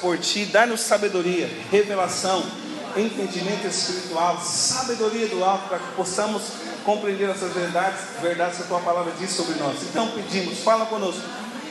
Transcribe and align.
por 0.00 0.18
ti, 0.18 0.46
dá-nos 0.46 0.80
sabedoria, 0.80 1.48
revelação, 1.70 2.44
entendimento 2.96 3.66
espiritual, 3.66 4.40
sabedoria 4.40 5.28
do 5.28 5.44
alto, 5.44 5.68
para 5.68 5.78
que 5.78 5.92
possamos 5.92 6.42
compreender 6.84 7.28
essas 7.28 7.52
verdades, 7.52 8.00
verdades 8.20 8.56
que 8.56 8.62
a 8.64 8.66
tua 8.66 8.80
palavra 8.80 9.12
diz 9.18 9.30
sobre 9.30 9.54
nós. 9.56 9.76
Então 9.82 10.08
pedimos, 10.08 10.58
fala 10.60 10.86
conosco, 10.86 11.22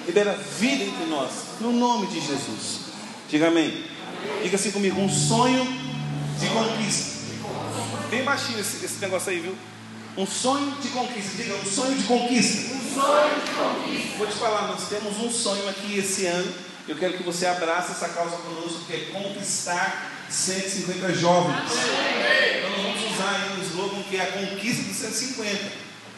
libera 0.06 0.34
vida 0.34 0.84
entre 0.84 1.06
nós, 1.06 1.32
no 1.60 1.72
nome 1.72 2.08
de 2.08 2.20
Jesus. 2.22 2.80
Diga 3.28 3.48
amém. 3.48 3.86
Diga 4.42 4.56
assim 4.56 4.72
comigo, 4.72 5.00
um 5.00 5.10
sonho 5.10 5.66
de 6.40 6.48
conquista. 6.48 7.20
Bem 8.10 8.24
baixinho 8.24 8.60
esse, 8.60 8.84
esse 8.84 9.00
negócio 9.00 9.32
aí, 9.32 9.40
viu? 9.40 9.56
Um 10.18 10.26
sonho 10.26 10.72
de 10.82 10.88
conquista. 10.90 11.38
Diga, 11.38 11.56
um 11.56 11.66
sonho 11.66 11.96
de 11.96 12.04
conquista. 12.04 12.74
Um 12.74 12.94
sonho 12.94 13.36
de 13.36 13.52
conquista. 13.52 14.18
Vou 14.18 14.28
te 14.28 14.34
falar, 14.34 14.68
nós 14.68 14.88
temos 14.90 15.18
um 15.20 15.32
sonho 15.32 15.68
aqui 15.70 15.98
esse 15.98 16.26
ano. 16.26 16.69
Eu 16.90 16.96
quero 16.96 17.14
que 17.14 17.22
você 17.22 17.46
abrace 17.46 17.92
essa 17.92 18.10
causa 18.10 18.36
conosco, 18.38 18.86
que 18.88 18.94
é 18.94 19.00
conquistar 19.12 20.12
150 20.28 21.14
jovens. 21.14 21.56
Então 22.58 22.70
nós 22.72 22.82
vamos 22.82 23.12
usar 23.12 23.30
aí 23.30 23.60
um 23.60 23.62
slogan 23.62 24.02
que 24.10 24.18
é 24.18 24.24
a 24.24 24.32
conquista 24.32 24.82
dos 24.82 24.98
150. 24.98 25.72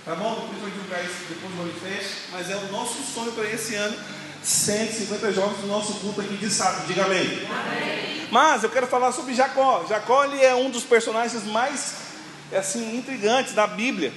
Tá 0.06 0.16
bom? 0.16 0.34
Depois 0.34 0.62
vou 0.62 0.70
divulgar 0.70 1.04
isso 1.04 1.26
depois 1.28 1.52
do 1.52 1.58
Manifest. 1.58 2.10
Mas 2.32 2.50
é 2.50 2.56
o 2.56 2.72
nosso 2.72 3.04
sonho 3.04 3.34
para 3.34 3.52
esse 3.52 3.76
ano. 3.76 3.98
150 4.42 5.34
jovens 5.34 5.60
no 5.60 5.68
nosso 5.68 5.96
culto 5.96 6.22
aqui 6.22 6.38
de 6.38 6.50
sábado. 6.50 6.88
Diga 6.88 7.04
amém. 7.04 7.20
amém. 7.20 8.28
Mas 8.32 8.64
eu 8.64 8.70
quero 8.70 8.88
falar 8.88 9.12
sobre 9.12 9.34
Jacó. 9.34 9.86
Jacó 9.90 10.24
ele 10.24 10.42
é 10.42 10.56
um 10.56 10.70
dos 10.70 10.86
personagens 10.86 11.44
mais 11.48 11.96
assim 12.56 12.96
intrigantes 12.96 13.54
da 13.54 13.68
Bíblia. 13.68 14.14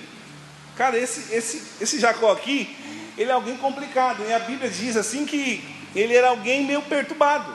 Cara, 0.77 0.97
esse, 0.97 1.35
esse, 1.35 1.65
esse 1.81 1.99
Jacó 1.99 2.31
aqui, 2.31 2.77
ele 3.19 3.31
é 3.31 3.35
alguém 3.35 3.57
complicado. 3.57 4.25
E 4.25 4.33
a 4.33 4.39
Bíblia 4.39 4.71
diz 4.71 4.97
assim 4.97 5.27
que 5.27 5.74
ele 5.95 6.15
era 6.15 6.29
alguém 6.29 6.65
meio 6.65 6.83
perturbado. 6.83 7.53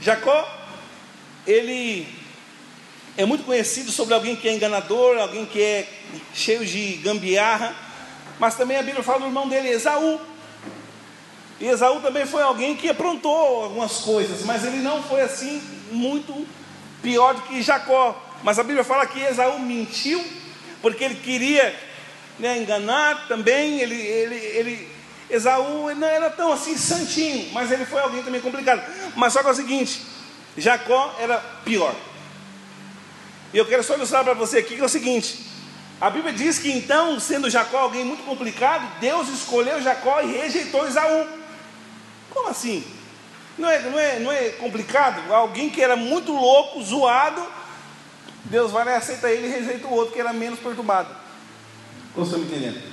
Jacó, 0.00 0.48
ele 1.46 2.06
é 3.16 3.24
muito 3.24 3.44
conhecido 3.44 3.90
sobre 3.90 4.14
alguém 4.14 4.34
que 4.34 4.48
é 4.48 4.54
enganador, 4.54 5.18
alguém 5.18 5.44
que 5.44 5.60
é 5.60 5.88
cheio 6.32 6.64
de 6.64 6.94
gambiarra. 7.02 7.74
Mas 8.38 8.56
também 8.56 8.78
a 8.78 8.82
Bíblia 8.82 9.02
fala 9.02 9.20
do 9.20 9.26
irmão 9.26 9.48
dele, 9.48 9.68
Esaú. 9.68 10.20
E 11.60 11.66
Esaú 11.66 12.00
também 12.00 12.24
foi 12.24 12.42
alguém 12.42 12.74
que 12.74 12.88
aprontou 12.88 13.64
algumas 13.64 13.98
coisas, 13.98 14.44
mas 14.46 14.64
ele 14.64 14.78
não 14.78 15.02
foi 15.02 15.20
assim 15.20 15.62
muito 15.92 16.46
pior 17.02 17.34
do 17.34 17.42
que 17.42 17.60
Jacó. 17.60 18.18
Mas 18.42 18.58
a 18.58 18.62
Bíblia 18.62 18.82
fala 18.82 19.06
que 19.06 19.20
Esaú 19.20 19.58
mentiu, 19.58 20.24
porque 20.80 21.04
ele 21.04 21.16
queria 21.16 21.78
né, 22.38 22.56
enganar 22.56 23.28
também. 23.28 23.80
Ele, 23.80 23.94
ele, 23.94 24.36
ele, 24.36 24.88
Esaú 25.30 25.94
não 25.94 26.06
era 26.06 26.28
tão 26.28 26.52
assim 26.52 26.76
santinho, 26.76 27.52
mas 27.52 27.70
ele 27.70 27.84
foi 27.84 28.00
alguém 28.00 28.22
também 28.22 28.40
complicado. 28.40 28.82
Mas 29.16 29.32
só 29.32 29.42
que 29.42 29.48
é 29.48 29.52
o 29.52 29.54
seguinte: 29.54 30.02
Jacó 30.56 31.14
era 31.18 31.38
pior. 31.64 31.94
E 33.52 33.58
eu 33.58 33.66
quero 33.66 33.82
só 33.82 33.94
ilustrar 33.94 34.24
para 34.24 34.34
você 34.34 34.58
aqui 34.58 34.74
que 34.74 34.80
é 34.80 34.84
o 34.84 34.88
seguinte: 34.88 35.46
a 36.00 36.10
Bíblia 36.10 36.32
diz 36.32 36.58
que 36.58 36.70
então, 36.70 37.20
sendo 37.20 37.50
Jacó 37.50 37.78
alguém 37.78 38.04
muito 38.04 38.24
complicado, 38.24 39.00
Deus 39.00 39.28
escolheu 39.28 39.82
Jacó 39.82 40.20
e 40.22 40.32
rejeitou 40.32 40.86
Esaú. 40.86 41.26
Como 42.30 42.48
assim? 42.48 42.84
Não 43.58 43.68
é, 43.68 43.80
não 43.82 43.98
é, 43.98 44.18
não 44.20 44.32
é 44.32 44.48
complicado? 44.50 45.32
Alguém 45.32 45.68
que 45.68 45.82
era 45.82 45.96
muito 45.96 46.32
louco, 46.32 46.82
zoado, 46.82 47.46
Deus 48.44 48.70
vai 48.72 48.84
lá 48.84 48.92
e 48.92 48.94
aceita 48.94 49.30
ele 49.30 49.46
e 49.46 49.50
rejeita 49.50 49.86
o 49.86 49.92
outro 49.92 50.14
que 50.14 50.20
era 50.20 50.32
menos 50.32 50.58
perturbado. 50.58 51.14
Como 52.14 52.24
estão 52.24 52.38
me 52.38 52.46
entendendo? 52.46 52.89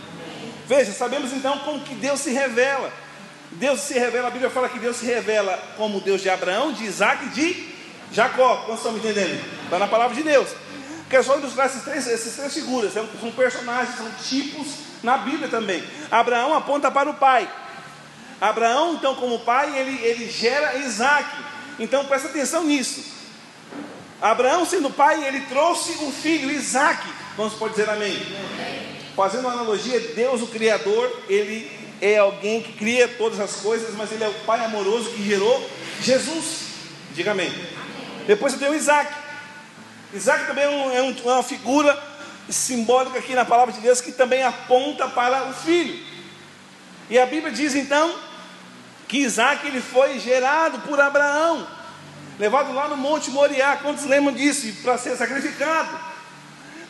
Veja, 0.67 0.91
sabemos 0.91 1.31
então 1.31 1.59
como 1.59 1.79
que 1.79 1.95
Deus 1.95 2.19
se 2.19 2.31
revela. 2.31 2.91
Deus 3.51 3.79
se 3.79 3.93
revela, 3.93 4.27
a 4.27 4.31
Bíblia 4.31 4.49
fala 4.49 4.67
que 4.67 4.77
Deus 4.77 4.97
se 4.97 5.05
revela 5.05 5.57
como 5.77 6.01
Deus 6.01 6.21
de 6.21 6.29
Abraão, 6.29 6.73
de 6.73 6.83
Isaac 6.83 7.25
e 7.25 7.29
de 7.29 7.73
Jacó. 8.11 8.57
Como 8.65 8.77
estão 8.77 8.91
me 8.91 8.99
entendendo? 8.99 9.41
Está 9.63 9.79
na 9.79 9.87
palavra 9.87 10.15
de 10.15 10.23
Deus. 10.23 10.49
Quero 11.09 11.23
só 11.23 11.37
ilustrar 11.37 11.67
esses 11.67 11.83
três, 11.83 12.05
essas 12.07 12.35
três 12.35 12.53
figuras. 12.53 12.93
São, 12.93 13.07
personagens, 13.31 13.95
são 13.95 14.11
tipos 14.27 14.67
na 15.01 15.17
Bíblia 15.17 15.47
também. 15.47 15.81
Abraão 16.11 16.53
aponta 16.53 16.91
para 16.91 17.09
o 17.09 17.13
pai. 17.13 17.49
Abraão, 18.41 18.95
então, 18.95 19.15
como 19.15 19.39
pai, 19.39 19.79
ele, 19.79 20.05
ele 20.05 20.29
gera 20.29 20.77
Isaac. 20.79 21.27
Então, 21.79 22.05
presta 22.05 22.27
atenção 22.27 22.65
nisso. 22.65 23.03
Abraão, 24.21 24.65
sendo 24.65 24.89
pai, 24.89 25.25
ele 25.25 25.41
trouxe 25.41 25.91
o 26.03 26.11
filho, 26.11 26.51
Isaac. 26.51 27.07
Vamos 27.37 27.53
pode 27.53 27.75
dizer 27.75 27.89
amém? 27.89 28.13
amém. 28.13 28.96
Fazendo 29.17 29.45
uma 29.45 29.53
analogia, 29.53 29.99
Deus, 30.13 30.43
o 30.43 30.47
Criador, 30.47 31.23
ele 31.27 31.71
é 31.99 32.19
alguém 32.19 32.61
que 32.61 32.73
cria 32.73 33.07
todas 33.07 33.39
as 33.39 33.55
coisas, 33.55 33.95
mas 33.95 34.11
ele 34.11 34.23
é 34.23 34.27
o 34.27 34.33
pai 34.45 34.63
amoroso 34.63 35.09
que 35.09 35.23
gerou 35.23 35.67
Jesus. 35.99 36.67
Diga 37.15 37.31
amém. 37.31 37.51
Depois 38.27 38.53
eu 38.53 38.59
tenho 38.59 38.75
Isaac. 38.75 39.11
Isaac 40.13 40.45
também 40.45 40.65
é, 40.65 40.97
é, 40.97 41.01
um, 41.01 41.15
é 41.17 41.33
uma 41.33 41.41
figura 41.41 41.99
simbólica 42.47 43.17
aqui 43.17 43.33
na 43.33 43.43
palavra 43.43 43.73
de 43.73 43.79
Deus 43.79 43.99
que 44.01 44.11
também 44.11 44.43
aponta 44.43 45.07
para 45.07 45.49
o 45.49 45.53
filho. 45.53 45.99
E 47.09 47.17
a 47.17 47.25
Bíblia 47.25 47.51
diz 47.51 47.73
então 47.73 48.19
que 49.07 49.17
Isaac 49.17 49.65
ele 49.65 49.81
foi 49.81 50.19
gerado 50.19 50.77
por 50.81 50.99
Abraão, 50.99 51.67
levado 52.37 52.71
lá 52.71 52.87
no 52.87 52.95
Monte 52.95 53.31
Moriá. 53.31 53.77
Quantos 53.77 54.05
lembram 54.05 54.35
disso? 54.35 54.71
Para 54.83 54.95
ser 54.95 55.17
sacrificado. 55.17 55.97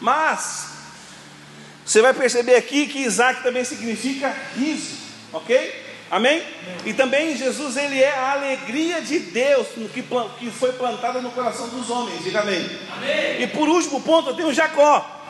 Mas 0.02 0.77
você 1.88 2.02
vai 2.02 2.14
perceber 2.14 2.56
aqui 2.56 2.86
que 2.86 3.00
Isaac 3.00 3.42
também 3.42 3.64
significa 3.64 4.36
riso, 4.58 4.98
ok? 5.32 5.86
Amém? 6.12 6.44
E 6.86 6.94
também 6.94 7.38
Jesus 7.38 7.78
ele 7.78 8.04
é 8.04 8.12
a 8.12 8.34
alegria 8.34 9.02
de 9.02 9.20
Deus 9.20 9.68
que, 9.94 10.04
que 10.38 10.52
foi 10.52 10.74
plantada 10.74 11.22
no 11.22 11.32
coração 11.32 11.70
dos 11.70 11.90
homens. 11.90 12.26
Diga 12.26 12.42
amém. 12.42 12.60
amém. 12.92 13.42
E 13.42 13.48
por 13.48 13.70
último 13.70 14.02
ponto 14.02 14.32
eu 14.32 14.36
tenho 14.36 14.54
Jacó. 14.54 15.24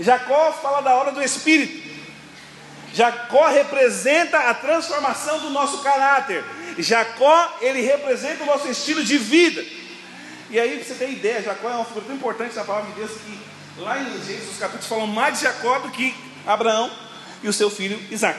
Jacó 0.00 0.52
fala 0.52 0.80
da 0.80 0.94
hora 0.94 1.12
do 1.12 1.22
Espírito. 1.22 1.90
Jacó 2.94 3.48
representa 3.48 4.38
a 4.38 4.54
transformação 4.54 5.40
do 5.40 5.50
nosso 5.50 5.82
caráter. 5.82 6.42
Jacó, 6.78 7.58
ele 7.60 7.82
representa 7.82 8.42
o 8.42 8.46
nosso 8.46 8.66
estilo 8.68 9.04
de 9.04 9.18
vida. 9.18 9.62
E 10.48 10.58
aí, 10.58 10.78
para 10.78 10.84
você 10.84 10.94
ter 10.94 11.10
ideia, 11.10 11.42
Jacó 11.42 11.68
é 11.68 11.74
uma 11.74 11.84
figura 11.84 12.06
tão 12.06 12.16
importante 12.16 12.56
na 12.56 12.64
palavra 12.64 12.90
de 12.90 12.96
Deus 12.96 13.10
que 13.10 13.49
lá 13.80 14.00
em 14.00 14.04
Gênesis, 14.24 14.52
os 14.52 14.58
capítulos 14.58 14.86
falam 14.86 15.06
mais 15.06 15.38
de 15.38 15.44
Jacó 15.44 15.78
do 15.80 15.90
que 15.90 16.14
Abraão 16.46 16.90
e 17.42 17.48
o 17.48 17.52
seu 17.52 17.70
filho 17.70 18.00
Isaac. 18.10 18.38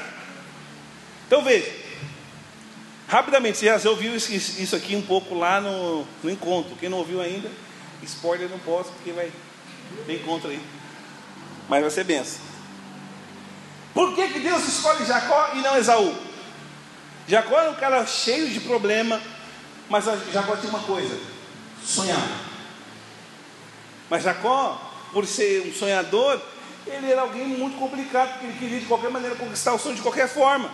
Então 1.27 1.43
veja, 1.43 1.71
rapidamente, 3.07 3.57
você 3.57 3.65
já 3.77 3.89
ouviu 3.89 4.15
isso 4.15 4.75
aqui 4.75 4.95
um 4.95 5.01
pouco 5.01 5.33
lá 5.33 5.59
no, 5.59 6.05
no 6.23 6.29
encontro. 6.29 6.75
Quem 6.75 6.89
não 6.89 6.99
ouviu 6.99 7.21
ainda, 7.21 7.49
spoiler 8.03 8.49
não 8.49 8.59
posso, 8.59 8.91
porque 8.91 9.11
vai 9.11 9.31
ter 10.05 10.15
encontro 10.15 10.49
aí. 10.49 10.61
Mas 11.67 11.81
vai 11.81 11.89
ser 11.89 12.03
benção. 12.03 12.41
Por 13.93 14.15
que, 14.15 14.27
que 14.29 14.39
Deus 14.39 14.67
escolhe 14.67 15.05
Jacó 15.05 15.51
e 15.55 15.61
não 15.61 15.77
Esaú? 15.77 16.15
Jacó 17.27 17.59
era 17.59 17.71
um 17.71 17.75
cara 17.75 18.05
cheio 18.05 18.49
de 18.49 18.59
problema, 18.59 19.21
mas 19.89 20.05
Jacó 20.31 20.55
tinha 20.55 20.69
uma 20.69 20.79
coisa: 20.83 21.17
sonhar. 21.83 22.21
Mas 24.09 24.23
Jacó, 24.23 24.90
por 25.11 25.25
ser 25.25 25.67
um 25.67 25.73
sonhador, 25.73 26.39
ele 26.87 27.11
era 27.11 27.21
alguém 27.21 27.47
muito 27.47 27.77
complicado, 27.77 28.31
porque 28.31 28.45
ele 28.45 28.57
queria 28.57 28.79
de 28.79 28.85
qualquer 28.85 29.09
maneira 29.09 29.35
conquistar 29.35 29.73
o 29.73 29.79
sonho 29.79 29.95
de 29.95 30.01
qualquer 30.01 30.27
forma. 30.27 30.69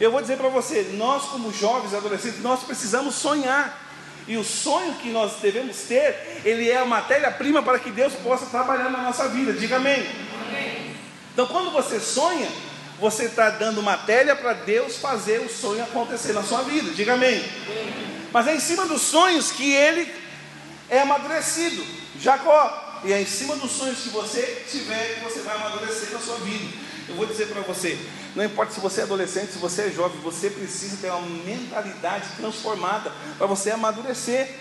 Eu 0.00 0.10
vou 0.10 0.20
dizer 0.20 0.36
para 0.36 0.48
você, 0.48 0.90
nós 0.94 1.24
como 1.24 1.52
jovens, 1.52 1.94
adolescentes, 1.94 2.42
nós 2.42 2.62
precisamos 2.64 3.14
sonhar. 3.14 3.80
E 4.26 4.36
o 4.36 4.44
sonho 4.44 4.94
que 4.94 5.10
nós 5.10 5.34
devemos 5.40 5.76
ter, 5.82 6.40
ele 6.44 6.70
é 6.70 6.78
a 6.78 6.84
matéria-prima 6.84 7.62
para 7.62 7.78
que 7.78 7.90
Deus 7.90 8.12
possa 8.14 8.46
trabalhar 8.46 8.88
na 8.90 8.98
nossa 9.02 9.28
vida. 9.28 9.52
Diga 9.52 9.76
amém. 9.76 10.08
Então, 11.32 11.46
quando 11.46 11.70
você 11.72 11.98
sonha, 11.98 12.48
você 13.00 13.24
está 13.24 13.50
dando 13.50 13.82
matéria 13.82 14.36
para 14.36 14.52
Deus 14.52 14.96
fazer 14.96 15.40
o 15.40 15.48
sonho 15.48 15.82
acontecer 15.82 16.32
na 16.32 16.42
sua 16.42 16.62
vida. 16.62 16.92
Diga 16.92 17.14
amém. 17.14 17.44
Mas 18.32 18.46
é 18.46 18.54
em 18.54 18.60
cima 18.60 18.86
dos 18.86 19.02
sonhos 19.02 19.50
que 19.50 19.72
ele 19.72 20.12
é 20.88 21.00
amadurecido. 21.00 21.84
Jacó. 22.18 22.91
E 23.04 23.12
é 23.12 23.20
em 23.20 23.26
cima 23.26 23.56
dos 23.56 23.70
sonhos 23.72 24.00
que 24.00 24.10
você 24.10 24.64
tiver 24.70 25.14
que 25.14 25.24
você 25.24 25.40
vai 25.40 25.56
amadurecer 25.56 26.12
na 26.12 26.20
sua 26.20 26.36
vida. 26.36 26.72
Eu 27.08 27.16
vou 27.16 27.26
dizer 27.26 27.48
para 27.48 27.60
você, 27.62 27.98
não 28.36 28.44
importa 28.44 28.72
se 28.72 28.80
você 28.80 29.00
é 29.00 29.04
adolescente, 29.04 29.52
se 29.52 29.58
você 29.58 29.82
é 29.82 29.90
jovem, 29.90 30.20
você 30.20 30.48
precisa 30.48 30.96
ter 30.98 31.10
uma 31.10 31.26
mentalidade 31.44 32.28
transformada 32.36 33.12
para 33.36 33.46
você 33.46 33.70
amadurecer. 33.70 34.54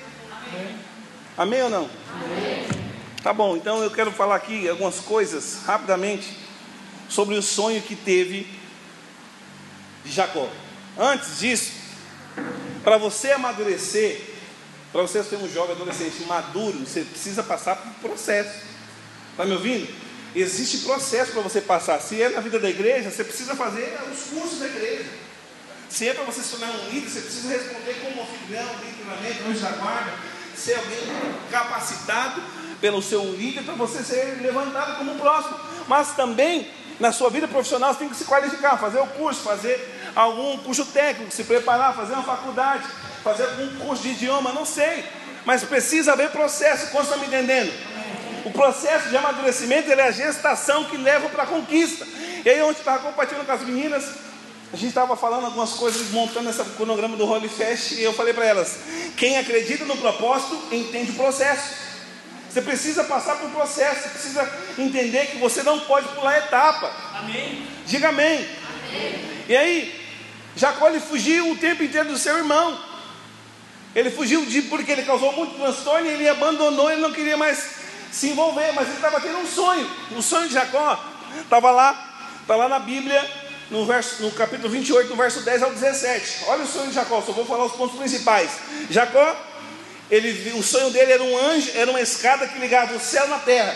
Amém, 0.48 0.80
Amém 1.38 1.62
ou 1.62 1.70
não? 1.70 1.90
Amém. 2.14 2.68
Tá 3.22 3.32
bom, 3.32 3.56
então 3.56 3.84
eu 3.84 3.92
quero 3.92 4.12
falar 4.12 4.36
aqui 4.36 4.68
algumas 4.68 5.00
coisas 5.00 5.60
rapidamente 5.64 6.36
sobre 7.08 7.36
o 7.36 7.42
sonho 7.42 7.80
que 7.82 7.96
teve 7.96 8.48
de 10.04 10.12
Jacó. 10.12 10.50
Antes 10.98 11.40
disso, 11.40 11.74
para 12.84 12.98
você 12.98 13.32
amadurecer, 13.32 14.31
para 14.92 15.02
você 15.02 15.24
ser 15.24 15.38
um 15.38 15.48
jovem 15.48 15.76
adolescente 15.76 16.24
maduro, 16.24 16.80
você 16.80 17.02
precisa 17.02 17.42
passar 17.42 17.78
por 17.78 17.88
um 17.88 17.94
processo. 18.10 18.60
Está 19.32 19.46
me 19.46 19.54
ouvindo? 19.54 19.88
Existe 20.36 20.80
processo 20.80 21.32
para 21.32 21.42
você 21.42 21.62
passar. 21.62 22.00
Se 22.00 22.22
é 22.22 22.30
na 22.30 22.42
vida 22.42 22.60
da 22.60 22.70
igreja, 22.70 23.10
você 23.10 23.24
precisa 23.24 23.56
fazer 23.56 23.98
os 24.12 24.24
cursos 24.24 24.60
da 24.60 24.68
igreja. 24.68 25.10
Se 25.90 26.08
é 26.08 26.14
para 26.14 26.24
você 26.24 26.42
se 26.42 26.52
tornar 26.52 26.72
um 26.72 26.90
líder, 26.90 27.10
você 27.10 27.22
precisa 27.22 27.50
responder 27.50 27.96
como 28.02 28.22
anfitrião, 28.22 28.70
literalmente, 28.86 29.44
anjo 29.48 29.60
da 29.60 29.72
guarda, 29.72 30.14
ser 30.56 30.76
alguém 30.76 31.00
capacitado 31.50 32.42
pelo 32.80 33.02
seu 33.02 33.24
líder 33.24 33.64
para 33.64 33.74
você 33.76 34.04
ser 34.04 34.40
levantado 34.42 34.98
como 34.98 35.16
próximo. 35.16 35.60
Mas 35.88 36.16
também 36.16 36.70
na 37.00 37.12
sua 37.12 37.30
vida 37.30 37.48
profissional 37.48 37.94
você 37.94 38.00
tem 38.00 38.10
que 38.10 38.16
se 38.16 38.26
qualificar, 38.26 38.78
fazer 38.78 39.00
o 39.00 39.08
curso, 39.08 39.42
fazer 39.42 39.76
algum 40.16 40.58
curso 40.60 40.86
técnico, 40.86 41.32
se 41.32 41.44
preparar, 41.44 41.96
fazer 41.96 42.14
uma 42.14 42.24
faculdade, 42.24 42.84
fazer 43.24 43.44
algum 43.44 43.80
curso 43.80 44.04
de 44.04 44.10
idioma, 44.10 44.52
não 44.52 44.66
sei. 44.66 45.06
Mas 45.46 45.64
precisa 45.64 46.14
haver 46.14 46.30
processo, 46.30 46.92
como 46.92 47.04
está 47.04 47.18
me 47.18 47.28
entendendo? 47.28 47.72
O 48.46 48.52
processo 48.52 49.10
de 49.10 49.18
amadurecimento 49.18 49.92
é 49.92 50.02
a 50.02 50.12
gestação 50.12 50.86
que 50.86 50.98
leva 50.98 51.30
para 51.30 51.44
a 51.44 51.46
conquista. 51.46 52.06
E 52.44 52.50
aí, 52.50 52.62
onde 52.62 52.80
estava 52.80 53.00
compartilhando 53.00 53.46
com 53.46 53.52
as 53.52 53.62
meninas, 53.62 54.04
a 54.74 54.76
gente 54.76 54.90
estava 54.90 55.16
falando 55.16 55.46
algumas 55.46 55.72
coisas, 55.74 56.10
montando 56.12 56.50
esse 56.50 56.64
cronograma 56.76 57.18
do 57.18 57.30
Holy 57.30 57.50
Fest, 57.50 57.92
e 57.92 58.04
eu 58.04 58.14
falei 58.14 58.34
para 58.34 58.46
elas: 58.46 58.80
quem 59.18 59.38
acredita 59.38 59.86
no 59.86 59.98
propósito 59.98 60.60
entende 60.72 61.12
o 61.12 61.16
processo. 61.16 61.82
Você 62.50 62.62
precisa 62.62 63.04
passar 63.04 63.38
por 63.38 63.48
um 63.48 63.52
processo, 63.52 64.02
você 64.02 64.10
precisa 64.10 64.52
entender 64.78 65.28
que 65.28 65.38
você 65.38 65.64
não 65.64 65.80
pode 65.82 66.08
pular 66.10 66.38
etapa. 66.38 66.92
Amém. 67.16 67.66
Diga 67.86 68.10
amém. 68.10 68.46
amém. 68.90 69.44
E 69.48 69.56
aí, 69.56 70.01
Jacó 70.56 70.90
ele 70.90 71.00
fugiu 71.00 71.52
o 71.52 71.58
tempo 71.58 71.84
inteiro 71.84 72.10
do 72.10 72.18
seu 72.18 72.38
irmão. 72.38 72.78
Ele 73.96 74.10
fugiu 74.10 74.46
de 74.46 74.62
porque 74.64 74.92
ele 74.92 75.04
causou 75.04 75.34
muito 75.34 75.56
transtorno 75.56 76.08
e 76.08 76.12
ele 76.12 76.30
abandonou, 76.30 76.90
ele 76.90 77.02
não 77.02 77.12
queria 77.12 77.36
mais 77.36 77.82
se 78.12 78.30
envolver, 78.30 78.72
mas 78.74 78.88
ele 78.88 78.96
estava 78.96 79.20
tendo 79.20 79.38
um 79.38 79.48
sonho. 79.48 79.90
O 80.12 80.22
sonho 80.22 80.48
de 80.48 80.54
Jacó 80.54 81.04
estava 81.42 81.72
lá, 81.72 82.32
está 82.42 82.56
lá 82.56 82.70
na 82.70 82.80
Bíblia, 82.80 83.30
no, 83.70 83.86
verso, 83.86 84.22
no 84.22 84.32
capítulo 84.32 84.70
28, 84.70 85.10
no 85.10 85.16
verso 85.16 85.42
10 85.42 85.64
ao 85.64 85.72
17. 85.72 86.46
Olha 86.48 86.64
o 86.64 86.68
sonho 86.68 86.88
de 86.88 86.94
Jacó, 86.94 87.22
só 87.22 87.32
vou 87.32 87.46
falar 87.46 87.66
os 87.66 87.74
pontos 87.74 87.98
principais. 87.98 88.52
Jacó, 88.90 89.36
ele, 90.10 90.52
o 90.58 90.64
sonho 90.64 90.90
dele 90.90 91.14
era 91.14 91.24
um 91.24 91.38
anjo, 91.38 91.72
era 91.74 91.90
uma 91.90 92.02
escada 92.02 92.48
que 92.48 92.60
ligava 92.60 92.94
o 92.96 93.00
céu 93.00 93.28
na 93.28 93.40
terra. 93.40 93.76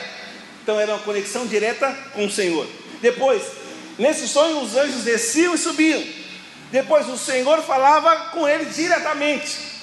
Então 0.64 0.80
era 0.80 0.94
uma 0.94 1.00
conexão 1.00 1.46
direta 1.46 1.92
com 2.14 2.26
o 2.26 2.32
Senhor. 2.32 2.68
Depois, 3.02 3.42
nesse 3.98 4.28
sonho, 4.28 4.62
os 4.62 4.76
anjos 4.76 5.04
desciam 5.04 5.56
e 5.56 5.58
subiam. 5.58 6.04
Depois 6.72 7.08
o 7.08 7.18
Senhor 7.18 7.62
falava 7.64 8.30
com 8.32 8.48
ele 8.48 8.66
diretamente. 8.66 9.76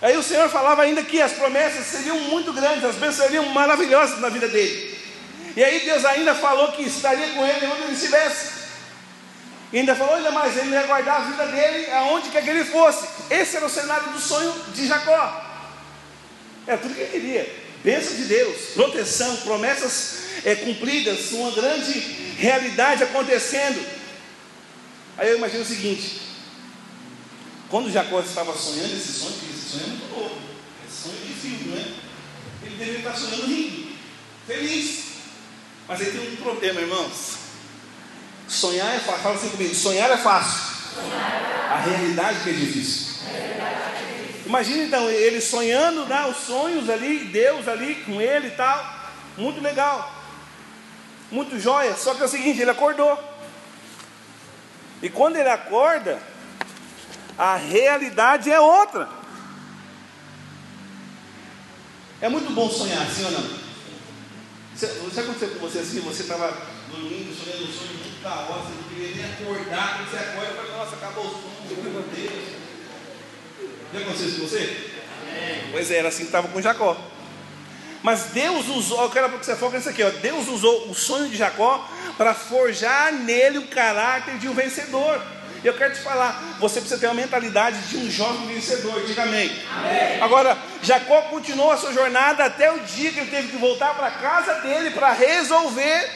Aí 0.00 0.16
o 0.16 0.22
Senhor 0.22 0.48
falava 0.48 0.82
ainda 0.82 1.02
que 1.02 1.20
as 1.20 1.32
promessas 1.32 1.86
seriam 1.86 2.18
muito 2.20 2.52
grandes, 2.52 2.84
as 2.84 2.94
bênçãos 2.94 3.26
seriam 3.26 3.46
maravilhosas 3.46 4.20
na 4.20 4.28
vida 4.28 4.48
dele. 4.48 4.96
E 5.56 5.64
aí 5.64 5.80
Deus 5.80 6.04
ainda 6.04 6.34
falou 6.34 6.72
que 6.72 6.82
estaria 6.82 7.30
com 7.30 7.44
ele 7.44 7.66
onde 7.66 7.82
ele 7.82 7.94
estivesse. 7.94 8.58
E 9.72 9.80
ainda 9.80 9.94
falou 9.94 10.14
ainda 10.14 10.30
mais, 10.30 10.56
ele 10.56 10.70
ia 10.70 10.84
guardar 10.84 11.20
a 11.20 11.24
vida 11.24 11.46
dele 11.46 11.90
aonde 11.90 12.30
quer 12.30 12.42
que 12.42 12.50
ele 12.50 12.64
fosse. 12.64 13.06
Esse 13.28 13.56
era 13.56 13.66
o 13.66 13.70
cenário 13.70 14.12
do 14.12 14.20
sonho 14.20 14.54
de 14.72 14.86
Jacó. 14.86 15.44
É 16.66 16.76
tudo 16.76 16.94
que 16.94 17.00
ele 17.00 17.10
queria. 17.10 17.68
Bênção 17.82 18.16
de 18.16 18.24
Deus, 18.24 18.56
proteção, 18.74 19.36
promessas 19.38 20.18
é, 20.44 20.54
cumpridas, 20.54 21.32
uma 21.32 21.50
grande 21.50 21.98
realidade 22.38 23.02
acontecendo. 23.02 23.97
Aí 25.18 25.30
eu 25.30 25.38
imagino 25.38 25.62
o 25.62 25.66
seguinte: 25.66 26.20
quando 27.68 27.90
Jacó 27.90 28.20
estava 28.20 28.56
sonhando 28.56 28.94
esse 28.94 29.12
sonho, 29.12 29.34
sonho 29.68 29.84
é 29.84 29.86
muito 29.88 30.14
louco. 30.14 30.36
É 30.86 30.90
sonho 30.90 31.16
de 31.26 31.32
filme, 31.34 31.70
não 31.70 31.76
é? 31.76 31.84
Ele 32.62 32.76
deveria 32.76 32.98
estar 33.00 33.14
sonhando 33.14 33.46
rindo, 33.46 33.96
feliz. 34.46 35.04
Mas 35.88 36.00
aí 36.00 36.12
tem 36.12 36.32
um 36.32 36.36
problema, 36.36 36.80
irmãos. 36.80 37.36
Sonhar 38.46 38.94
é 38.94 39.00
fácil. 39.00 39.22
Fala 39.22 39.34
assim 39.34 39.50
comigo: 39.50 39.74
sonhar 39.74 40.10
é 40.10 40.16
fácil. 40.16 40.78
A 41.70 41.80
realidade 41.80 42.44
que 42.44 42.50
é 42.50 42.52
difícil. 42.52 43.08
Imagina 44.46 44.84
então 44.84 45.10
ele 45.10 45.40
sonhando, 45.40 46.06
né, 46.06 46.26
os 46.26 46.46
sonhos 46.46 46.88
ali, 46.88 47.24
Deus 47.24 47.68
ali 47.68 47.96
com 48.06 48.20
ele 48.20 48.46
e 48.46 48.52
tal. 48.52 48.98
Muito 49.36 49.60
legal. 49.60 50.14
Muito 51.30 51.60
jóia. 51.60 51.94
Só 51.96 52.14
que 52.14 52.22
é 52.22 52.24
o 52.24 52.28
seguinte: 52.28 52.60
ele 52.60 52.70
acordou. 52.70 53.18
E 55.02 55.08
quando 55.08 55.36
ele 55.36 55.48
acorda, 55.48 56.18
a 57.36 57.56
realidade 57.56 58.50
é 58.50 58.60
outra. 58.60 59.08
É 62.20 62.28
muito 62.28 62.52
bom 62.52 62.68
sonhar, 62.68 63.06
sim 63.06 63.24
ou 63.24 63.30
não? 63.30 63.58
Você 64.74 65.20
aconteceu 65.20 65.50
com 65.50 65.58
você 65.60 65.78
assim? 65.78 66.00
Você 66.00 66.22
estava 66.22 66.50
dormindo, 66.90 67.34
sonhando 67.34 67.64
um 67.64 67.72
sonho 67.72 67.94
muito 67.94 68.22
da 68.22 68.34
hora, 68.34 68.62
você 68.62 68.74
não 68.74 68.88
queria 68.88 69.16
nem 69.16 69.24
acordar, 69.24 69.98
quando 69.98 70.10
você 70.10 70.16
acorda, 70.16 70.54
fala, 70.54 70.78
nossa, 70.78 70.96
acabou 70.96 71.26
o 71.26 71.30
sonho, 71.68 71.82
meu 71.82 72.02
Deus. 72.02 72.58
Já 73.92 74.00
aconteceu 74.00 74.28
isso 74.28 74.40
com 74.40 74.46
você? 74.46 74.90
É. 75.32 75.68
Pois 75.70 75.90
é, 75.90 75.98
era 75.98 76.08
assim 76.08 76.18
que 76.18 76.24
estava 76.24 76.48
com 76.48 76.60
Jacó. 76.60 76.96
Mas 78.02 78.26
Deus 78.32 78.68
usou, 78.68 79.02
eu 79.02 79.10
quero 79.10 79.28
que 79.30 79.44
você 79.44 79.56
foque 79.56 79.76
nisso 79.76 79.88
aqui, 79.88 80.02
ó. 80.02 80.10
Deus 80.10 80.48
usou 80.48 80.88
o 80.88 80.94
sonho 80.94 81.28
de 81.28 81.36
Jacó 81.36 81.88
para 82.16 82.34
forjar 82.34 83.12
nele 83.12 83.58
o 83.58 83.66
caráter 83.66 84.38
de 84.38 84.48
um 84.48 84.54
vencedor. 84.54 85.20
Eu 85.64 85.74
quero 85.74 85.92
te 85.92 86.00
falar, 86.00 86.56
você 86.60 86.80
precisa 86.80 87.00
ter 87.00 87.08
uma 87.08 87.14
mentalidade 87.14 87.80
de 87.88 87.96
um 87.96 88.08
jovem 88.08 88.46
vencedor, 88.46 89.04
diga 89.04 89.24
amém. 89.24 89.50
amém. 89.74 90.22
Agora, 90.22 90.56
Jacó 90.82 91.22
continuou 91.22 91.72
a 91.72 91.76
sua 91.76 91.92
jornada 91.92 92.44
até 92.44 92.70
o 92.72 92.78
dia 92.80 93.10
que 93.10 93.18
ele 93.18 93.30
teve 93.30 93.48
que 93.48 93.56
voltar 93.56 93.94
para 93.94 94.06
a 94.06 94.10
casa 94.12 94.54
dele 94.60 94.92
para 94.92 95.10
resolver 95.12 96.08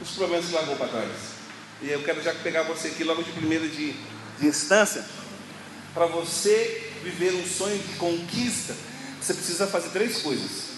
os 0.00 0.10
problemas 0.10 0.46
que 0.46 0.52
largou 0.52 0.76
para 0.76 0.88
trás. 0.88 1.10
E 1.80 1.90
eu 1.90 2.02
quero 2.02 2.22
já 2.22 2.34
pegar 2.34 2.62
você 2.62 2.88
aqui 2.88 3.04
logo 3.04 3.22
de 3.22 3.32
primeira 3.32 3.66
de, 3.66 3.92
de 4.38 4.46
instância, 4.46 5.04
para 5.94 6.06
você 6.06 6.92
viver 7.02 7.32
um 7.34 7.46
sonho 7.46 7.78
de 7.78 7.94
conquista, 7.94 8.74
você 9.26 9.34
precisa 9.34 9.66
fazer 9.66 9.88
três 9.88 10.22
coisas. 10.22 10.76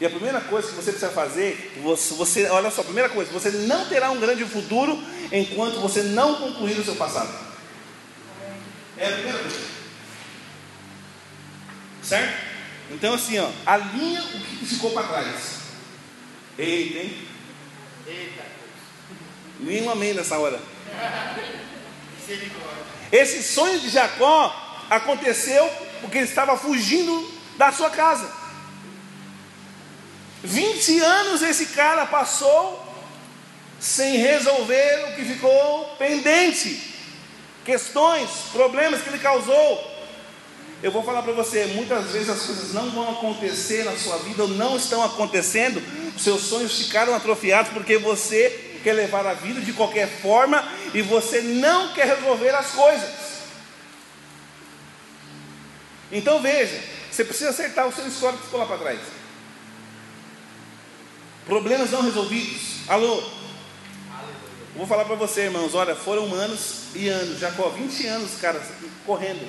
E 0.00 0.06
a 0.06 0.10
primeira 0.10 0.40
coisa 0.40 0.68
que 0.68 0.74
você 0.74 0.92
precisa 0.92 1.10
fazer, 1.10 1.78
você, 1.82 2.14
você, 2.14 2.46
olha 2.48 2.70
só, 2.70 2.80
a 2.80 2.84
primeira 2.84 3.08
coisa, 3.08 3.30
você 3.32 3.50
não 3.50 3.86
terá 3.86 4.10
um 4.10 4.20
grande 4.20 4.44
futuro 4.44 5.02
enquanto 5.32 5.80
você 5.80 6.02
não 6.02 6.36
concluir 6.36 6.78
o 6.78 6.84
seu 6.84 6.94
passado. 6.94 7.28
É 8.96 9.08
a 9.08 9.12
primeira 9.12 9.38
coisa. 9.40 9.58
Certo? 12.02 12.50
Então 12.92 13.14
assim, 13.14 13.38
ó, 13.38 13.50
alinha 13.66 14.22
o 14.22 14.40
que 14.40 14.66
ficou 14.66 14.92
para 14.92 15.08
trás. 15.08 15.60
Eita, 16.56 16.98
hein? 16.98 17.28
Eita. 18.06 18.42
Nenhum 19.58 19.90
amém 19.90 20.14
nessa 20.14 20.38
hora. 20.38 20.60
Esse 23.12 23.42
sonho 23.42 23.80
de 23.80 23.90
Jacó 23.90 24.86
aconteceu 24.88 25.68
porque 26.00 26.18
ele 26.18 26.26
estava 26.26 26.56
fugindo 26.56 27.39
da 27.60 27.70
sua 27.70 27.90
casa. 27.90 28.26
20 30.42 30.98
anos 30.98 31.42
esse 31.42 31.66
cara 31.66 32.06
passou 32.06 32.82
sem 33.78 34.16
resolver 34.16 35.08
o 35.08 35.16
que 35.16 35.26
ficou 35.26 35.94
pendente, 35.98 36.94
questões, 37.62 38.30
problemas 38.50 39.02
que 39.02 39.10
ele 39.10 39.18
causou. 39.18 39.90
Eu 40.82 40.90
vou 40.90 41.02
falar 41.02 41.20
para 41.20 41.34
você, 41.34 41.66
muitas 41.66 42.06
vezes 42.06 42.30
as 42.30 42.40
coisas 42.40 42.72
não 42.72 42.90
vão 42.92 43.10
acontecer 43.10 43.84
na 43.84 43.94
sua 43.94 44.16
vida 44.16 44.44
ou 44.44 44.48
não 44.48 44.78
estão 44.78 45.04
acontecendo, 45.04 45.82
seus 46.18 46.40
sonhos 46.40 46.78
ficaram 46.78 47.14
atrofiados 47.14 47.72
porque 47.72 47.98
você 47.98 48.78
quer 48.82 48.94
levar 48.94 49.26
a 49.26 49.34
vida 49.34 49.60
de 49.60 49.74
qualquer 49.74 50.08
forma 50.08 50.66
e 50.94 51.02
você 51.02 51.42
não 51.42 51.92
quer 51.92 52.06
resolver 52.06 52.54
as 52.54 52.70
coisas. 52.70 53.10
Então 56.10 56.40
veja, 56.40 56.99
você 57.20 57.24
precisa 57.24 57.50
acertar 57.50 57.86
o 57.86 57.92
seu 57.92 58.06
histórico 58.06 58.38
que 58.38 58.44
ficou 58.46 58.60
lá 58.60 58.66
para 58.66 58.78
trás. 58.78 59.00
Problemas 61.44 61.90
não 61.90 62.02
resolvidos. 62.02 62.88
Alô? 62.88 63.22
Vou 64.74 64.86
falar 64.86 65.04
para 65.04 65.16
você, 65.16 65.42
irmãos. 65.42 65.74
Olha, 65.74 65.94
foram 65.94 66.32
anos 66.32 66.84
e 66.94 67.08
anos. 67.08 67.38
Jacó, 67.38 67.68
20 67.68 68.06
anos, 68.06 68.40
cara, 68.40 68.62
correndo, 69.04 69.46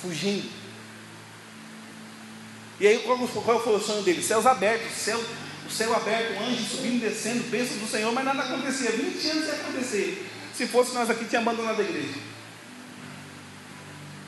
fugindo. 0.00 0.48
E 2.80 2.86
aí, 2.86 2.98
qual, 3.00 3.18
qual 3.18 3.62
foi 3.62 3.76
o 3.76 3.80
sonho 3.80 4.02
dele? 4.02 4.22
Céus 4.22 4.46
abertos, 4.46 4.92
céu, 4.92 5.22
o 5.66 5.70
céu 5.70 5.94
aberto, 5.94 6.40
anjo 6.42 6.64
subindo 6.64 7.04
e 7.04 7.08
descendo, 7.08 7.42
bênçãos 7.50 7.80
do 7.80 7.86
Senhor, 7.88 8.10
mas 8.12 8.24
nada 8.24 8.42
acontecia. 8.42 8.90
20 8.92 9.28
anos 9.28 9.46
ia 9.46 9.52
acontecer. 9.54 10.30
Se 10.54 10.66
fosse 10.66 10.94
nós 10.94 11.10
aqui, 11.10 11.26
tinha 11.26 11.42
abandonado 11.42 11.80
a 11.80 11.84
igreja. 11.84 12.35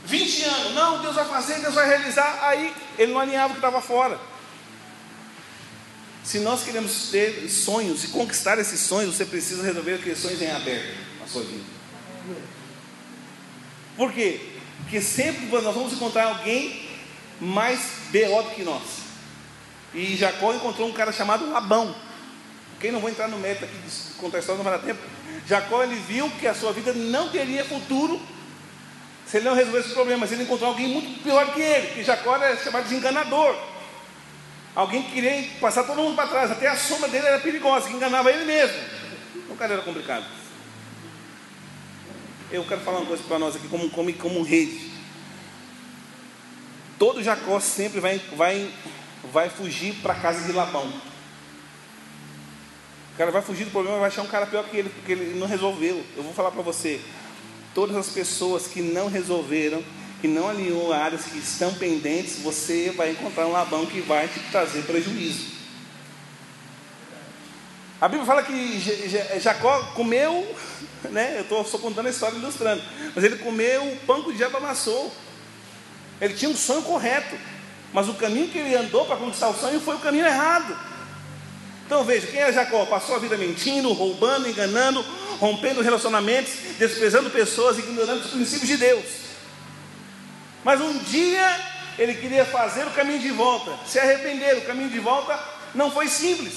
20 0.09 0.43
anos, 0.45 0.75
não, 0.75 1.03
Deus 1.03 1.15
vai 1.15 1.27
fazer, 1.27 1.61
Deus 1.61 1.75
vai 1.75 1.87
realizar. 1.87 2.38
Aí 2.43 2.75
ele 2.99 3.12
não 3.12 3.21
alinhava 3.21 3.49
o 3.49 3.50
que 3.50 3.59
estava 3.59 3.81
fora. 3.83 4.19
Se 6.25 6.38
nós 6.41 6.65
queremos 6.65 7.11
ter 7.11 7.49
sonhos 7.49 8.05
e 8.05 8.09
conquistar 8.09 8.59
esses 8.59 8.81
sonhos, 8.81 9.17
você 9.17 9.27
precisa 9.27 9.62
resolver 9.62 9.99
sonhos 10.17 10.41
em 10.41 10.50
aberto 10.50 10.97
na 11.21 11.27
sua 11.27 11.43
vida. 11.43 11.65
Por 13.97 14.12
quê? 14.12 14.41
Porque 14.81 15.00
sempre 15.00 15.47
nós 15.47 15.75
vamos 15.75 15.93
encontrar 15.93 16.25
alguém 16.25 16.88
mais 17.38 17.81
B.O. 18.11 18.43
do 18.43 18.50
que 18.50 18.62
nós. 18.62 18.83
E 19.93 20.17
Jacó 20.17 20.55
encontrou 20.55 20.88
um 20.88 20.93
cara 20.93 21.12
chamado 21.12 21.50
Labão. 21.50 21.95
Quem 22.81 22.93
não 22.93 23.00
vou 23.00 23.11
entrar 23.11 23.29
no 23.29 23.38
mérito 23.38 23.65
aqui 23.65 23.77
de 23.77 24.15
contar 24.15 24.38
a 24.38 24.41
história, 24.41 24.62
não 24.62 24.71
vai 24.71 24.79
dar 24.79 24.87
tempo. 24.87 25.00
Jacó 25.47 25.83
ele 25.83 25.97
viu 25.97 26.31
que 26.38 26.47
a 26.47 26.55
sua 26.55 26.73
vida 26.73 26.93
não 26.95 27.29
teria 27.29 27.65
futuro 27.65 28.21
se 29.28 29.37
ele 29.37 29.44
não 29.44 29.54
resolver 29.54 29.80
esse 29.80 29.90
problema, 29.90 30.20
mas 30.20 30.32
ele 30.32 30.44
encontrou 30.44 30.70
alguém 30.70 30.88
muito 30.88 31.23
pior 31.23 31.52
que 31.52 31.61
ele, 31.61 31.88
que 31.88 32.02
Jacó 32.02 32.35
era 32.37 32.56
chamado 32.56 32.88
de 32.88 32.94
enganador. 32.94 33.54
Alguém 34.75 35.02
que 35.02 35.12
queria 35.12 35.47
passar 35.61 35.85
todo 35.85 36.00
mundo 36.00 36.16
para 36.16 36.28
trás, 36.28 36.50
até 36.50 36.66
a 36.66 36.76
sombra 36.76 37.08
dele 37.08 37.26
era 37.26 37.38
perigosa, 37.38 37.88
que 37.88 37.94
enganava 37.94 38.32
ele 38.32 38.47
mesmo. 38.47 38.76
O 39.50 39.56
cara 39.56 39.75
era 39.75 39.82
complicado. 39.82 40.25
Eu 42.50 42.64
quero 42.64 42.80
falar 42.80 43.00
uma 43.00 43.06
coisa 43.06 43.23
para 43.25 43.38
nós 43.38 43.54
aqui, 43.54 43.68
como, 43.68 43.90
como, 43.90 44.11
como 44.14 44.42
rede. 44.42 44.90
Todo 46.99 47.23
Jacó 47.23 47.61
sempre 47.61 48.00
vai, 48.00 48.18
vai, 48.35 48.73
vai 49.30 49.50
fugir 49.50 49.97
para 49.97 50.14
a 50.14 50.20
casa 50.20 50.42
de 50.47 50.52
Labão. 50.52 50.88
O 53.12 53.18
cara 53.18 53.30
vai 53.30 53.42
fugir 53.42 53.64
do 53.64 53.73
problema, 53.73 53.99
vai 53.99 54.08
achar 54.08 54.23
um 54.23 54.28
cara 54.28 54.47
pior 54.47 54.64
que 54.64 54.76
ele, 54.78 54.88
porque 54.88 55.12
ele 55.12 55.38
não 55.38 55.47
resolveu. 55.47 56.02
Eu 56.16 56.23
vou 56.23 56.32
falar 56.32 56.50
para 56.50 56.62
você 56.62 56.99
todas 57.78 57.97
as 57.97 58.08
pessoas 58.08 58.66
que 58.66 58.82
não 58.82 59.06
resolveram, 59.06 59.85
que 60.20 60.26
não 60.26 60.49
alinhou 60.49 60.92
áreas 60.92 61.26
que 61.26 61.38
estão 61.38 61.73
pendentes, 61.75 62.40
você 62.40 62.90
vai 62.90 63.12
encontrar 63.12 63.47
um 63.47 63.52
Labão 63.52 63.87
que 63.87 64.00
vai 64.00 64.26
te 64.26 64.40
trazer 64.50 64.82
prejuízo. 64.82 65.52
A 68.00 68.08
Bíblia 68.08 68.26
fala 68.26 68.42
que 68.42 68.80
Jacó 69.38 69.92
comeu, 69.94 70.56
né? 71.12 71.37
Eu 71.37 71.42
estou 71.42 71.64
só 71.64 71.78
contando 71.78 72.08
a 72.08 72.11
história 72.11 72.37
ilustrando, 72.37 72.82
mas 73.14 73.23
ele 73.23 73.37
comeu 73.37 73.92
o 73.92 73.97
pão 73.99 74.25
que 74.25 74.30
o 74.30 74.35
diabo 74.35 74.56
amassou. 74.56 75.14
Ele 76.20 76.35
tinha 76.35 76.50
um 76.50 76.56
sonho 76.56 76.82
correto, 76.82 77.37
mas 77.92 78.08
o 78.08 78.14
caminho 78.14 78.49
que 78.49 78.58
ele 78.58 78.75
andou 78.75 79.06
para 79.06 79.18
conquistar 79.18 79.50
o 79.50 79.54
sonho 79.54 79.80
foi 79.80 79.94
o 79.94 80.00
caminho 80.00 80.26
errado. 80.26 80.76
Então 81.87 82.02
veja, 82.02 82.26
quem 82.26 82.40
é 82.40 82.52
Jacó? 82.52 82.87
Passou 82.87 83.14
a 83.14 83.20
vida 83.20 83.37
mentindo, 83.37 83.92
roubando, 83.92 84.49
enganando, 84.49 85.04
rompendo 85.38 85.83
relacionamentos, 85.83 86.52
desprezando 86.78 87.30
pessoas, 87.30 87.78
ignorando 87.78 88.25
os 88.25 88.30
princípios 88.30 88.68
de 88.68 88.76
Deus. 88.76 89.04
Mas 90.64 90.80
um 90.80 90.99
dia 90.99 91.61
ele 91.99 92.14
queria 92.14 92.45
fazer 92.45 92.87
o 92.87 92.90
caminho 92.90 93.18
de 93.18 93.30
volta, 93.30 93.76
se 93.87 93.99
arrepender. 93.99 94.59
O 94.59 94.62
caminho 94.62 94.90
de 94.90 94.99
volta 94.99 95.38
não 95.75 95.90
foi 95.90 96.09
simples. 96.09 96.54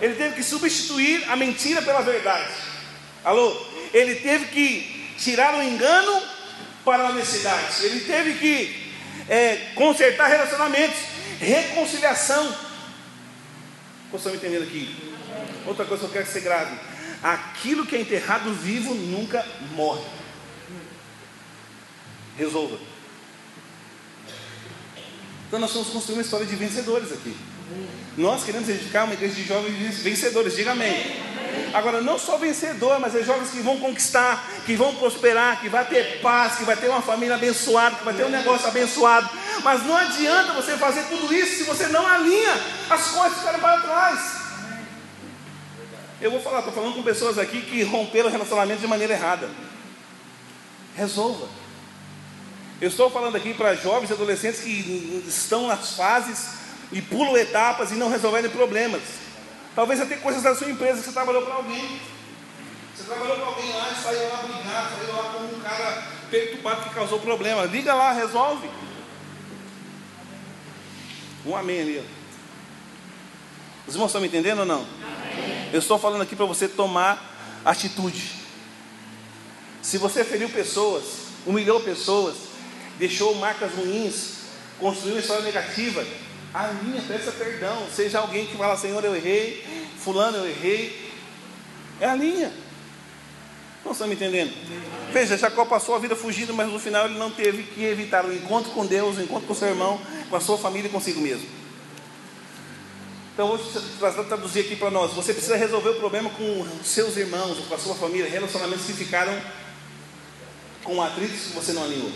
Ele 0.00 0.14
teve 0.14 0.36
que 0.36 0.42
substituir 0.42 1.24
a 1.30 1.36
mentira 1.36 1.80
pela 1.82 2.02
verdade. 2.02 2.50
Alô? 3.24 3.56
Ele 3.92 4.16
teve 4.16 4.46
que 4.46 5.14
tirar 5.18 5.54
o 5.54 5.62
engano 5.62 6.22
para 6.84 7.04
a 7.04 7.10
honestidade. 7.10 7.84
Ele 7.84 8.00
teve 8.00 8.34
que 8.34 8.92
é, 9.28 9.72
consertar 9.74 10.28
relacionamentos, 10.28 10.98
reconciliação. 11.40 12.44
Vocês 14.10 14.26
estão 14.26 14.32
me 14.32 14.38
entendendo 14.38 14.62
aqui? 14.62 15.14
Outra 15.66 15.84
coisa 15.84 16.02
que 16.02 16.08
eu 16.08 16.12
quero 16.12 16.26
que 16.26 16.32
você 16.32 16.40
grave 16.40 16.78
aquilo 17.22 17.86
que 17.86 17.96
é 17.96 18.00
enterrado 18.00 18.52
vivo 18.52 18.94
nunca 18.94 19.44
morre. 19.72 20.04
Resolva. 22.36 22.78
Então 25.46 25.58
nós 25.58 25.72
vamos 25.72 25.88
construir 25.88 26.16
uma 26.16 26.22
história 26.22 26.46
de 26.46 26.56
vencedores 26.56 27.12
aqui. 27.12 27.36
Nós 28.16 28.44
queremos 28.44 28.68
edificar 28.68 29.04
uma 29.04 29.14
igreja 29.14 29.34
de 29.34 29.44
jovens 29.44 29.98
vencedores, 30.02 30.56
diga 30.56 30.72
amém. 30.72 31.26
Agora, 31.72 32.00
não 32.00 32.18
só 32.18 32.36
vencedor, 32.36 32.98
mas 33.00 33.14
é 33.14 33.22
jovens 33.22 33.50
que 33.50 33.60
vão 33.60 33.78
conquistar, 33.78 34.46
que 34.64 34.74
vão 34.74 34.94
prosperar, 34.94 35.60
que 35.60 35.68
vai 35.68 35.84
ter 35.84 36.20
paz, 36.20 36.56
que 36.56 36.64
vai 36.64 36.76
ter 36.76 36.88
uma 36.88 37.02
família 37.02 37.34
abençoada, 37.34 37.96
que 37.96 38.04
vai 38.04 38.14
ter 38.14 38.24
um 38.24 38.30
negócio 38.30 38.66
abençoado. 38.66 39.28
Mas 39.62 39.84
não 39.84 39.96
adianta 39.96 40.52
você 40.52 40.76
fazer 40.76 41.04
tudo 41.04 41.32
isso 41.34 41.58
se 41.58 41.62
você 41.64 41.88
não 41.88 42.06
alinha 42.06 42.54
as 42.88 43.08
coisas 43.08 43.38
que 43.38 43.58
para 43.58 43.80
trás. 43.80 44.35
Eu 46.20 46.30
vou 46.30 46.40
falar, 46.40 46.60
estou 46.60 46.72
falando 46.72 46.94
com 46.94 47.02
pessoas 47.02 47.38
aqui 47.38 47.60
que 47.60 47.82
romperam 47.82 48.30
relacionamentos 48.30 48.80
de 48.80 48.88
maneira 48.88 49.12
errada. 49.12 49.50
Resolva. 50.94 51.46
Eu 52.80 52.88
estou 52.88 53.10
falando 53.10 53.36
aqui 53.36 53.52
para 53.52 53.74
jovens 53.74 54.10
e 54.10 54.12
adolescentes 54.12 54.60
que 54.60 55.24
estão 55.26 55.66
nas 55.66 55.94
fases 55.94 56.56
e 56.90 57.02
pulam 57.02 57.36
etapas 57.36 57.90
e 57.90 57.94
não 57.94 58.08
resolvem 58.08 58.48
problemas. 58.48 59.02
Talvez 59.74 60.00
até 60.00 60.16
coisas 60.16 60.42
da 60.42 60.54
sua 60.54 60.70
empresa 60.70 61.00
que 61.00 61.04
você 61.04 61.12
trabalhou 61.12 61.42
para 61.42 61.54
alguém. 61.54 62.00
Você 62.94 63.04
trabalhou 63.04 63.36
para 63.36 63.46
alguém 63.46 63.72
lá 63.74 63.90
e 63.90 64.02
saiu 64.02 64.28
lá 64.28 64.36
brigado, 64.36 64.96
saiu 64.96 65.16
lá 65.16 65.32
como 65.34 65.54
um 65.54 65.60
cara 65.60 66.02
perturbado 66.30 66.82
que 66.82 66.94
causou 66.94 67.20
problema. 67.20 67.64
Liga 67.64 67.94
lá, 67.94 68.12
resolve. 68.12 68.70
Um 71.44 71.54
amém 71.54 71.80
ali. 71.80 72.10
Os 73.86 73.94
irmãos 73.94 74.08
estão 74.08 74.20
me 74.20 74.28
entendendo 74.28 74.60
ou 74.60 74.66
não? 74.66 74.86
Eu 75.72 75.78
estou 75.78 75.98
falando 75.98 76.22
aqui 76.22 76.36
para 76.36 76.46
você 76.46 76.68
tomar 76.68 77.60
atitude. 77.64 78.32
Se 79.82 79.98
você 79.98 80.24
feriu 80.24 80.48
pessoas, 80.48 81.04
humilhou 81.44 81.80
pessoas, 81.80 82.36
deixou 82.98 83.34
marcas 83.36 83.72
ruins, 83.72 84.36
construiu 84.78 85.14
uma 85.14 85.20
história 85.20 85.44
negativa, 85.44 86.04
alinha, 86.52 87.02
peça 87.06 87.32
perdão. 87.32 87.86
Seja 87.94 88.18
alguém 88.18 88.46
que 88.46 88.56
fala, 88.56 88.76
Senhor, 88.76 89.04
eu 89.04 89.14
errei, 89.14 89.64
fulano, 89.98 90.38
eu 90.38 90.48
errei. 90.48 91.12
É 92.00 92.06
a 92.06 92.14
linha. 92.14 92.52
Não 93.84 93.92
estão 93.92 94.08
me 94.08 94.14
entendendo? 94.14 94.52
Veja, 95.12 95.38
Jacó 95.38 95.64
passou 95.64 95.94
a 95.94 95.98
vida 95.98 96.16
fugindo, 96.16 96.52
mas 96.52 96.68
no 96.68 96.78
final 96.78 97.06
ele 97.06 97.18
não 97.18 97.30
teve 97.30 97.62
que 97.62 97.84
evitar 97.84 98.24
o 98.24 98.32
encontro 98.32 98.72
com 98.72 98.84
Deus, 98.84 99.16
o 99.16 99.22
encontro 99.22 99.46
com 99.46 99.54
seu 99.54 99.68
irmão, 99.68 100.00
com 100.28 100.36
a 100.36 100.40
sua 100.40 100.58
família 100.58 100.88
e 100.88 100.90
consigo 100.90 101.20
mesmo. 101.20 101.46
Então, 103.36 103.48
vou 103.48 104.24
traduzir 104.24 104.60
aqui 104.60 104.76
para 104.76 104.90
nós. 104.90 105.12
Você 105.12 105.34
precisa 105.34 105.56
resolver 105.56 105.90
o 105.90 105.94
problema 105.96 106.30
com 106.30 106.66
seus 106.82 107.18
irmãos, 107.18 107.58
com 107.68 107.74
a 107.74 107.78
sua 107.78 107.94
família, 107.94 108.30
relacionamentos 108.30 108.86
que 108.86 108.94
ficaram 108.94 109.38
com 110.82 111.02
atritos 111.02 111.48
que 111.48 111.52
você 111.52 111.74
não 111.74 111.84
alinhou. 111.84 112.10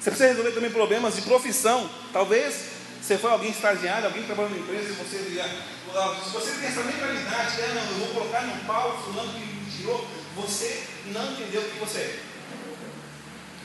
Você 0.00 0.10
precisa 0.10 0.30
resolver 0.30 0.52
também 0.52 0.70
problemas 0.70 1.16
de 1.16 1.20
profissão. 1.20 1.90
Talvez 2.10 2.54
você 3.02 3.18
foi 3.18 3.32
alguém 3.32 3.50
estagiário, 3.50 4.06
alguém 4.06 4.22
que 4.22 4.28
trabalha 4.28 4.48
numa 4.48 4.62
empresa 4.62 4.88
e 4.88 4.92
você 4.92 5.18
se 5.18 6.30
você 6.30 6.52
tem 6.52 6.68
essa 6.70 6.82
mentalidade, 6.84 7.60
ah, 7.60 7.74
não, 7.74 7.82
eu 7.82 8.06
vou 8.06 8.08
colocar 8.14 8.40
no 8.46 8.64
pau 8.64 8.98
fulano 9.04 9.30
que 9.30 9.40
me 9.40 9.70
tirou, 9.70 10.08
você 10.36 10.84
não 11.12 11.32
entendeu 11.32 11.60
o 11.60 11.64
que 11.64 11.78
você 11.78 11.98
é. 11.98 12.18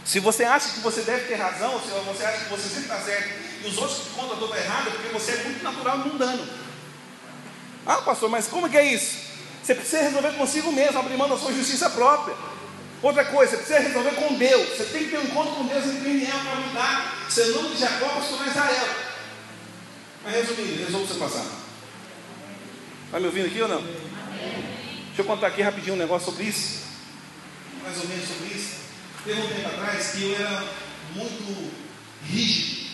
Se 0.05 0.19
você 0.19 0.43
acha 0.43 0.69
que 0.69 0.79
você 0.79 1.01
deve 1.01 1.27
ter 1.27 1.35
razão, 1.35 1.79
se 1.79 1.89
você 1.89 2.25
acha 2.25 2.45
que 2.45 2.49
você 2.49 2.67
sempre 2.67 2.83
está 2.83 2.99
certo 2.99 3.29
e 3.63 3.67
os 3.67 3.77
outros 3.77 3.99
que 3.99 4.09
contam 4.11 4.37
toda 4.37 4.57
errada, 4.57 4.89
é 4.89 4.93
porque 4.93 5.09
você 5.09 5.31
é 5.33 5.43
muito 5.43 5.63
natural 5.63 5.99
e 5.99 6.09
mundano. 6.09 6.47
Ah, 7.85 7.97
pastor, 7.97 8.29
mas 8.29 8.47
como 8.47 8.69
que 8.69 8.77
é 8.77 8.93
isso? 8.93 9.17
Você 9.61 9.75
precisa 9.75 10.01
resolver 10.01 10.31
consigo 10.33 10.71
mesmo, 10.71 10.99
abrir 10.99 11.17
mão 11.17 11.29
da 11.29 11.37
sua 11.37 11.53
justiça 11.53 11.89
própria. 11.89 12.35
Outra 13.01 13.23
coisa, 13.25 13.51
você 13.51 13.57
precisa 13.57 13.79
resolver 13.79 14.11
com 14.11 14.33
Deus. 14.35 14.69
Você 14.69 14.85
tem 14.85 15.03
que 15.05 15.11
ter 15.11 15.19
um 15.19 15.23
encontro 15.23 15.55
com 15.55 15.67
Deus 15.67 15.85
em 15.85 16.01
Peniel 16.01 16.39
para 16.39 16.55
mudar 16.55 17.27
seu 17.29 17.53
nome 17.55 17.75
de 17.75 17.81
Jacó 17.81 18.07
para 18.07 18.21
tornar 18.21 18.47
Israel. 18.47 18.87
Mas 20.23 20.35
resumindo, 20.35 20.85
resolva 20.85 21.05
o 21.05 21.07
seu 21.07 21.17
passado. 21.17 21.51
Está 23.05 23.19
me 23.19 23.25
ouvindo 23.27 23.47
aqui 23.47 23.61
ou 23.61 23.67
não? 23.67 23.81
Deixa 23.81 25.19
eu 25.19 25.25
contar 25.25 25.47
aqui 25.47 25.61
rapidinho 25.61 25.95
um 25.95 25.99
negócio 25.99 26.31
sobre 26.31 26.45
isso. 26.45 26.79
Mais 27.81 27.97
ou 27.97 28.07
menos 28.07 28.27
sobre 28.27 28.47
isso. 28.47 28.88
Teve 29.23 29.41
um 29.41 29.47
tempo 29.47 29.67
atrás 29.67 30.11
que 30.11 30.23
eu 30.23 30.35
era 30.35 30.65
muito 31.13 31.71
rígido 32.25 32.89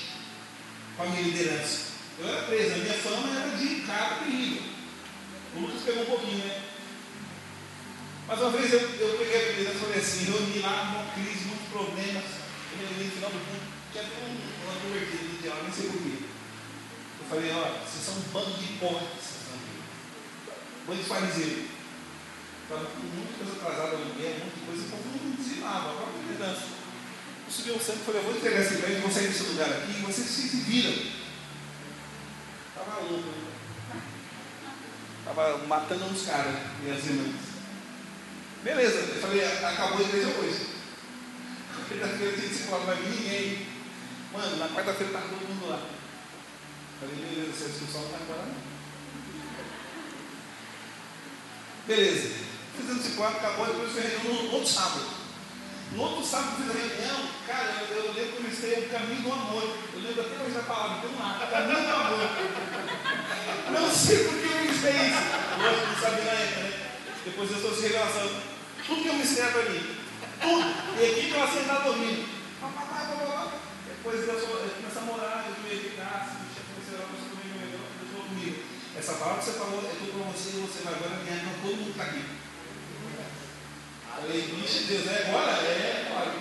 com 0.98 1.04
a 1.04 1.06
minha 1.08 1.22
liderança. 1.22 1.94
Eu 2.18 2.28
era 2.28 2.44
preso, 2.44 2.74
a 2.74 2.78
minha 2.78 2.94
fama 2.94 3.40
era 3.40 3.58
de 3.58 3.82
cara 3.82 4.16
terrível. 4.16 4.64
O 5.56 5.60
Lucas 5.60 5.84
pegou 5.84 6.04
um 6.04 6.06
pouquinho, 6.08 6.38
né? 6.40 6.64
Mas 8.28 8.40
uma 8.40 8.50
vez 8.50 8.74
eu, 8.74 8.80
eu 8.80 9.18
peguei 9.20 9.36
a 9.36 9.52
liderança 9.52 9.76
e 9.76 9.80
falei 9.80 10.00
assim, 10.00 10.26
reuni 10.26 10.60
lá 10.60 10.82
uma 10.82 11.14
crise, 11.14 11.46
muitos 11.46 11.68
problemas. 11.68 12.24
Eu 12.72 12.88
reuni 12.88 13.04
no 13.04 13.12
final 13.12 13.30
do 13.30 13.38
mundo, 13.38 13.74
tinha 13.92 14.04
até 14.04 14.16
um, 14.18 14.66
uma 14.66 14.82
convertida 14.82 15.24
no 15.24 15.42
diálogo, 15.42 15.64
nem 15.64 15.74
sei 15.74 15.90
porquê. 15.90 16.26
Eu 17.20 17.26
falei, 17.30 17.52
olha, 17.52 17.82
vocês 17.86 18.04
são 18.04 18.16
um 18.16 18.32
bando 18.34 18.58
de 18.58 18.66
hipócritas, 18.66 19.26
bando 20.88 21.02
de 21.02 21.08
fariseu. 21.08 21.75
Estava 22.66 22.84
com 22.84 23.00
muita 23.00 23.34
coisa 23.38 23.62
atrasada 23.62 23.98
no 23.98 24.16
mulher, 24.16 24.42
muita 24.42 24.66
coisa, 24.66 24.82
o 24.82 24.90
povo 24.90 25.04
não 25.06 25.34
ensinava, 25.40 25.92
a 25.92 25.94
própria 25.94 26.22
liderança. 26.32 26.66
Eu 27.66 27.74
ao 27.76 27.80
centro 27.80 28.02
e 28.02 28.06
falei, 28.06 28.22
eu 28.22 28.26
vou 28.26 28.36
entregar 28.36 28.62
esse 28.62 28.74
emprego, 28.74 29.02
vou 29.02 29.12
sair 29.12 29.28
desse 29.28 29.44
lugar 29.44 29.70
aqui, 29.70 29.92
e 29.92 30.02
vocês 30.02 30.28
se 30.28 30.58
viram. 30.58 30.92
Estava 32.70 33.02
louco, 33.02 33.30
Estava 35.20 35.58
matando 35.66 36.06
uns 36.06 36.26
caras, 36.26 36.56
minhas 36.82 37.06
irmãs. 37.06 37.36
Beleza, 38.64 38.98
eu 38.98 39.22
falei, 39.22 39.46
acabou 39.46 40.00
a 40.00 40.02
igreja 40.02 40.28
hoje. 40.40 40.70
Quarta-feira 41.88 42.34
tinha 42.34 42.48
discipulado, 42.50 42.86
vai 42.86 42.96
vir 42.96 43.10
ninguém. 43.10 43.68
Mano, 44.34 44.58
na 44.58 44.70
quarta-feira 44.70 45.14
estava 45.14 45.28
todo 45.30 45.48
mundo 45.48 45.70
lá. 45.70 45.88
Falei, 47.00 47.16
beleza, 47.16 47.52
essa 47.52 47.70
discussão 47.70 48.02
não 48.02 48.10
está 48.10 48.24
embora 48.24 48.42
não. 48.42 48.76
Beleza. 51.88 52.45
Fizemos 52.78 53.04
discipulado, 53.04 53.38
acabou, 53.38 53.66
depois 53.68 53.92
foi 53.92 54.02
reunião 54.02 54.44
no 54.44 54.52
outro 54.54 54.70
sábado. 54.70 55.06
No 55.92 56.02
outro 56.02 56.26
sábado 56.26 56.58
fiz 56.58 56.70
a 56.70 56.74
reunião, 56.74 57.30
cara, 57.48 57.88
eu, 57.90 57.96
eu 57.96 58.14
lembro 58.14 58.32
que 58.36 58.66
eu 58.66 58.80
o 58.80 58.90
caminho 58.90 59.22
do 59.22 59.32
amor. 59.32 59.78
Eu 59.94 60.02
lembro 60.02 60.22
até 60.22 60.44
hoje 60.44 60.54
da 60.54 60.64
palavra, 60.64 61.02
tem 61.02 61.10
um 61.10 61.20
lá, 61.20 61.48
caminho 61.50 61.86
do 61.86 61.94
amor. 61.96 62.30
Não 63.72 63.92
sei 63.92 64.24
porque 64.26 64.48
eu 64.48 64.62
ministrei 64.62 64.94
é 64.94 65.08
isso. 65.08 65.24
Lógico, 65.62 65.88
não 65.88 66.00
sabia 66.02 66.24
na 66.26 66.32
época, 66.32 66.62
né? 66.62 66.90
Depois 67.26 67.52
eu 67.52 67.60
trouxe 67.62 67.82
revelação. 67.82 68.30
Tudo 68.86 69.02
que 69.02 69.08
eu 69.08 69.14
me 69.14 69.26
para 69.26 69.70
mim. 69.70 69.96
Tudo. 70.42 71.02
E 71.02 71.06
aqui 71.06 71.28
que 71.30 71.34
ela 71.34 71.48
sentada 71.48 71.84
dormindo. 71.84 72.36
Depois 74.06 74.22
Deus 74.22 74.44
começa 74.44 75.00
a 75.00 75.02
morar, 75.02 75.46
eu 75.50 75.64
me 75.64 75.74
eficaz, 75.74 76.38
comecei 76.38 76.94
a 76.94 77.10
começar 77.10 77.26
a 77.26 77.30
comer 77.34 77.58
melhor, 77.58 77.90
Deus 77.98 78.12
falou 78.14 78.30
comigo. 78.30 78.64
Essa 78.96 79.14
palavra 79.14 79.40
que 79.42 79.46
você 79.50 79.58
falou 79.58 79.82
é 79.82 79.96
tudo 79.98 80.14
para 80.14 80.32
você 80.32 80.50
e 80.50 80.62
você 80.62 80.84
vai 80.84 80.94
agora 80.94 81.26
ganhar 81.26 81.42
com 81.42 81.62
todo 81.66 81.78
mundo 81.78 81.86
que 81.86 81.98
está 81.98 82.04
aqui. 82.04 82.45
Falei, 84.16 84.42
bicho, 84.42 84.88
Deus, 84.88 85.08
é 85.08 85.28
agora? 85.28 85.52
É, 85.52 86.08
agora. 86.08 86.32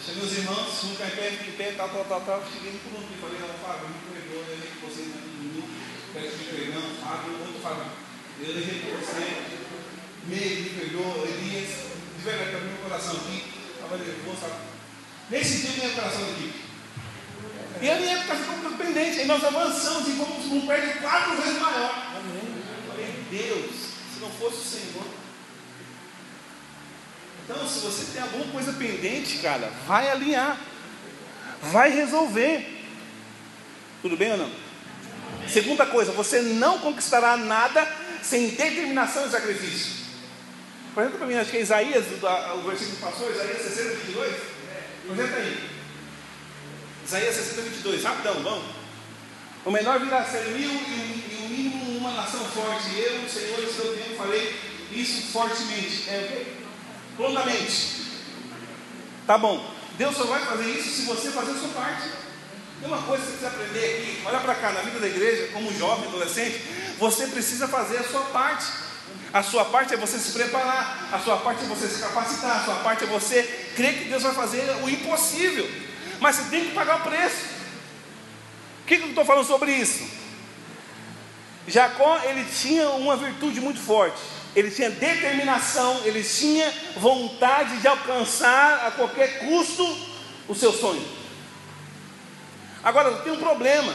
Cheguei 0.00 0.24
os 0.24 0.38
irmãos, 0.38 0.84
um 0.84 0.94
cai 0.96 1.10
pé, 1.10 1.36
em 1.36 1.52
pé, 1.52 1.74
tal, 1.76 1.90
tal, 1.90 2.04
tal, 2.06 2.20
tal. 2.22 2.42
Cheguei 2.50 2.72
no 2.72 2.78
pronto 2.88 3.12
e 3.12 3.20
falei, 3.20 3.38
não, 3.38 3.52
Fábio, 3.60 3.92
me 3.92 4.00
pregou, 4.08 4.40
eu 4.40 4.48
levei 4.48 4.70
que 4.72 4.80
você 4.80 5.02
tudo 5.12 5.20
domingo, 5.20 5.68
peço 6.14 6.38
de 6.38 6.44
pregão, 6.44 6.82
Fábio, 7.04 7.36
outro 7.44 7.60
Fábio. 7.60 7.92
Eu 8.40 8.54
levei 8.54 8.80
que 8.80 8.88
você, 8.88 9.20
meio 10.24 10.62
me 10.64 10.70
perdoou, 10.80 11.28
Elias, 11.28 11.92
de 12.16 12.22
verdade, 12.24 12.64
meu 12.64 12.88
coração 12.88 13.16
aqui, 13.20 13.44
estava 13.74 13.96
nervoso, 13.98 14.40
sabe? 14.40 14.54
Nesse 15.28 15.58
dia, 15.60 15.84
meu 15.84 15.94
coração 15.94 16.24
aqui. 16.24 16.52
E 17.82 17.90
a 17.90 17.96
minha 17.96 18.16
época 18.16 18.36
ficou 18.36 18.72
pendente, 18.78 19.20
e 19.20 19.24
nós 19.26 19.44
avançamos 19.44 20.08
e 20.08 20.12
fomos 20.12 20.46
num 20.46 20.66
prédio 20.66 21.00
quatro 21.00 21.36
vezes 21.36 21.60
maior. 21.60 22.16
Eu 22.16 22.90
falei, 22.90 23.24
Deus, 23.30 23.70
se 24.12 24.20
não 24.20 24.30
fosse 24.30 24.56
o 24.56 24.64
Senhor, 24.64 25.20
então, 27.50 27.66
se 27.66 27.80
você 27.80 28.12
tem 28.12 28.22
alguma 28.22 28.46
coisa 28.52 28.72
pendente, 28.74 29.38
cara, 29.38 29.72
vai 29.84 30.08
alinhar, 30.08 30.56
vai 31.60 31.90
resolver. 31.90 32.64
Tudo 34.00 34.16
bem 34.16 34.30
ou 34.30 34.38
não? 34.38 34.50
Segunda 35.48 35.84
coisa, 35.84 36.12
você 36.12 36.40
não 36.42 36.78
conquistará 36.78 37.36
nada 37.36 37.84
sem 38.22 38.50
determinação 38.50 39.26
e 39.26 39.30
sacrifício. 39.30 40.00
Apresenta 40.92 41.18
para 41.18 41.26
mim, 41.26 41.34
acho 41.34 41.50
que 41.50 41.56
é 41.56 41.60
Isaías, 41.62 42.04
o 42.06 42.68
versículo 42.68 42.96
que 42.96 43.02
passou, 43.02 43.28
Isaías 43.28 43.62
60, 43.62 43.96
22. 43.96 44.36
Apresenta 45.10 45.36
aí. 45.36 45.70
Isaías 47.04 47.34
60, 47.34 47.62
22, 47.62 48.04
rapidão, 48.04 48.42
vamos. 48.44 48.64
O 49.64 49.72
menor 49.72 49.98
virá 49.98 50.24
ser 50.24 50.44
mil 50.50 50.70
e 50.70 51.44
o 51.44 51.48
mínimo 51.48 51.98
uma 51.98 52.12
nação 52.12 52.44
forte. 52.44 52.96
Eu, 52.96 53.22
o 53.22 53.28
Senhor, 53.28 53.58
o 53.58 53.72
seu 53.72 53.96
tempo, 53.96 54.14
falei 54.16 54.54
isso 54.92 55.32
fortemente. 55.32 56.08
É 56.08 56.18
o 56.18 56.28
quê? 56.28 56.59
Prontamente. 57.20 58.00
Tá 59.26 59.36
bom. 59.36 59.62
Deus 59.98 60.16
só 60.16 60.24
vai 60.24 60.40
fazer 60.40 60.70
isso 60.70 60.88
se 60.88 61.02
você 61.02 61.30
fazer 61.30 61.52
a 61.52 61.54
sua 61.54 61.68
parte. 61.68 62.08
Tem 62.80 62.88
uma 62.88 63.02
coisa 63.02 63.22
que 63.22 63.32
você 63.32 63.36
precisa 63.36 63.48
aprender 63.48 63.84
aqui. 63.84 64.22
Olha 64.24 64.40
para 64.40 64.54
cá, 64.54 64.72
na 64.72 64.80
vida 64.80 64.98
da 64.98 65.06
igreja, 65.06 65.52
como 65.52 65.72
jovem, 65.74 66.08
adolescente, 66.08 66.62
você 66.98 67.26
precisa 67.26 67.68
fazer 67.68 67.98
a 67.98 68.04
sua 68.04 68.22
parte. 68.22 68.64
A 69.32 69.42
sua 69.42 69.66
parte 69.66 69.94
é 69.94 69.96
você 69.96 70.18
se 70.18 70.32
preparar, 70.32 71.08
a 71.12 71.18
sua 71.18 71.36
parte 71.36 71.62
é 71.62 71.66
você 71.66 71.86
se 71.86 72.00
capacitar, 72.00 72.62
a 72.62 72.64
sua 72.64 72.74
parte 72.76 73.04
é 73.04 73.06
você 73.06 73.42
crer 73.76 73.98
que 73.98 74.04
Deus 74.06 74.22
vai 74.22 74.34
fazer 74.34 74.64
o 74.82 74.88
impossível. 74.88 75.70
Mas 76.18 76.36
você 76.36 76.50
tem 76.50 76.64
que 76.66 76.74
pagar 76.74 77.00
o 77.00 77.02
preço. 77.02 77.44
O 78.82 78.86
que, 78.86 78.96
que 78.96 79.02
eu 79.04 79.08
estou 79.10 79.24
falando 79.24 79.46
sobre 79.46 79.72
isso? 79.72 80.08
Jacó, 81.68 82.18
ele 82.24 82.44
tinha 82.44 82.88
uma 82.90 83.16
virtude 83.16 83.60
muito 83.60 83.78
forte 83.78 84.39
ele 84.54 84.70
tinha 84.70 84.90
determinação, 84.90 86.00
ele 86.04 86.22
tinha 86.22 86.72
vontade 86.96 87.80
de 87.80 87.86
alcançar 87.86 88.86
a 88.86 88.90
qualquer 88.90 89.40
custo 89.40 89.84
o 90.48 90.54
seu 90.54 90.72
sonho. 90.72 91.06
Agora, 92.82 93.18
tem 93.18 93.32
um 93.32 93.38
problema. 93.38 93.94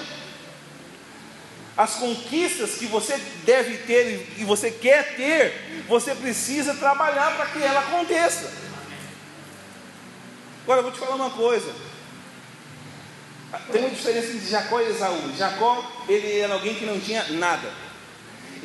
As 1.76 1.96
conquistas 1.96 2.76
que 2.76 2.86
você 2.86 3.18
deve 3.44 3.80
ter 3.80 4.34
e 4.38 4.46
você 4.46 4.72
quer 4.72 5.16
ter, 5.18 5.84
você 5.90 6.16
precisa 6.16 6.74
trabalhar 6.76 7.36
para 7.36 7.48
que 7.48 7.62
ela 7.62 7.82
aconteça. 7.82 8.50
Agora, 10.64 10.80
eu 10.80 10.84
vou 10.84 10.92
te 10.94 11.00
falar 11.00 11.16
uma 11.16 11.32
coisa. 11.32 11.74
Tem 13.72 13.82
uma 13.82 13.90
diferença 13.90 14.28
entre 14.32 14.48
Jacó 14.48 14.80
e 14.80 14.90
Esaú. 14.90 15.34
Jacó, 15.38 15.92
ele 16.08 16.40
era 16.40 16.54
alguém 16.54 16.76
que 16.76 16.86
não 16.86 17.00
tinha 17.00 17.26
nada. 17.32 17.85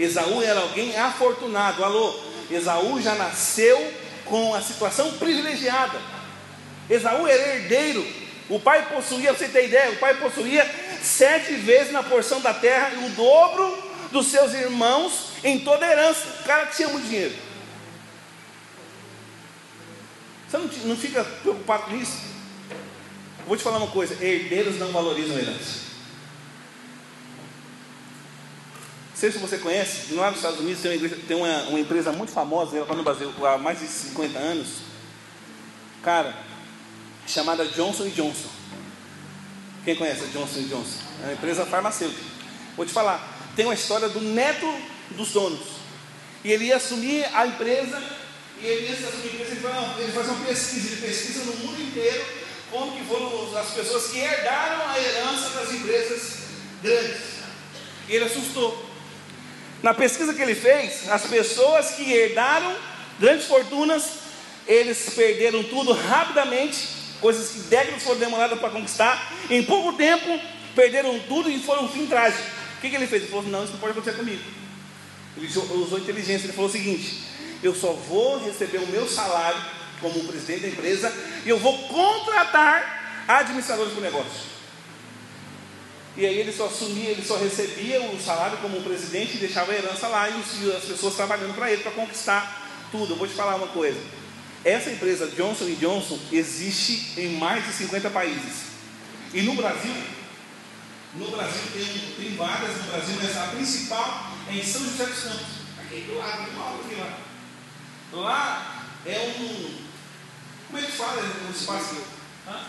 Esaú 0.01 0.43
era 0.43 0.61
alguém 0.61 0.97
afortunado. 0.97 1.85
Alô, 1.85 2.19
Esaú 2.51 3.01
já 3.03 3.15
nasceu 3.15 3.93
com 4.25 4.55
a 4.55 4.63
situação 4.63 5.13
privilegiada. 5.19 6.01
Esaú 6.89 7.27
era 7.27 7.55
herdeiro. 7.55 8.07
O 8.49 8.59
pai 8.59 8.89
possuía, 8.89 9.33
você 9.33 9.47
ter 9.47 9.67
ideia, 9.67 9.93
o 9.93 9.99
pai 9.99 10.15
possuía 10.15 10.69
sete 11.03 11.53
vezes 11.55 11.93
na 11.93 12.03
porção 12.03 12.41
da 12.41 12.55
terra 12.55 12.91
e 12.95 13.05
o 13.05 13.11
dobro 13.11 13.91
dos 14.11 14.27
seus 14.27 14.55
irmãos 14.55 15.33
em 15.45 15.61
toda 15.61 15.87
herança. 15.87 16.27
O 16.41 16.45
cara 16.45 16.67
tinha 16.67 16.89
muito 16.89 17.07
dinheiro. 17.07 17.35
Você 20.49 20.59
não 20.85 20.97
fica 20.97 21.23
preocupado 21.23 21.85
com 21.85 21.97
isso? 21.97 22.19
Vou 23.47 23.57
te 23.57 23.63
falar 23.63 23.77
uma 23.77 23.91
coisa: 23.91 24.15
herdeiros 24.25 24.79
não 24.79 24.91
valorizam 24.91 25.39
herança. 25.39 25.89
Sei 29.21 29.31
se 29.31 29.37
você 29.37 29.59
conhece, 29.59 30.15
lá 30.15 30.31
nos 30.31 30.39
Estados 30.39 30.61
Unidos 30.61 30.81
tem 30.81 30.91
uma, 30.91 30.97
igreja, 30.97 31.19
tem 31.29 31.37
uma, 31.37 31.63
uma 31.65 31.79
empresa 31.79 32.11
muito 32.11 32.33
famosa, 32.33 32.75
ela 32.75 32.85
está 32.85 32.95
no 32.95 33.03
Brasil 33.03 33.31
há 33.47 33.59
mais 33.59 33.79
de 33.79 33.87
50 33.87 34.39
anos, 34.39 34.69
cara, 36.03 36.35
chamada 37.27 37.67
Johnson 37.67 38.09
Johnson. 38.09 38.49
Quem 39.85 39.95
conhece 39.95 40.25
a 40.25 40.27
Johnson 40.29 40.63
Johnson? 40.63 40.99
É 41.23 41.25
uma 41.25 41.33
empresa 41.35 41.67
farmacêutica. 41.67 42.23
Vou 42.75 42.87
te 42.87 42.93
falar, 42.93 43.23
tem 43.55 43.67
uma 43.67 43.75
história 43.75 44.09
do 44.09 44.23
neto 44.23 44.67
dos 45.11 45.33
donos. 45.33 45.67
E 46.43 46.51
ele 46.51 46.65
ia 46.65 46.77
assumir 46.77 47.27
a 47.35 47.47
empresa, 47.47 48.03
e 48.59 48.67
ele 48.67 48.87
ia 48.87 48.95
assumir 48.95 49.23
a 49.23 49.35
empresa, 49.35 49.51
ele 49.51 49.61
vai, 49.61 50.01
ele 50.01 50.19
uma 50.19 50.47
pesquisa, 50.47 50.93
ele 50.93 51.07
pesquisa 51.07 51.45
no 51.45 51.57
mundo 51.57 51.83
inteiro 51.83 52.25
como 52.71 52.97
que 52.97 53.05
foram 53.05 53.59
as 53.59 53.71
pessoas 53.73 54.13
que 54.13 54.19
herdaram 54.19 54.89
a 54.89 54.99
herança 54.99 55.51
das 55.51 55.73
empresas 55.75 56.39
grandes. 56.83 57.21
E 58.09 58.15
ele 58.15 58.25
assustou. 58.25 58.89
Na 59.83 59.95
pesquisa 59.95 60.35
que 60.35 60.43
ele 60.43 60.55
fez, 60.55 61.09
as 61.09 61.23
pessoas 61.23 61.93
que 61.93 62.12
herdaram 62.12 62.75
grandes 63.19 63.47
fortunas, 63.47 64.05
eles 64.66 65.11
perderam 65.14 65.62
tudo 65.62 65.93
rapidamente, 65.93 66.88
coisas 67.21 67.51
que 67.51 67.61
décadas 67.61 68.03
foram 68.03 68.19
demoradas 68.19 68.59
para 68.59 68.71
conquistar, 68.71 69.33
em 69.49 69.62
pouco 69.62 69.95
tempo 69.95 70.38
perderam 70.75 71.19
tudo 71.21 71.51
e 71.51 71.59
foram 71.61 71.85
um 71.85 71.88
fim 71.88 72.07
trágico. 72.07 72.43
O 72.77 72.81
que, 72.81 72.90
que 72.90 72.97
ele 72.97 73.07
fez? 73.07 73.23
Ele 73.23 73.31
falou: 73.31 73.47
Não, 73.47 73.64
isso 73.64 73.73
não 73.73 73.81
pode 73.81 73.93
acontecer 73.93 74.16
comigo. 74.16 74.43
Ele 75.37 75.47
usou 75.47 75.99
inteligência, 75.99 76.47
ele 76.47 76.53
falou 76.53 76.69
o 76.69 76.73
seguinte: 76.73 77.23
Eu 77.62 77.75
só 77.75 77.93
vou 77.93 78.38
receber 78.45 78.79
o 78.79 78.87
meu 78.87 79.09
salário 79.09 79.61
como 80.01 80.25
presidente 80.25 80.62
da 80.62 80.69
empresa 80.69 81.12
e 81.45 81.49
eu 81.49 81.59
vou 81.59 81.77
contratar 81.88 83.25
administradores 83.29 83.93
para 83.93 84.01
o 84.01 84.05
negócio. 84.05 84.50
E 86.16 86.27
aí 86.27 86.38
ele 86.38 86.53
só 86.53 86.66
assumia, 86.66 87.11
ele 87.11 87.23
só 87.23 87.37
recebia 87.37 88.03
o 88.03 88.20
salário 88.20 88.59
como 88.59 88.79
um 88.79 88.83
presidente 88.83 89.37
e 89.37 89.40
deixava 89.40 89.73
a 89.73 89.77
herança 89.77 90.09
lá 90.09 90.29
e 90.29 90.35
as 90.77 90.85
pessoas 90.85 91.14
trabalhando 91.14 91.55
para 91.55 91.70
ele 91.70 91.83
para 91.83 91.92
conquistar 91.92 92.68
tudo. 92.90 93.12
Eu 93.12 93.16
vou 93.16 93.29
te 93.29 93.35
falar 93.35 93.57
uma 93.57 93.68
coisa. 93.68 93.99
Essa 94.64 94.90
empresa 94.90 95.29
Johnson 95.29 95.66
Johnson 95.77 96.18
existe 96.33 97.18
em 97.18 97.38
mais 97.38 97.64
de 97.64 97.73
50 97.73 98.11
países. 98.11 98.70
E 99.33 99.42
no 99.42 99.55
Brasil, 99.55 99.94
no 101.14 101.31
Brasil 101.31 101.62
tem, 101.73 102.14
tem 102.16 102.37
várias 102.37 102.77
no 102.77 102.83
Brasil, 102.90 103.16
mas 103.23 103.37
a 103.37 103.46
principal 103.49 104.33
é 104.49 104.55
em 104.55 104.64
São 104.64 104.83
José 104.83 105.07
dos 105.07 105.23
Campos. 105.23 105.46
Aqui 105.79 106.01
do 106.03 106.18
lado, 106.18 106.51
uma 106.51 106.64
hora 106.64 106.85
aqui 106.85 106.94
lá. 106.96 107.18
Lá 108.12 108.85
é 109.07 109.35
um. 109.38 109.81
Como 110.66 110.79
é 110.79 110.83
que 110.83 110.92
fala 110.92 111.23
o 111.23 111.51
espaço? 111.51 112.03
Hã? 112.46 112.61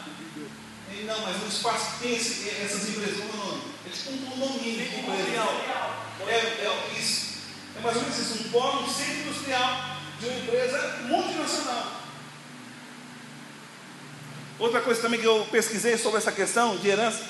Não, 1.05 1.19
mas 1.21 1.43
um 1.43 1.47
espaço 1.47 1.93
que 1.93 2.03
tem 2.03 2.15
esse, 2.15 2.49
essas 2.49 2.89
empresas, 2.89 3.17
como 3.17 3.29
é 3.29 3.35
o 3.35 3.47
nome? 3.47 3.61
É 3.85 3.89
tipo 3.89 4.11
um 4.11 4.17
condomínio 4.29 4.87
de 4.87 4.99
empresa. 4.99 5.47
É, 6.27 6.33
é 6.33 6.99
isso. 6.99 7.31
É 7.77 7.81
mais 7.81 7.95
ou 7.97 8.03
menos 8.03 8.17
isso, 8.19 8.43
um 8.43 8.51
polo, 8.51 8.83
um 8.83 8.89
centro 8.89 9.21
industrial 9.21 9.97
de 10.19 10.27
uma 10.27 10.39
empresa 10.39 10.99
multinacional. 11.07 12.01
Outra 14.59 14.81
coisa 14.81 15.01
também 15.01 15.19
que 15.19 15.25
eu 15.25 15.47
pesquisei 15.49 15.97
sobre 15.97 16.19
essa 16.19 16.31
questão 16.31 16.77
de 16.77 16.87
herança, 16.87 17.25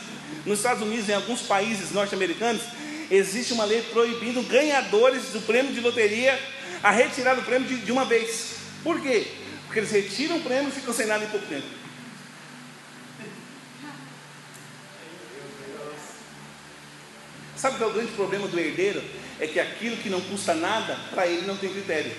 nos 0.46 0.60
Estados 0.60 0.84
Unidos, 0.84 1.08
em 1.08 1.14
alguns 1.14 1.42
países 1.42 1.92
norte-americanos, 1.92 2.62
existe 3.10 3.54
uma 3.54 3.64
lei 3.64 3.82
proibindo 3.84 4.42
ganhadores 4.44 5.28
do 5.28 5.40
prêmio 5.42 5.74
de 5.74 5.80
loteria 5.80 6.38
a 6.84 6.92
retirar 6.92 7.38
o 7.40 7.44
prêmio 7.44 7.68
de, 7.68 7.78
de 7.78 7.92
uma 7.92 8.04
vez. 8.04 8.56
Por 8.84 9.00
quê? 9.00 9.28
Porque 9.66 9.80
eles 9.80 9.92
retiram 9.92 10.38
o 10.38 10.42
prêmio 10.42 10.68
e 10.68 10.72
ficam 10.72 10.94
sem 10.94 11.06
nada 11.06 11.24
em 11.24 11.30
pouco 11.30 11.46
tempo. 11.46 11.81
Sabe 17.62 17.78
qual 17.78 17.90
é 17.90 17.94
o 17.94 17.96
grande 17.96 18.12
problema 18.14 18.48
do 18.48 18.60
herdeiro? 18.60 19.04
É 19.40 19.46
que 19.46 19.60
aquilo 19.60 19.98
que 19.98 20.10
não 20.10 20.22
custa 20.22 20.56
nada, 20.56 20.98
para 21.12 21.28
ele 21.28 21.46
não 21.46 21.58
tem 21.58 21.72
critério. 21.72 22.12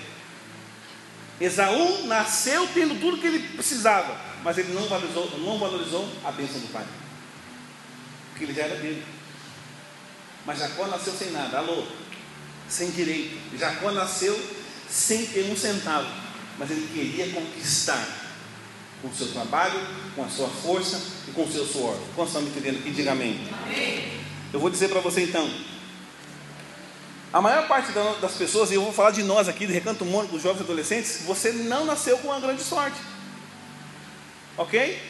Esaú 1.41 2.07
nasceu 2.07 2.67
tendo 2.73 2.99
tudo 3.01 3.17
que 3.17 3.27
ele 3.27 3.39
precisava, 3.49 4.17
mas 4.43 4.57
ele 4.57 4.73
não 4.73 4.87
valorizou, 4.87 5.39
não 5.39 5.59
valorizou 5.59 6.09
a 6.23 6.31
bênção 6.31 6.61
do 6.61 6.71
pai. 6.71 6.85
Porque 8.29 8.45
ele 8.45 8.53
já 8.53 8.63
era 8.63 8.75
dele. 8.77 9.03
Mas 10.45 10.59
Jacó 10.59 10.87
nasceu 10.87 11.13
sem 11.13 11.31
nada. 11.31 11.57
Alô? 11.57 11.83
sem 12.73 12.89
direito. 12.91 13.37
Jacó 13.57 13.91
nasceu 13.91 14.39
sem 14.89 15.25
ter 15.27 15.51
um 15.51 15.55
centavo, 15.55 16.07
mas 16.57 16.69
ele 16.69 16.87
queria 16.93 17.29
conquistar 17.29 18.05
com 19.01 19.07
o 19.09 19.13
seu 19.13 19.27
trabalho, 19.31 19.79
com 20.15 20.23
a 20.23 20.29
sua 20.29 20.47
força 20.47 20.99
e 21.27 21.31
com 21.31 21.43
o 21.43 21.51
seu 21.51 21.65
suor. 21.65 21.97
Quantos 22.15 22.33
estão 22.33 22.41
me 22.41 22.49
entendendo 22.49 22.79
aqui? 22.79 22.91
Diga 22.91 23.11
amém. 23.11 23.39
amém. 23.63 24.22
Eu 24.53 24.59
vou 24.59 24.69
dizer 24.69 24.87
para 24.89 25.01
você 25.01 25.23
então. 25.23 25.49
A 27.33 27.41
maior 27.41 27.67
parte 27.67 27.91
das 27.91 28.33
pessoas, 28.33 28.69
e 28.69 28.75
eu 28.75 28.83
vou 28.83 28.93
falar 28.93 29.09
de 29.09 29.23
nós 29.23 29.49
aqui, 29.49 29.65
de 29.65 29.73
Recanto 29.73 30.05
Mônico, 30.05 30.33
dos 30.33 30.43
jovens 30.43 30.61
adolescentes, 30.61 31.23
você 31.25 31.51
não 31.51 31.83
nasceu 31.83 32.19
com 32.19 32.27
uma 32.27 32.39
grande 32.39 32.61
sorte. 32.61 32.97
Ok? 34.55 35.01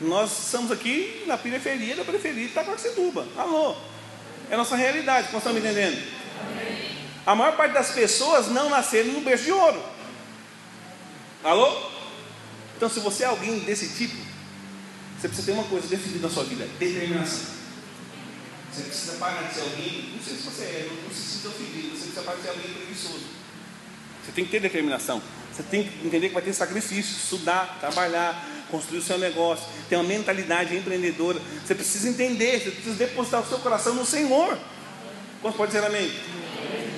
Nós 0.00 0.46
estamos 0.46 0.72
aqui 0.72 1.22
na 1.28 1.38
periferia 1.38 1.94
da 1.94 2.04
periferia 2.04 2.42
de 2.42 2.50
Itacoaxetuba. 2.50 3.24
Alô? 3.36 3.76
É 4.50 4.54
a 4.54 4.56
nossa 4.56 4.74
realidade, 4.74 5.28
como 5.28 5.38
estão 5.38 5.52
me 5.52 5.60
entendendo? 5.60 6.02
A 7.24 7.34
maior 7.36 7.56
parte 7.56 7.74
das 7.74 7.92
pessoas 7.92 8.48
não 8.48 8.68
nasceram 8.68 9.12
no 9.12 9.20
berço 9.20 9.44
de 9.44 9.52
ouro. 9.52 9.80
Alô? 11.44 11.90
Então, 12.76 12.88
se 12.88 12.98
você 12.98 13.22
é 13.22 13.26
alguém 13.26 13.60
desse 13.60 13.96
tipo, 13.96 14.16
você 15.16 15.28
precisa 15.28 15.46
ter 15.46 15.52
uma 15.52 15.64
coisa 15.64 15.86
definida 15.86 16.26
na 16.26 16.34
sua 16.34 16.42
vida: 16.42 16.66
determinação. 16.78 17.57
Você 18.78 18.84
precisa 18.84 19.12
parar 19.18 19.42
de 19.42 19.54
ser 19.54 19.62
alguém, 19.62 20.12
não 20.14 20.22
sei 20.22 20.36
se 20.36 20.42
você 20.42 20.62
é, 20.62 20.88
não 21.02 21.12
se 21.12 21.20
sinta 21.20 21.48
ofendido, 21.48 21.88
você 21.88 22.04
precisa 22.04 22.22
parar 22.22 22.36
de 22.36 22.42
ser 22.42 22.48
alguém 22.50 22.70
preguiçoso. 22.74 23.24
Você 24.24 24.32
tem 24.32 24.44
que 24.44 24.50
ter 24.52 24.60
determinação. 24.60 25.20
Você 25.52 25.62
tem 25.64 25.82
que 25.82 26.06
entender 26.06 26.28
que 26.28 26.34
vai 26.34 26.42
ter 26.44 26.52
sacrifício, 26.52 27.16
estudar, 27.16 27.78
trabalhar, 27.80 28.46
construir 28.70 28.98
o 28.98 29.02
seu 29.02 29.18
negócio, 29.18 29.66
ter 29.88 29.96
uma 29.96 30.04
mentalidade 30.04 30.76
empreendedora. 30.76 31.40
Você 31.66 31.74
precisa 31.74 32.08
entender, 32.08 32.60
você 32.60 32.70
precisa 32.70 32.94
depositar 32.94 33.40
o 33.40 33.48
seu 33.48 33.58
coração 33.58 33.94
no 33.94 34.06
Senhor. 34.06 34.56
Quanto 35.42 35.56
pode 35.56 35.72
dizer 35.72 35.84
amém? 35.84 36.12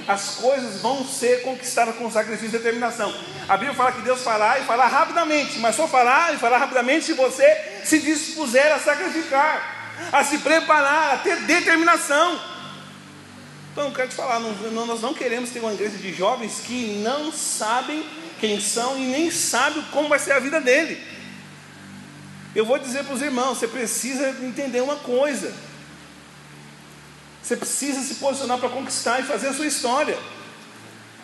As 0.06 0.34
coisas 0.34 0.82
vão 0.82 1.06
ser 1.06 1.40
conquistadas 1.42 1.96
com 1.96 2.10
sacrifício 2.10 2.48
e 2.48 2.58
determinação. 2.58 3.14
A 3.48 3.56
Bíblia 3.56 3.74
fala 3.74 3.92
que 3.92 4.02
Deus 4.02 4.20
fará 4.20 4.58
e 4.58 4.64
fará 4.64 4.86
rapidamente, 4.86 5.58
mas 5.60 5.76
só 5.76 5.88
fará 5.88 6.30
e 6.34 6.36
fará 6.36 6.58
rapidamente 6.58 7.06
se 7.06 7.14
você 7.14 7.80
se 7.84 8.00
dispuser 8.00 8.70
a 8.70 8.78
sacrificar 8.78 9.79
a 10.12 10.24
se 10.24 10.38
preparar, 10.38 11.14
a 11.14 11.18
ter 11.18 11.36
determinação. 11.42 12.40
Então, 13.72 13.86
eu 13.86 13.92
quero 13.92 14.08
te 14.08 14.14
falar, 14.14 14.40
não, 14.40 14.86
nós 14.86 15.00
não 15.00 15.14
queremos 15.14 15.50
ter 15.50 15.60
uma 15.60 15.72
igreja 15.72 15.96
de 15.96 16.12
jovens 16.12 16.60
que 16.66 17.00
não 17.04 17.32
sabem 17.32 18.04
quem 18.40 18.60
são 18.60 18.96
e 18.98 19.02
nem 19.02 19.30
sabem 19.30 19.82
como 19.92 20.08
vai 20.08 20.18
ser 20.18 20.32
a 20.32 20.40
vida 20.40 20.60
dele. 20.60 21.00
Eu 22.54 22.64
vou 22.64 22.78
dizer 22.78 23.04
para 23.04 23.14
os 23.14 23.22
irmãos: 23.22 23.58
você 23.58 23.68
precisa 23.68 24.30
entender 24.42 24.80
uma 24.80 24.96
coisa. 24.96 25.54
Você 27.42 27.56
precisa 27.56 28.00
se 28.00 28.16
posicionar 28.16 28.58
para 28.58 28.68
conquistar 28.68 29.20
e 29.20 29.24
fazer 29.24 29.48
a 29.48 29.54
sua 29.54 29.66
história. 29.66 30.18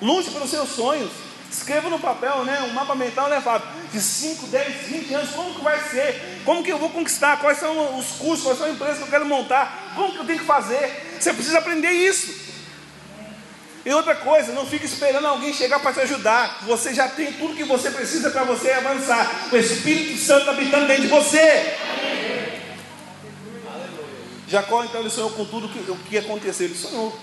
Lute 0.00 0.30
pelos 0.30 0.50
seus 0.50 0.70
sonhos. 0.70 1.10
Escreva 1.50 1.88
no 1.88 1.98
papel, 1.98 2.44
né? 2.44 2.62
Um 2.62 2.72
mapa 2.72 2.94
mental, 2.94 3.28
né, 3.28 3.40
Fábio? 3.40 3.68
De 3.92 4.00
5, 4.00 4.46
10, 4.48 4.74
20 4.86 5.14
anos, 5.14 5.30
como 5.30 5.54
que 5.54 5.62
vai 5.62 5.80
ser? 5.88 6.40
Como 6.44 6.62
que 6.62 6.70
eu 6.70 6.78
vou 6.78 6.90
conquistar? 6.90 7.40
Quais 7.40 7.58
são 7.58 7.98
os 7.98 8.06
cursos, 8.12 8.44
quais 8.44 8.58
são 8.58 8.66
as 8.66 8.74
empresas 8.74 8.98
que 8.98 9.04
eu 9.04 9.08
quero 9.08 9.26
montar? 9.26 9.92
Como 9.94 10.12
que 10.12 10.18
eu 10.18 10.26
tenho 10.26 10.38
que 10.40 10.44
fazer? 10.44 11.16
Você 11.18 11.32
precisa 11.32 11.58
aprender 11.58 11.90
isso. 11.90 12.46
E 13.86 13.94
outra 13.94 14.16
coisa, 14.16 14.52
não 14.52 14.66
fique 14.66 14.84
esperando 14.84 15.28
alguém 15.28 15.52
chegar 15.52 15.78
para 15.78 15.92
te 15.92 16.00
ajudar. 16.00 16.64
Você 16.66 16.92
já 16.92 17.08
tem 17.08 17.32
tudo 17.34 17.54
que 17.54 17.62
você 17.62 17.88
precisa 17.88 18.30
para 18.30 18.42
você 18.42 18.72
avançar. 18.72 19.48
O 19.52 19.56
Espírito 19.56 20.20
Santo 20.20 20.50
habitando 20.50 20.88
dentro 20.88 21.02
de 21.02 21.08
você. 21.08 21.76
Jacó 24.48 24.82
então 24.82 25.00
ele 25.00 25.10
sonhou 25.10 25.30
com 25.30 25.44
tudo 25.44 25.68
que, 25.68 25.88
o 25.88 25.96
que 25.96 26.18
aconteceu. 26.18 26.66
Ele 26.66 26.74
sonhou. 26.74 27.16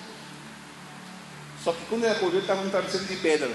Só 1.62 1.74
que 1.74 1.80
quando 1.90 2.06
ele 2.06 2.14
acordou, 2.14 2.36
ele 2.36 2.44
estava 2.44 2.62
no 2.62 2.70
travesseiro 2.70 3.08
de 3.08 3.16
pedra. 3.18 3.52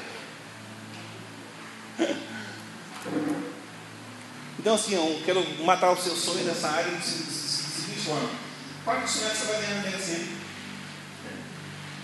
Então, 4.59 4.75
assim, 4.75 4.95
eu 4.95 5.23
quero 5.25 5.45
matar 5.65 5.93
o 5.93 5.97
seu 5.97 6.15
sonho 6.15 6.45
nessa 6.45 6.69
área 6.69 6.93
de 6.95 7.05
seguinte 7.05 8.01
forma: 8.05 8.29
para 8.85 9.01
de 9.01 9.11
sonhar 9.11 9.31
que 9.31 9.37
você 9.37 9.47
vai 9.47 9.61
ganhar 9.63 9.75
na 9.77 9.83
Mega 9.83 9.99
Sena. 9.99 10.27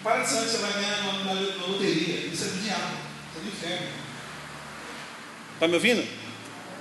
Para 0.02 0.22
de 0.22 0.28
sonhar 0.28 0.44
que 0.44 0.50
você 0.50 0.58
vai 0.58 0.72
ganhar 0.72 1.02
na, 1.02 1.12
na, 1.12 1.34
na 1.34 1.66
loteria. 1.66 2.26
Isso 2.26 2.44
é 2.44 2.48
do 2.48 2.62
diabo, 2.62 2.96
isso 3.28 3.38
é 3.38 3.40
do 3.40 3.48
inferno. 3.48 3.88
Está 5.54 5.68
me 5.68 5.74
ouvindo? 5.74 6.08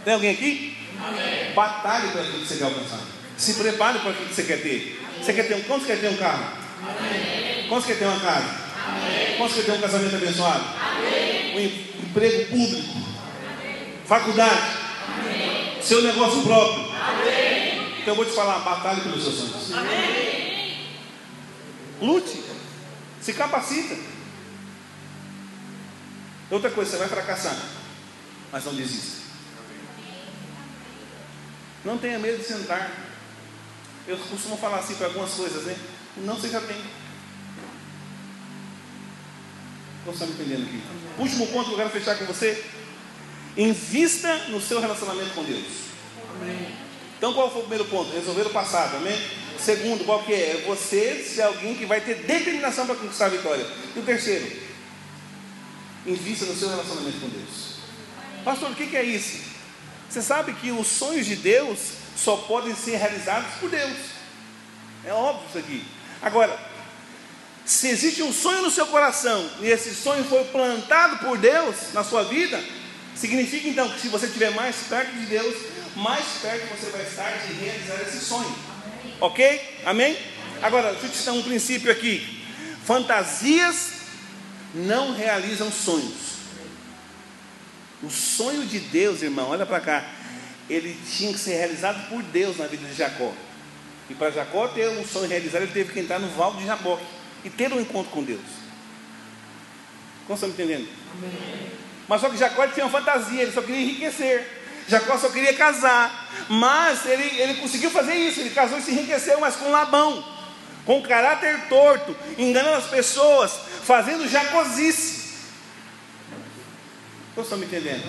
Tem 0.04 0.14
alguém 0.14 0.32
aqui? 0.32 0.78
Amém. 1.00 1.54
Batalhe 1.54 2.12
para 2.12 2.22
aquilo 2.22 2.40
que 2.40 2.48
você 2.48 2.58
quer 2.58 2.66
alcançar. 2.66 3.00
Se 3.38 3.54
prepare 3.56 4.00
para 4.00 4.12
aquilo 4.12 4.28
que 4.28 4.36
você 4.36 4.44
quer 4.44 4.62
ter. 4.62 5.02
Você 5.20 5.34
quer 5.34 5.48
ter 5.48 5.56
um. 5.56 5.64
Quantos 5.64 5.88
quer 5.88 6.00
ter 6.00 6.10
um 6.10 6.18
carro? 6.18 6.58
Amém. 6.82 7.68
Quantos 7.68 7.88
quer 7.88 7.98
ter 7.98 8.06
uma 8.06 8.20
casa? 8.20 8.64
Amém. 8.88 9.38
Quantos 9.38 9.56
quer 9.56 9.66
ter 9.66 9.72
um 9.72 9.82
casamento 9.82 10.16
abençoado? 10.16 10.64
Amém. 10.80 11.33
Um 11.54 12.06
emprego 12.06 12.50
público 12.50 13.14
faculdade, 14.06 14.78
Amém. 15.08 15.82
seu 15.82 16.02
negócio 16.02 16.44
próprio. 16.44 16.86
Amém. 16.92 17.98
Então 18.02 18.14
eu 18.14 18.16
vou 18.16 18.26
te 18.26 18.32
falar, 18.32 18.60
batalhe 18.60 19.02
pelos 19.02 19.24
seus 19.24 19.36
sonhos. 19.36 19.72
Lute, 22.02 22.44
se 23.22 23.34
capacita. 23.34 23.96
Outra 26.52 26.70
coisa, 26.70 26.92
você 26.92 26.98
vai 26.98 27.08
fracassar, 27.08 27.58
mas 28.52 28.66
não 28.66 28.76
desista. 28.76 29.24
Não 31.86 31.98
tenha 31.98 32.20
medo 32.20 32.38
de 32.38 32.44
sentar. 32.44 32.92
Eu 34.08 34.18
costumo 34.18 34.58
falar 34.58 34.80
assim 34.80 34.96
para 34.96 35.08
algumas 35.08 35.32
coisas, 35.32 35.64
né? 35.64 35.76
Não 36.18 36.40
seja 36.40 36.60
tem. 36.62 36.78
Você 40.06 40.12
está 40.12 40.26
me 40.26 40.34
entendendo 40.34 40.68
aqui? 40.68 40.82
Último 41.18 41.48
ponto 41.48 41.66
que 41.66 41.72
eu 41.72 41.78
quero 41.78 41.90
fechar 41.90 42.18
com 42.18 42.26
você 42.26 42.64
Invista 43.56 44.36
no 44.50 44.60
seu 44.60 44.80
relacionamento 44.80 45.30
com 45.36 45.44
Deus. 45.44 45.64
Amém. 46.36 46.76
Então 47.18 47.34
qual 47.34 47.52
foi 47.52 47.60
o 47.60 47.66
primeiro 47.66 47.86
ponto? 47.86 48.12
Resolver 48.12 48.48
o 48.48 48.50
passado, 48.50 48.98
amém? 48.98 49.16
Segundo, 49.60 50.04
qual 50.06 50.24
que 50.24 50.34
é? 50.34 50.58
É 50.58 50.64
você 50.66 51.24
ser 51.24 51.44
alguém 51.44 51.76
que 51.76 51.86
vai 51.86 52.02
ter 52.02 52.16
determinação 52.16 52.88
para 52.88 52.96
conquistar 52.96 53.28
a 53.28 53.30
vitória. 53.30 53.66
E 53.96 54.00
o 54.00 54.02
terceiro, 54.02 54.52
invista 56.06 56.46
no 56.46 56.56
seu 56.56 56.68
relacionamento 56.68 57.20
com 57.20 57.30
Deus. 57.30 57.76
Pastor, 58.44 58.72
o 58.72 58.76
que 58.76 58.98
é 58.98 59.04
isso? 59.04 59.54
Você 60.10 60.22
sabe 60.22 60.54
que 60.54 60.72
os 60.72 60.88
sonhos 60.88 61.26
de 61.26 61.36
Deus 61.36 61.80
só 62.18 62.36
podem 62.36 62.76
ser 62.76 62.98
realizados 62.98 63.54
por 63.60 63.70
Deus. 63.70 63.98
É 65.06 65.14
óbvio 65.14 65.48
isso 65.50 65.58
aqui. 65.60 65.86
Agora, 66.22 66.60
se 67.66 67.88
existe 67.88 68.22
um 68.22 68.34
sonho 68.34 68.62
no 68.62 68.72
seu 68.72 68.86
coração 68.88 69.50
e 69.62 69.68
esse 69.68 69.94
sonho 69.96 70.24
foi 70.26 70.44
plantado 70.46 71.18
por 71.18 71.38
Deus 71.38 71.76
na 71.94 72.04
sua 72.04 72.24
vida, 72.24 72.62
Significa 73.16 73.68
então 73.68 73.90
que 73.90 74.02
se 74.02 74.08
você 74.08 74.26
estiver 74.26 74.52
mais 74.52 74.76
perto 74.90 75.12
de 75.14 75.26
Deus, 75.28 75.56
mais 75.96 76.26
perto 76.42 76.66
você 76.76 76.90
vai 76.90 77.04
estar 77.04 77.32
de 77.32 77.54
realizar 77.54 78.02
esse 78.02 78.20
sonho. 78.20 78.56
Amém. 78.76 79.18
Ok? 79.22 79.80
Amém? 79.86 80.18
Agora, 80.62 80.92
deixa 80.92 81.06
eu 81.08 81.12
te 81.12 81.24
dar 81.24 81.34
um 81.34 81.44
princípio 81.44 81.92
aqui: 81.92 82.44
fantasias 82.86 83.92
não 84.74 85.14
realizam 85.14 85.72
sonhos. 85.72 86.34
O 88.02 88.10
sonho 88.10 88.66
de 88.66 88.80
Deus, 88.80 89.22
irmão, 89.22 89.50
olha 89.50 89.66
para 89.66 89.80
cá, 89.80 90.06
ele 90.70 90.98
tinha 91.10 91.32
que 91.32 91.40
ser 91.40 91.56
realizado 91.56 92.10
por 92.10 92.22
Deus 92.24 92.58
na 92.58 92.68
vida 92.68 92.86
de 92.86 92.96
Jacó. 92.96 93.32
E 94.10 94.16
para 94.16 94.32
Jacó 94.32 94.68
ter 94.68 94.90
um 94.90 95.08
sonho 95.08 95.30
realizado, 95.30 95.62
ele 95.62 95.72
teve 95.72 95.94
que 95.94 96.00
entrar 96.00 96.20
no 96.20 96.28
val 96.30 96.56
de 96.56 96.66
Jabó 96.66 97.00
e 97.44 97.50
ter 97.50 97.72
um 97.74 97.80
encontro 97.80 98.12
com 98.12 98.24
Deus. 98.24 98.42
Como 100.26 100.36
estão 100.36 100.50
me 100.50 100.54
entendendo? 100.54 100.88
Amém. 101.18 101.72
Mas 102.08 102.22
só 102.22 102.30
que 102.30 102.38
Jacó 102.38 102.68
tinha 102.68 102.86
uma 102.86 102.92
fantasia, 102.92 103.42
ele 103.42 103.52
só 103.52 103.62
queria 103.62 103.82
enriquecer. 103.82 104.62
Jacó 104.88 105.18
só 105.18 105.30
queria 105.30 105.54
casar. 105.54 106.30
Mas 106.50 107.06
ele, 107.06 107.24
ele 107.40 107.56
conseguiu 107.56 107.90
fazer 107.90 108.16
isso, 108.16 108.40
ele 108.40 108.50
casou 108.50 108.78
e 108.78 108.82
se 108.82 108.92
enriqueceu, 108.92 109.40
mas 109.40 109.56
com 109.56 109.72
Labão, 109.72 110.24
com 110.86 111.02
caráter 111.02 111.68
torto, 111.70 112.16
enganando 112.38 112.78
as 112.78 112.88
pessoas, 112.88 113.52
fazendo 113.84 114.28
jacosice. 114.28 115.24
Vocês 117.34 117.46
estão 117.46 117.58
me 117.58 117.66
entendendo? 117.66 118.04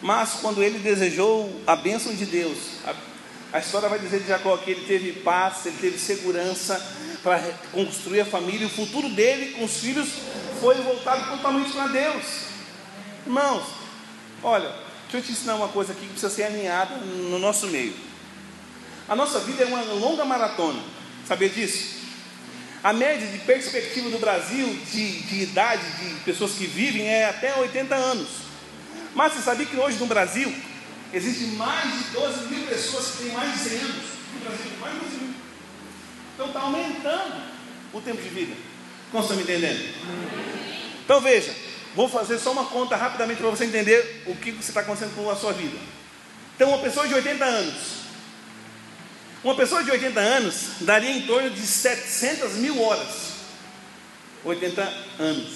Mas 0.00 0.34
quando 0.40 0.62
ele 0.62 0.78
desejou 0.78 1.62
a 1.66 1.74
bênção 1.74 2.14
de 2.14 2.24
Deus, 2.24 2.58
a, 2.86 2.94
a 3.56 3.58
história 3.58 3.88
vai 3.88 3.98
dizer 3.98 4.20
de 4.20 4.28
Jacó 4.28 4.56
que 4.56 4.70
ele 4.70 4.86
teve 4.86 5.12
paz, 5.12 5.66
ele 5.66 5.76
teve 5.80 5.98
segurança 5.98 6.80
para 7.28 7.52
construir 7.72 8.22
a 8.22 8.24
família, 8.24 8.66
o 8.66 8.70
futuro 8.70 9.10
dele 9.10 9.52
com 9.52 9.64
os 9.66 9.76
filhos 9.76 10.08
foi 10.62 10.76
voltado 10.76 11.28
totalmente 11.28 11.72
para 11.72 11.88
Deus. 11.88 12.24
Irmãos, 13.26 13.66
olha, 14.42 14.70
deixa 15.02 15.18
eu 15.18 15.22
te 15.22 15.32
ensinar 15.32 15.56
uma 15.56 15.68
coisa 15.68 15.92
aqui 15.92 16.06
que 16.06 16.12
precisa 16.12 16.30
ser 16.30 16.44
alinhada 16.44 16.96
no 16.96 17.38
nosso 17.38 17.66
meio. 17.66 17.94
A 19.06 19.14
nossa 19.14 19.40
vida 19.40 19.62
é 19.62 19.66
uma 19.66 19.82
longa 19.92 20.24
maratona, 20.24 20.80
sabia 21.26 21.50
disso? 21.50 21.98
A 22.82 22.94
média 22.94 23.26
de 23.26 23.38
perspectiva 23.40 24.08
do 24.08 24.18
Brasil 24.18 24.66
de, 24.90 25.20
de 25.22 25.42
idade 25.42 25.84
de 25.98 26.20
pessoas 26.20 26.52
que 26.52 26.64
vivem 26.64 27.08
é 27.08 27.26
até 27.26 27.54
80 27.58 27.94
anos. 27.94 28.28
Mas 29.14 29.34
você 29.34 29.42
sabia 29.42 29.66
que 29.66 29.76
hoje 29.76 29.98
no 29.98 30.06
Brasil 30.06 30.50
existem 31.12 31.48
mais 31.48 31.92
de 31.92 32.04
12 32.10 32.46
mil 32.46 32.66
pessoas 32.68 33.06
que 33.08 33.24
têm 33.24 33.32
mais 33.32 33.52
de 33.52 33.68
100 33.68 33.78
anos? 33.80 34.04
No 34.32 34.40
Brasil, 34.40 34.70
mais 34.80 34.94
de 34.94 35.00
12 35.00 35.16
mil. 35.16 35.37
Então 36.38 36.46
está 36.46 36.60
aumentando 36.60 37.34
o 37.92 38.00
tempo 38.00 38.22
de 38.22 38.28
vida. 38.28 38.54
Como 39.10 39.24
estão 39.24 39.36
me 39.36 39.42
entendendo? 39.42 39.92
Então 41.04 41.20
veja, 41.20 41.52
vou 41.96 42.08
fazer 42.08 42.38
só 42.38 42.52
uma 42.52 42.66
conta 42.66 42.94
rapidamente 42.94 43.40
para 43.40 43.50
você 43.50 43.64
entender 43.64 44.22
o 44.24 44.36
que 44.36 44.50
está 44.50 44.82
acontecendo 44.82 45.16
com 45.16 45.28
a 45.28 45.34
sua 45.34 45.52
vida. 45.52 45.76
Então, 46.54 46.68
uma 46.68 46.78
pessoa 46.78 47.08
de 47.08 47.14
80 47.14 47.44
anos, 47.44 47.74
uma 49.42 49.56
pessoa 49.56 49.82
de 49.82 49.90
80 49.90 50.20
anos 50.20 50.54
daria 50.82 51.10
em 51.10 51.22
torno 51.22 51.50
de 51.50 51.60
700 51.60 52.52
mil 52.52 52.80
horas. 52.82 53.32
80 54.44 54.80
anos. 55.18 55.52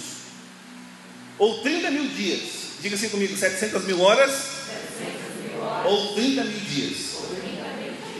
Ou 1.38 1.62
30 1.62 1.92
mil 1.92 2.08
dias. 2.08 2.40
Diga 2.80 2.96
assim 2.96 3.08
comigo: 3.08 3.36
700 3.36 3.84
mil 3.84 4.00
horas. 4.00 4.32
700 4.32 5.52
mil 5.52 5.62
horas. 5.62 5.86
Ou 5.86 6.14
30 6.16 6.42
mil 6.42 6.60
dias. 6.60 7.18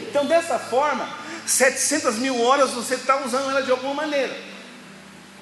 Então, 0.09 0.25
dessa 0.25 0.57
forma, 0.57 1.22
700 1.45 2.15
mil 2.15 2.41
horas 2.41 2.71
você 2.71 2.95
está 2.95 3.23
usando 3.25 3.49
ela 3.49 3.61
de 3.61 3.71
alguma 3.71 3.93
maneira. 3.93 4.35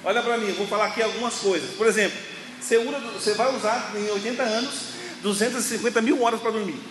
Olha 0.03 0.21
para 0.21 0.37
mim, 0.37 0.51
vou 0.53 0.67
falar 0.67 0.87
aqui 0.87 1.01
algumas 1.01 1.35
coisas. 1.35 1.75
Por 1.75 1.85
exemplo, 1.85 2.17
você, 2.59 2.77
você 2.79 3.33
vai 3.33 3.55
usar 3.55 3.91
em 3.95 4.09
80 4.09 4.43
anos 4.43 4.73
250 5.21 6.01
mil 6.01 6.21
horas 6.23 6.41
para 6.41 6.51
dormir. 6.51 6.81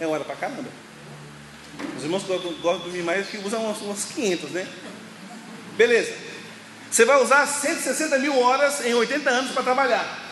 É 0.00 0.06
hora 0.06 0.24
para 0.24 0.36
caramba. 0.36 0.68
Os 1.96 2.04
irmãos 2.04 2.22
gostam 2.24 2.52
de 2.52 2.60
dormir 2.60 3.02
mais 3.02 3.28
que 3.28 3.38
usam 3.38 3.64
umas, 3.64 3.80
umas 3.80 4.04
500, 4.04 4.50
né? 4.50 4.68
Beleza. 5.76 6.12
Você 6.90 7.04
vai 7.04 7.22
usar 7.22 7.46
160 7.46 8.18
mil 8.18 8.38
horas 8.40 8.84
em 8.84 8.94
80 8.94 9.28
anos 9.28 9.52
para 9.52 9.62
trabalhar. 9.62 10.26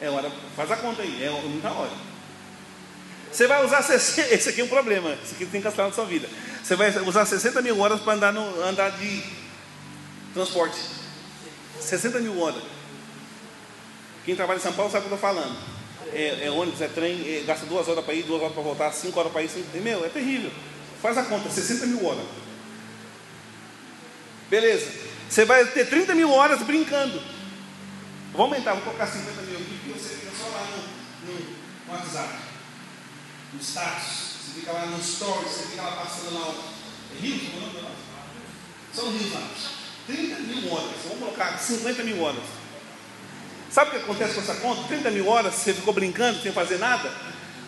É 0.00 0.08
hora, 0.10 0.30
faz 0.54 0.70
a 0.70 0.76
conta 0.76 1.02
aí, 1.02 1.24
é 1.24 1.30
muita 1.30 1.70
hora. 1.70 1.92
Você 3.36 3.46
vai 3.46 3.62
usar 3.62 3.82
60, 3.84 4.34
esse 4.34 4.48
aqui 4.48 4.62
é 4.62 4.64
um 4.64 4.68
problema, 4.68 5.12
esse 5.22 5.34
aqui 5.34 5.44
tem 5.44 5.60
que 5.60 5.64
gastar 5.66 5.84
na 5.84 5.92
sua 5.92 6.06
vida. 6.06 6.26
Você 6.62 6.74
vai 6.74 6.90
usar 7.02 7.26
60 7.26 7.60
mil 7.60 7.78
horas 7.78 8.00
para 8.00 8.14
andar, 8.14 8.32
no, 8.32 8.62
andar 8.62 8.90
de 8.92 9.22
transporte. 10.32 10.78
60 11.78 12.18
mil 12.20 12.40
horas. 12.40 12.62
Quem 14.24 14.34
trabalha 14.34 14.56
em 14.56 14.62
São 14.62 14.72
Paulo 14.72 14.90
sabe 14.90 15.04
o 15.04 15.08
que 15.08 15.12
eu 15.12 15.16
estou 15.16 15.30
falando. 15.30 15.54
É, 16.14 16.46
é, 16.46 16.50
ônibus, 16.50 16.80
é 16.80 16.88
trem, 16.88 17.20
é, 17.28 17.44
gasta 17.46 17.66
duas 17.66 17.86
horas 17.86 18.02
para 18.02 18.14
ir, 18.14 18.22
duas 18.22 18.40
horas 18.40 18.54
para 18.54 18.62
voltar, 18.62 18.90
cinco 18.92 19.20
horas 19.20 19.30
para 19.30 19.42
ir. 19.42 19.50
Cinco... 19.50 19.68
Meu, 19.82 20.02
é 20.06 20.08
terrível. 20.08 20.50
Faz 21.02 21.18
a 21.18 21.24
conta, 21.24 21.50
60 21.50 21.86
mil 21.88 22.06
horas. 22.06 22.24
Beleza. 24.48 24.90
Você 25.28 25.44
vai 25.44 25.66
ter 25.66 25.84
30 25.90 26.14
mil 26.14 26.30
horas 26.32 26.62
brincando. 26.62 27.20
Vou 28.32 28.46
aumentar, 28.46 28.72
vou 28.72 28.82
colocar 28.82 29.06
50 29.06 29.42
mil 29.42 29.58
aqui, 29.58 29.78
porque 29.84 29.98
você 29.98 30.14
fica 30.14 30.32
só 30.34 30.48
lá 30.48 30.66
no, 30.70 31.34
no 31.34 31.92
WhatsApp, 31.92 32.45
no 33.56 33.62
status, 33.62 34.02
você 34.44 34.60
fica 34.60 34.72
lá 34.72 34.86
no 34.86 35.02
stories, 35.02 35.50
você 35.50 35.66
fica 35.68 35.82
lá 35.82 35.92
passando 35.92 36.34
lá. 36.34 36.54
É 37.14 37.20
Rio? 37.20 37.40
São 38.94 39.10
rios 39.10 39.32
lá. 39.32 39.48
30 40.06 40.40
mil 40.40 40.72
horas. 40.72 40.90
Vamos 41.04 41.18
colocar 41.18 41.58
50 41.58 42.02
mil 42.04 42.22
horas. 42.22 42.42
Sabe 43.70 43.90
o 43.90 43.92
que 43.94 43.98
acontece 43.98 44.34
com 44.34 44.40
essa 44.40 44.54
conta? 44.56 44.88
30 44.88 45.10
mil 45.10 45.28
horas, 45.28 45.54
você 45.54 45.74
ficou 45.74 45.92
brincando 45.92 46.40
sem 46.40 46.52
fazer 46.52 46.78
nada? 46.78 47.12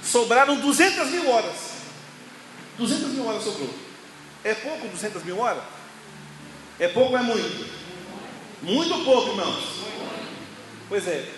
Sobraram 0.02 0.56
200 0.56 1.08
mil 1.08 1.28
horas. 1.28 1.56
200 2.78 3.08
mil 3.08 3.26
horas 3.26 3.42
sobrou. 3.42 3.74
É 4.44 4.54
pouco 4.54 4.86
200 4.88 5.24
mil 5.24 5.38
horas? 5.38 5.64
É 6.78 6.88
pouco 6.88 7.12
ou 7.12 7.18
é 7.18 7.22
muito? 7.22 7.68
Muito 8.62 9.04
pouco, 9.04 9.30
irmãos. 9.30 9.64
Pois 10.88 11.06
é, 11.06 11.28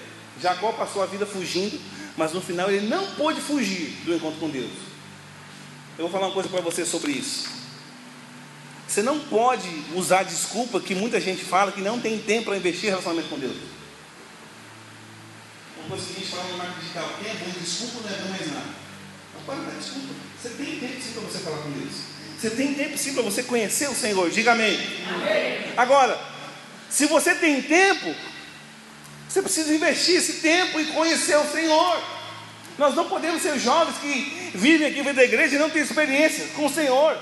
Jacó 0.40 0.72
passou 0.72 1.02
a 1.02 1.06
vida 1.06 1.26
fugindo, 1.26 1.80
mas 2.16 2.32
no 2.32 2.40
final 2.40 2.70
ele 2.70 2.86
não 2.86 3.06
pôde 3.12 3.40
fugir 3.40 3.90
do 4.04 4.14
encontro 4.14 4.40
com 4.40 4.48
Deus. 4.48 4.70
Eu 5.98 6.08
vou 6.08 6.10
falar 6.10 6.28
uma 6.28 6.34
coisa 6.34 6.48
para 6.48 6.60
você 6.60 6.84
sobre 6.84 7.12
isso. 7.12 7.48
Você 8.86 9.02
não 9.02 9.20
pode 9.20 9.68
usar 9.94 10.20
a 10.20 10.22
desculpa 10.24 10.80
que 10.80 10.94
muita 10.94 11.20
gente 11.20 11.44
fala 11.44 11.70
que 11.70 11.80
não 11.80 12.00
tem 12.00 12.18
tempo 12.18 12.46
para 12.46 12.56
investir 12.56 12.86
em 12.86 12.90
relacionamento 12.90 13.28
com 13.28 13.38
Deus. 13.38 13.56
Uma 15.78 15.88
coisa 15.90 16.04
que 16.06 16.12
a 16.12 16.18
gente 16.20 16.30
fala 16.30 16.44
no 16.44 16.58
marketing 16.58 16.80
digital, 16.80 17.10
quem 17.22 17.30
é 17.30 17.34
bom 17.34 17.50
desculpa 17.60 18.00
não 18.02 18.16
é 18.16 18.18
bom 18.20 18.28
mais 18.30 18.46
nada. 18.48 18.66
Não 19.34 19.42
pode 19.42 19.60
dar 19.60 19.78
desculpa. 19.78 20.14
Você 20.40 20.48
tem 20.50 20.80
tempo 20.80 21.02
sim 21.02 21.12
para 21.12 21.22
você 21.22 21.38
falar 21.38 21.58
com 21.58 21.70
Deus. 21.70 21.92
Você 22.38 22.50
tem 22.50 22.74
tempo 22.74 22.98
sim 22.98 23.14
para 23.14 23.22
você 23.22 23.42
conhecer 23.42 23.90
o 23.90 23.94
Senhor. 23.94 24.30
Diga 24.30 24.52
amém. 24.52 24.78
amém. 25.08 25.72
Agora, 25.76 26.18
se 26.88 27.06
você 27.06 27.34
tem 27.34 27.62
tempo, 27.62 28.14
você 29.30 29.40
precisa 29.42 29.72
investir 29.72 30.16
esse 30.16 30.40
tempo 30.40 30.80
e 30.80 30.86
conhecer 30.86 31.36
o 31.36 31.44
Senhor. 31.44 32.02
Nós 32.76 32.96
não 32.96 33.08
podemos 33.08 33.40
ser 33.40 33.56
jovens 33.60 33.96
que 33.98 34.50
vivem 34.56 34.88
aqui 34.88 34.96
dentro 34.96 35.14
da 35.14 35.24
igreja 35.24 35.54
e 35.54 35.58
não 35.58 35.70
têm 35.70 35.82
experiência 35.82 36.48
com 36.56 36.66
o 36.66 36.68
Senhor, 36.68 37.16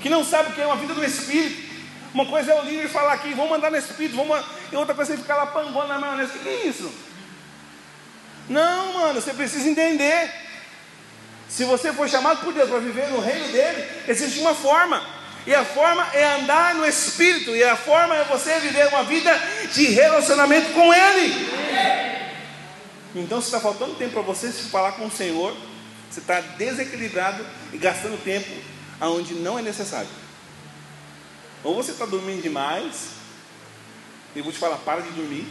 que 0.00 0.08
não 0.08 0.24
sabem 0.24 0.52
o 0.52 0.54
que 0.54 0.60
é 0.60 0.66
uma 0.66 0.76
vida 0.76 0.94
do 0.94 1.04
Espírito. 1.04 1.68
Uma 2.14 2.24
coisa 2.24 2.52
é 2.52 2.60
o 2.60 2.64
líder 2.64 2.88
falar 2.88 3.14
aqui, 3.14 3.34
vamos 3.34 3.50
mandar 3.50 3.68
no 3.68 3.76
Espírito, 3.76 4.14
vamos... 4.14 4.40
e 4.70 4.76
outra 4.76 4.94
coisa 4.94 5.14
é 5.14 5.16
ficar 5.16 5.34
lá 5.34 5.46
pangando 5.46 5.88
na 5.88 5.98
maionese. 5.98 6.36
O 6.36 6.40
que 6.40 6.48
é 6.48 6.66
isso? 6.68 6.92
Não, 8.48 8.92
mano, 8.92 9.20
você 9.20 9.34
precisa 9.34 9.68
entender. 9.68 10.32
Se 11.48 11.64
você 11.64 11.92
for 11.92 12.08
chamado 12.08 12.44
por 12.44 12.54
Deus 12.54 12.70
para 12.70 12.78
viver 12.78 13.08
no 13.08 13.18
reino 13.18 13.48
dele, 13.48 13.88
existe 14.06 14.38
uma 14.38 14.54
forma. 14.54 15.04
E 15.46 15.54
a 15.54 15.64
forma 15.64 16.06
é 16.12 16.24
andar 16.34 16.74
no 16.74 16.86
Espírito, 16.86 17.56
e 17.56 17.64
a 17.64 17.76
forma 17.76 18.14
é 18.14 18.24
você 18.24 18.60
viver 18.60 18.88
uma 18.88 19.04
vida 19.04 19.32
de 19.72 19.86
relacionamento 19.86 20.72
com 20.72 20.92
Ele. 20.92 21.50
Então, 23.14 23.40
se 23.40 23.46
está 23.46 23.58
faltando 23.58 23.94
tempo 23.94 24.12
para 24.12 24.22
você 24.22 24.52
se 24.52 24.64
falar 24.64 24.92
com 24.92 25.06
o 25.06 25.10
Senhor, 25.10 25.56
você 26.10 26.20
está 26.20 26.40
desequilibrado 26.40 27.44
e 27.72 27.78
gastando 27.78 28.22
tempo 28.22 28.50
aonde 29.00 29.34
não 29.34 29.58
é 29.58 29.62
necessário. 29.62 30.08
Ou 31.64 31.74
você 31.74 31.92
está 31.92 32.06
dormindo 32.06 32.42
demais, 32.42 33.10
eu 34.36 34.44
vou 34.44 34.52
te 34.52 34.58
falar, 34.58 34.76
para 34.76 35.02
de 35.02 35.10
dormir. 35.10 35.46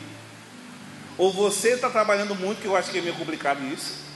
Ou 1.18 1.34
você 1.34 1.72
está 1.72 1.90
trabalhando 1.90 2.34
muito, 2.36 2.62
que 2.62 2.68
eu 2.68 2.76
acho 2.76 2.92
que 2.92 3.00
é 3.00 3.02
meio 3.02 3.16
complicado 3.16 3.62
isso. 3.66 4.08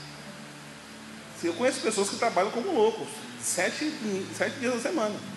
Eu 1.42 1.52
conheço 1.52 1.80
pessoas 1.80 2.08
que 2.08 2.16
trabalham 2.16 2.50
como 2.50 2.72
loucos, 2.72 3.06
sete, 3.42 3.92
sete 4.34 4.58
dias 4.60 4.74
na 4.76 4.80
semana. 4.80 5.33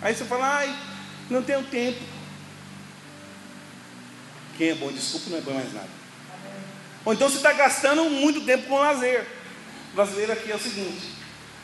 Aí 0.00 0.14
você 0.14 0.24
fala, 0.24 0.58
ai, 0.58 0.76
não 1.28 1.42
tenho 1.42 1.62
tempo. 1.64 2.00
Quem 4.56 4.70
é 4.70 4.74
bom, 4.74 4.90
desculpa, 4.92 5.30
não 5.30 5.38
é 5.38 5.40
bom 5.40 5.54
mais 5.54 5.72
nada. 5.72 5.88
Ou 7.04 7.12
então 7.12 7.28
você 7.28 7.36
está 7.36 7.52
gastando 7.52 8.04
muito 8.04 8.40
tempo 8.42 8.66
com 8.68 8.78
lazer. 8.78 9.26
O 9.92 9.96
brasileiro 9.96 10.32
aqui 10.32 10.50
é 10.50 10.56
o 10.56 10.60
seguinte: 10.60 11.14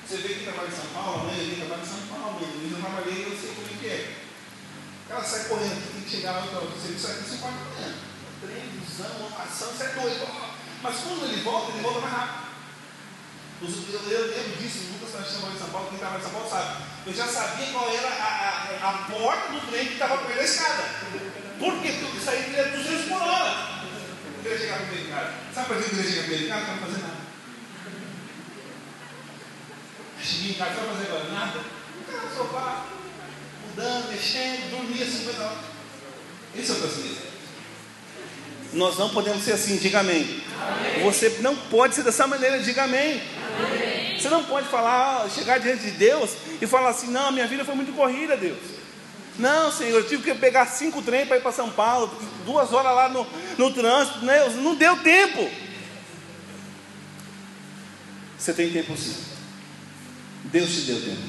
você 0.06 0.16
vê 0.18 0.28
que 0.34 0.44
trabalha 0.44 0.68
em 0.68 0.76
São 0.76 0.86
Paulo, 0.94 1.26
né? 1.26 1.34
Ele 1.38 1.56
trabalha 1.56 1.82
em 1.82 1.86
São 1.86 2.00
Paulo, 2.08 2.40
eu 2.40 2.70
já 2.70 2.76
trabalhei, 2.76 3.24
eu 3.24 3.36
sei 3.36 3.50
como 3.54 3.66
é 3.66 3.78
que 3.80 3.86
é. 3.88 4.16
O 5.04 5.08
cara 5.08 5.24
sai 5.24 5.44
correndo, 5.44 5.92
tem 5.92 6.02
que 6.02 6.10
chegar 6.10 6.32
lá, 6.32 6.40
você 6.40 6.98
sai 6.98 7.16
aqui 7.16 7.30
5 7.30 7.44
horas 7.44 7.58
da 7.58 7.64
manhã. 7.64 7.94
Trem, 8.40 8.62
busão, 8.78 9.38
ação, 9.38 9.68
você 9.72 9.84
é 9.84 9.88
doido. 9.88 10.26
Mas 10.82 10.96
quando 10.96 11.24
ele 11.24 11.42
volta, 11.42 11.72
ele 11.72 11.82
volta 11.82 12.00
mais 12.00 12.14
rápido. 12.14 12.53
Eu 13.64 14.26
lembro 14.26 14.56
disso, 14.60 14.92
Lucas 14.92 15.08
está 15.08 15.22
chamando 15.22 15.56
em 15.56 15.58
São 15.58 15.68
Paulo, 15.68 15.88
quem 15.88 15.96
estava 15.96 16.18
em 16.18 16.22
São 16.22 16.30
Paulo 16.30 16.50
sabe. 16.50 16.84
Eu 17.06 17.14
já 17.14 17.26
sabia 17.26 17.66
qual 17.72 17.88
era 17.88 18.08
a, 18.08 18.78
a, 18.82 18.90
a 18.90 18.92
porta 19.10 19.52
do 19.52 19.70
trem 19.70 19.86
que 19.86 19.92
estava 19.94 20.18
perto 20.18 20.36
da 20.36 20.44
escada. 20.44 20.82
Por 21.58 21.80
quê? 21.80 21.92
Porque 21.98 22.16
eu 22.16 22.22
saía 22.22 22.64
200 22.64 23.08
por 23.08 23.22
hora. 23.22 23.84
Eu 24.36 24.42
queria 24.42 24.58
chegar 24.58 24.78
para 24.80 24.94
o 24.94 25.08
casa. 25.08 25.32
Sabe 25.54 25.66
por 25.66 25.76
que 25.76 25.82
eu 25.82 25.88
queria 25.90 26.10
chegar 26.10 26.24
para 26.24 26.34
o 26.34 26.48
casa? 26.48 26.54
Não 26.54 26.60
estava 26.60 26.78
fazendo 26.78 27.02
nada. 27.02 27.24
Cheguei 30.22 30.50
em 30.50 30.54
casa, 30.54 30.80
não 30.80 30.94
fazer 30.94 31.06
agora 31.06 31.32
nada. 31.32 31.60
Ficava 32.06 32.26
no 32.26 32.36
sofá, 32.36 32.86
mudando, 33.68 34.10
mexendo, 34.10 34.70
dormia 34.70 35.06
50 35.06 35.42
horas. 35.42 35.58
Esse 36.56 36.70
é 36.70 36.74
o 36.74 36.78
brasileiro. 36.78 37.34
Nós 38.74 38.98
não 38.98 39.10
podemos 39.10 39.44
ser 39.44 39.52
assim, 39.52 39.76
diga 39.76 40.00
amém. 40.00 40.42
amém. 40.60 41.04
Você 41.04 41.38
não 41.40 41.54
pode 41.54 41.94
ser 41.94 42.02
dessa 42.02 42.26
maneira, 42.26 42.58
diga 42.58 42.84
amém. 42.84 43.22
Amém. 43.58 44.18
Você 44.18 44.28
não 44.28 44.44
pode 44.44 44.68
falar, 44.68 45.28
chegar 45.30 45.58
diante 45.58 45.84
de 45.84 45.90
Deus 45.92 46.30
e 46.60 46.66
falar 46.66 46.90
assim: 46.90 47.10
não, 47.10 47.30
minha 47.32 47.46
vida 47.46 47.64
foi 47.64 47.74
muito 47.74 47.92
corrida, 47.92 48.36
Deus. 48.36 48.58
Não, 49.38 49.72
Senhor, 49.72 49.98
eu 49.98 50.06
tive 50.06 50.22
que 50.22 50.34
pegar 50.38 50.66
cinco 50.66 51.02
trens 51.02 51.26
para 51.26 51.36
ir 51.36 51.40
para 51.40 51.50
São 51.50 51.70
Paulo, 51.70 52.10
duas 52.46 52.72
horas 52.72 52.94
lá 52.94 53.08
no, 53.08 53.26
no 53.58 53.72
trânsito, 53.72 54.24
né? 54.24 54.48
não 54.56 54.76
deu 54.76 54.96
tempo. 54.98 55.50
Você 58.38 58.52
tem 58.52 58.70
tempo 58.70 58.96
sim. 58.96 59.16
Deus 60.44 60.70
te 60.70 60.80
deu 60.82 61.00
tempo. 61.00 61.22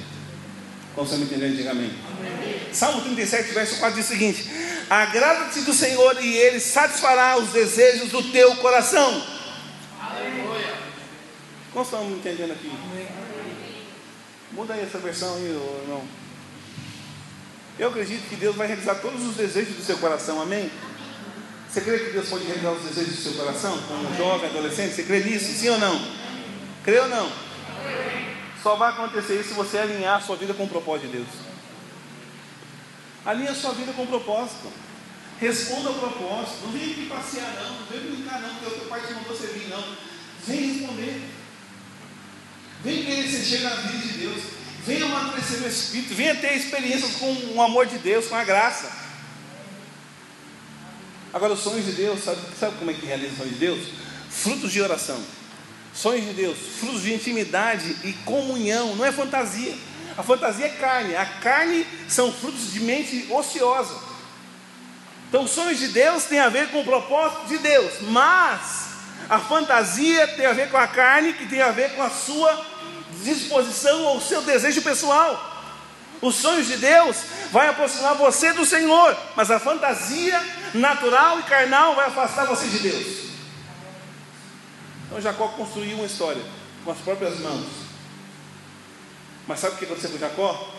Como 0.93 1.07
você 1.07 1.17
me 1.17 1.23
entendeu, 1.23 1.49
diga 1.49 1.71
amém. 1.71 1.91
amém. 2.19 2.61
Salmo 2.71 3.01
37, 3.01 3.53
verso 3.53 3.79
4 3.79 3.95
diz 3.95 4.05
o 4.05 4.09
seguinte: 4.09 4.45
Agrada-te 4.89 5.61
do 5.61 5.73
Senhor 5.73 6.23
e 6.23 6.37
Ele 6.37 6.59
satisfará 6.59 7.37
os 7.37 7.49
desejos 7.49 8.11
do 8.11 8.21
teu 8.31 8.55
coração. 8.57 9.34
Como 11.75 11.83
estamos 11.83 12.17
entendendo 12.17 12.53
aqui? 12.53 12.71
Muda 14.53 14.75
aí 14.75 14.83
essa 14.83 14.97
versão 14.97 15.35
aí, 15.35 15.43
irmão. 15.43 16.07
Eu 17.77 17.89
acredito 17.89 18.29
que 18.29 18.37
Deus 18.37 18.55
vai 18.55 18.65
realizar 18.67 18.95
todos 18.95 19.21
os 19.21 19.35
desejos 19.35 19.75
do 19.75 19.83
seu 19.83 19.97
coração, 19.97 20.41
amém? 20.41 20.71
Você 21.67 21.81
crê 21.81 21.99
que 21.99 22.11
Deus 22.11 22.29
pode 22.29 22.45
realizar 22.45 22.71
os 22.71 22.81
desejos 22.81 23.17
do 23.17 23.21
seu 23.23 23.33
coração? 23.33 23.77
Como 23.89 24.15
jovem, 24.15 24.49
adolescente, 24.51 24.95
você 24.95 25.03
crê 25.03 25.19
nisso? 25.19 25.51
Sim 25.51 25.67
ou 25.67 25.77
não? 25.77 26.01
Crê 26.81 26.97
ou 26.97 27.09
não? 27.09 27.29
Só 28.63 28.77
vai 28.77 28.91
acontecer 28.91 29.37
isso 29.37 29.49
se 29.49 29.55
você 29.55 29.77
alinhar 29.77 30.15
a 30.15 30.21
sua 30.21 30.37
vida 30.37 30.53
com 30.53 30.63
o 30.63 30.69
propósito 30.69 31.07
de 31.07 31.17
Deus. 31.17 31.27
Alinhe 33.25 33.49
a 33.49 33.53
sua 33.53 33.73
vida 33.73 33.91
com 33.91 34.03
o 34.03 34.07
propósito. 34.07 34.71
Responda 35.41 35.89
ao 35.89 35.95
propósito. 35.95 36.63
Não 36.63 36.71
vem 36.71 36.91
aqui 36.91 37.07
passear, 37.09 37.53
não. 37.53 37.79
Não 37.81 37.85
vem 37.87 37.99
brincar, 37.99 38.39
não, 38.39 38.55
porque 38.55 38.65
o 38.65 38.79
teu 38.79 38.87
pai 38.87 39.01
te 39.05 39.13
mandou 39.13 39.35
servir, 39.35 39.67
não. 39.67 39.83
Vem 40.47 40.71
responder. 40.71 41.44
Ser 43.29 43.43
cheio 43.43 43.63
na 43.63 43.75
vida 43.75 44.07
de 44.07 44.17
Deus. 44.19 44.41
Venha 44.85 45.05
amadurecer 45.05 45.59
no 45.59 45.67
Espírito. 45.67 46.13
Venha 46.13 46.35
ter 46.35 46.55
experiências 46.55 47.15
com 47.15 47.33
o 47.55 47.61
amor 47.61 47.87
de 47.87 47.97
Deus, 47.97 48.27
com 48.27 48.35
a 48.35 48.43
graça. 48.43 48.91
Agora, 51.33 51.53
os 51.53 51.59
sonhos 51.59 51.85
de 51.85 51.93
Deus, 51.93 52.23
sabe, 52.23 52.39
sabe 52.57 52.77
como 52.77 52.91
é 52.91 52.93
que 52.93 53.05
realiza 53.05 53.31
os 53.31 53.37
sonhos 53.37 53.53
de 53.53 53.59
Deus? 53.59 53.87
Frutos 54.29 54.71
de 54.71 54.81
oração. 54.81 55.21
Sonhos 55.93 56.25
de 56.25 56.33
Deus, 56.33 56.57
frutos 56.79 57.01
de 57.01 57.13
intimidade 57.13 57.95
e 58.03 58.13
comunhão, 58.25 58.95
não 58.95 59.05
é 59.05 59.11
fantasia. 59.11 59.75
A 60.17 60.23
fantasia 60.23 60.67
é 60.67 60.69
carne, 60.69 61.15
a 61.15 61.25
carne 61.25 61.85
são 62.07 62.31
frutos 62.31 62.71
de 62.71 62.79
mente 62.81 63.27
ociosa. 63.31 63.97
Então, 65.27 65.43
os 65.43 65.51
sonhos 65.51 65.79
de 65.79 65.87
Deus 65.89 66.25
têm 66.25 66.39
a 66.39 66.49
ver 66.49 66.69
com 66.69 66.81
o 66.81 66.85
propósito 66.85 67.47
de 67.47 67.57
Deus, 67.57 67.93
mas 68.01 68.85
a 69.29 69.39
fantasia 69.39 70.27
tem 70.27 70.45
a 70.45 70.53
ver 70.53 70.69
com 70.69 70.77
a 70.77 70.87
carne, 70.87 71.33
que 71.33 71.47
tem 71.47 71.61
a 71.61 71.71
ver 71.71 71.95
com 71.95 72.03
a 72.03 72.09
sua 72.09 72.74
disposição 73.23 74.03
ou 74.03 74.21
seu 74.21 74.41
desejo 74.41 74.81
pessoal. 74.81 75.53
Os 76.21 76.35
sonhos 76.35 76.67
de 76.67 76.77
Deus 76.77 77.17
vai 77.51 77.67
aproximar 77.67 78.15
você 78.15 78.53
do 78.53 78.65
Senhor, 78.65 79.15
mas 79.35 79.51
a 79.51 79.59
fantasia 79.59 80.41
natural 80.73 81.39
e 81.39 81.43
carnal 81.43 81.95
vai 81.95 82.07
afastar 82.07 82.45
você 82.45 82.67
de 82.67 82.79
Deus. 82.79 83.25
Então 85.05 85.21
Jacó 85.21 85.49
construiu 85.49 85.97
uma 85.97 86.05
história 86.05 86.41
com 86.83 86.91
as 86.91 86.97
próprias 86.99 87.39
mãos. 87.39 87.65
Mas 89.47 89.59
sabe 89.59 89.75
o 89.75 89.77
que 89.77 89.85
aconteceu 89.85 90.09
com 90.09 90.17
Jacó? 90.17 90.73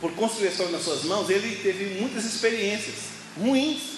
Por 0.00 0.12
construir 0.12 0.48
a 0.48 0.50
história 0.50 0.72
nas 0.72 0.82
suas 0.82 1.04
mãos, 1.04 1.28
ele 1.30 1.56
teve 1.56 2.00
muitas 2.00 2.24
experiências 2.24 2.96
ruins, 3.36 3.94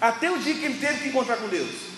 até 0.00 0.30
o 0.30 0.38
dia 0.38 0.54
que 0.54 0.64
ele 0.64 0.78
teve 0.78 1.02
que 1.02 1.08
encontrar 1.08 1.36
com 1.36 1.48
Deus. 1.48 1.95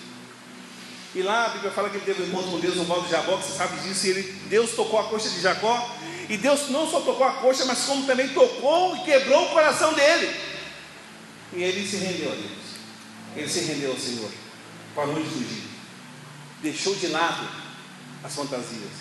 E 1.15 1.21
lá 1.23 1.47
a 1.47 1.49
Bíblia 1.49 1.71
fala 1.71 1.89
que 1.89 1.97
ele 1.97 2.05
teve 2.05 2.21
um 2.21 2.27
encontro 2.27 2.51
com 2.51 2.59
Deus 2.59 2.75
no 2.75 2.83
Val 2.83 3.01
de 3.01 3.09
Jabó, 3.09 3.37
que 3.37 3.45
você 3.45 3.57
sabe 3.57 3.79
disso, 3.81 4.05
e 4.05 4.09
ele, 4.11 4.23
Deus 4.47 4.71
tocou 4.71 4.99
a 4.99 5.05
coxa 5.05 5.29
de 5.29 5.41
Jacó, 5.41 5.95
e 6.29 6.37
Deus 6.37 6.69
não 6.69 6.89
só 6.89 7.01
tocou 7.01 7.25
a 7.25 7.33
coxa, 7.33 7.65
mas 7.65 7.85
como 7.85 8.05
também 8.05 8.29
tocou 8.29 8.95
e 8.95 9.03
quebrou 9.03 9.45
o 9.45 9.49
coração 9.49 9.93
dele. 9.93 10.35
E 11.53 11.63
ele 11.63 11.87
se 11.87 11.97
rendeu 11.97 12.31
a 12.31 12.35
Deus. 12.35 12.59
Ele 13.35 13.49
se 13.49 13.59
rendeu 13.61 13.91
ao 13.91 13.97
Senhor. 13.97 14.29
Parou 14.93 15.15
de 15.15 15.27
fugir. 15.27 15.63
Deixou 16.61 16.93
de 16.93 17.07
lado 17.07 17.49
as 18.23 18.35
fantasias. 18.35 18.91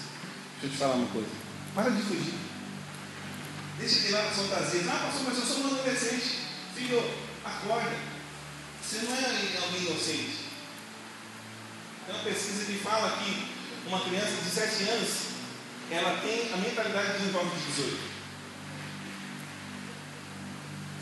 Deixa 0.61 0.66
eu 0.66 0.71
te 0.71 0.77
falar 0.77 0.94
uma 0.94 1.09
coisa. 1.09 1.29
Para 1.75 1.90
de 1.90 2.03
fugir. 2.03 2.35
Deixa 3.79 4.01
de 4.01 4.12
lado 4.12 4.29
as 4.29 4.37
fantasias. 4.37 4.88
Ah, 4.88 5.05
pastor, 5.05 5.23
mas 5.27 5.38
eu 5.38 5.44
sou 5.44 5.64
um 5.64 5.66
adolescente. 5.75 6.38
Filho, 6.75 7.05
acorda. 7.44 7.97
Você 8.83 8.99
não 9.03 9.14
é 9.14 9.59
alguém 9.62 9.83
inocente. 9.83 10.38
Tem 12.09 12.16
uma 12.16 12.25
pesquisa 12.25 12.64
que 12.64 12.79
fala 12.79 13.18
que 13.18 13.49
uma 13.87 14.01
criança 14.01 14.40
de 14.42 14.49
7 14.49 14.88
anos, 14.88 15.11
ela 15.90 16.18
tem 16.23 16.51
a 16.55 16.57
mentalidade 16.57 17.18
de 17.18 17.29
um 17.29 17.33
jovem 17.33 17.51
de 17.51 17.66
18. 17.66 17.99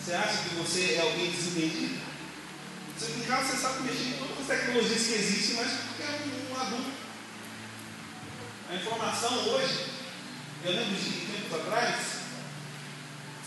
Você 0.01 0.15
acha 0.15 0.49
que 0.49 0.55
você 0.57 0.95
é 0.95 1.01
alguém 1.03 1.31
desentendido? 1.31 2.01
Você, 2.99 3.13
em 3.13 3.21
casa 3.21 3.53
você 3.53 3.57
sabe 3.57 3.83
mexer 3.85 4.19
com 4.19 4.27
todas 4.27 4.51
as 4.51 4.59
tecnologias 4.59 5.07
que 5.07 5.13
existem, 5.13 5.57
mas 5.57 5.73
porque 5.75 6.03
é 6.03 6.11
um, 6.11 6.53
um 6.53 6.61
adulto. 6.61 6.91
A 8.69 8.75
informação 8.75 9.49
hoje, 9.49 9.87
eu 10.65 10.73
lembro 10.73 10.97
de 10.97 11.11
tempos 11.11 11.61
atrás, 11.61 12.01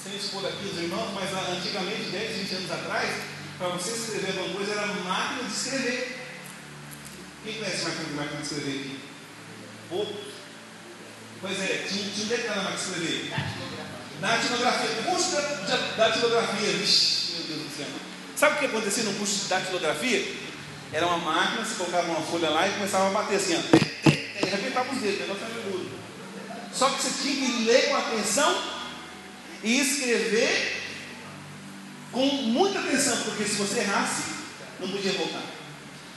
sem 0.01 0.15
expor 0.15 0.45
aqui 0.45 0.65
os 0.65 0.77
irmãos, 0.77 1.13
mas 1.13 1.29
antigamente, 1.33 2.09
10, 2.09 2.37
20 2.37 2.55
anos 2.55 2.71
atrás, 2.71 3.09
para 3.57 3.67
você 3.67 3.91
escrever 3.91 4.39
alguma 4.39 4.55
coisa 4.55 4.71
era 4.71 4.87
máquina 4.87 5.43
de 5.43 5.53
escrever. 5.53 6.18
Quem 7.43 7.53
conhece 7.55 7.83
máquina, 7.83 8.09
máquina 8.15 8.41
de 8.41 8.47
escrever 8.47 8.79
aqui? 8.79 8.99
Poucos. 9.89 10.33
Pois 11.41 11.59
é, 11.59 11.85
tinha, 11.87 12.09
tinha 12.09 12.25
um 12.25 12.29
detalhe 12.29 12.49
na 12.49 12.63
máquina 12.63 12.77
de 12.77 12.83
escrever. 12.83 13.33
Datilografia. 14.19 15.03
Curso 15.03 15.35
da 15.35 15.95
datilografia. 15.97 16.69
Vixe, 16.73 17.31
meu 17.33 17.43
Deus 17.47 17.61
do 17.61 17.77
céu. 17.77 17.87
Sabe 18.35 18.55
o 18.55 18.59
que 18.59 18.65
acontecia 18.65 19.03
no 19.03 19.13
curso 19.13 19.43
de 19.43 19.47
datilografia? 19.47 20.35
Era 20.91 21.05
uma 21.07 21.17
máquina, 21.17 21.63
você 21.63 21.75
colocava 21.75 22.07
uma 22.11 22.21
folha 22.21 22.49
lá 22.49 22.67
e 22.67 22.73
começava 22.73 23.07
a 23.07 23.11
bater 23.11 23.37
assim, 23.37 23.55
ó. 23.55 24.09
E 24.09 24.47
arrebentava 24.47 24.91
os 24.91 25.01
dedos, 25.01 25.19
negócio 25.19 25.43
era 25.43 25.61
duro. 25.61 25.89
Só 26.73 26.89
que 26.89 27.01
você 27.01 27.21
tinha 27.21 27.35
que 27.35 27.63
ler 27.65 27.89
com 27.89 27.95
atenção 27.95 28.63
e 29.63 29.79
escrever 29.79 30.81
com 32.11 32.25
muita 32.25 32.79
atenção, 32.79 33.17
porque 33.23 33.43
se 33.43 33.55
você 33.55 33.79
errasse, 33.79 34.23
não 34.79 34.89
podia 34.89 35.11
voltar. 35.13 35.58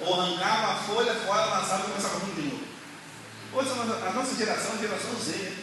Ou 0.05 0.21
arrancava 0.21 0.73
a 0.73 0.77
folha 0.77 1.15
fora, 1.15 1.59
lançava 1.59 1.85
e 1.85 1.91
começava 1.91 2.21
tudo 2.21 2.35
de 2.35 2.49
novo. 2.49 2.63
Hoje 3.55 3.71
a 3.71 4.11
nossa 4.13 4.35
geração 4.35 4.75
é 4.75 4.79
geração 4.79 5.15
Z, 5.21 5.33
né? 5.33 5.57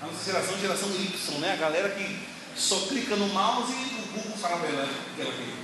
A 0.00 0.06
nossa 0.06 0.24
geração 0.24 0.54
é 0.54 0.58
geração 0.58 0.88
Y, 0.88 1.38
né? 1.40 1.52
A 1.52 1.56
galera 1.56 1.90
que 1.90 2.18
só 2.56 2.76
clica 2.86 3.16
no 3.16 3.28
mouse 3.28 3.72
e 3.72 3.74
o 3.74 4.12
Google 4.14 4.36
fala 4.38 4.56
para 4.58 4.68
ela 4.68 4.84
o 4.84 5.14
que 5.14 5.20
ela 5.22 5.32
quer. 5.32 5.54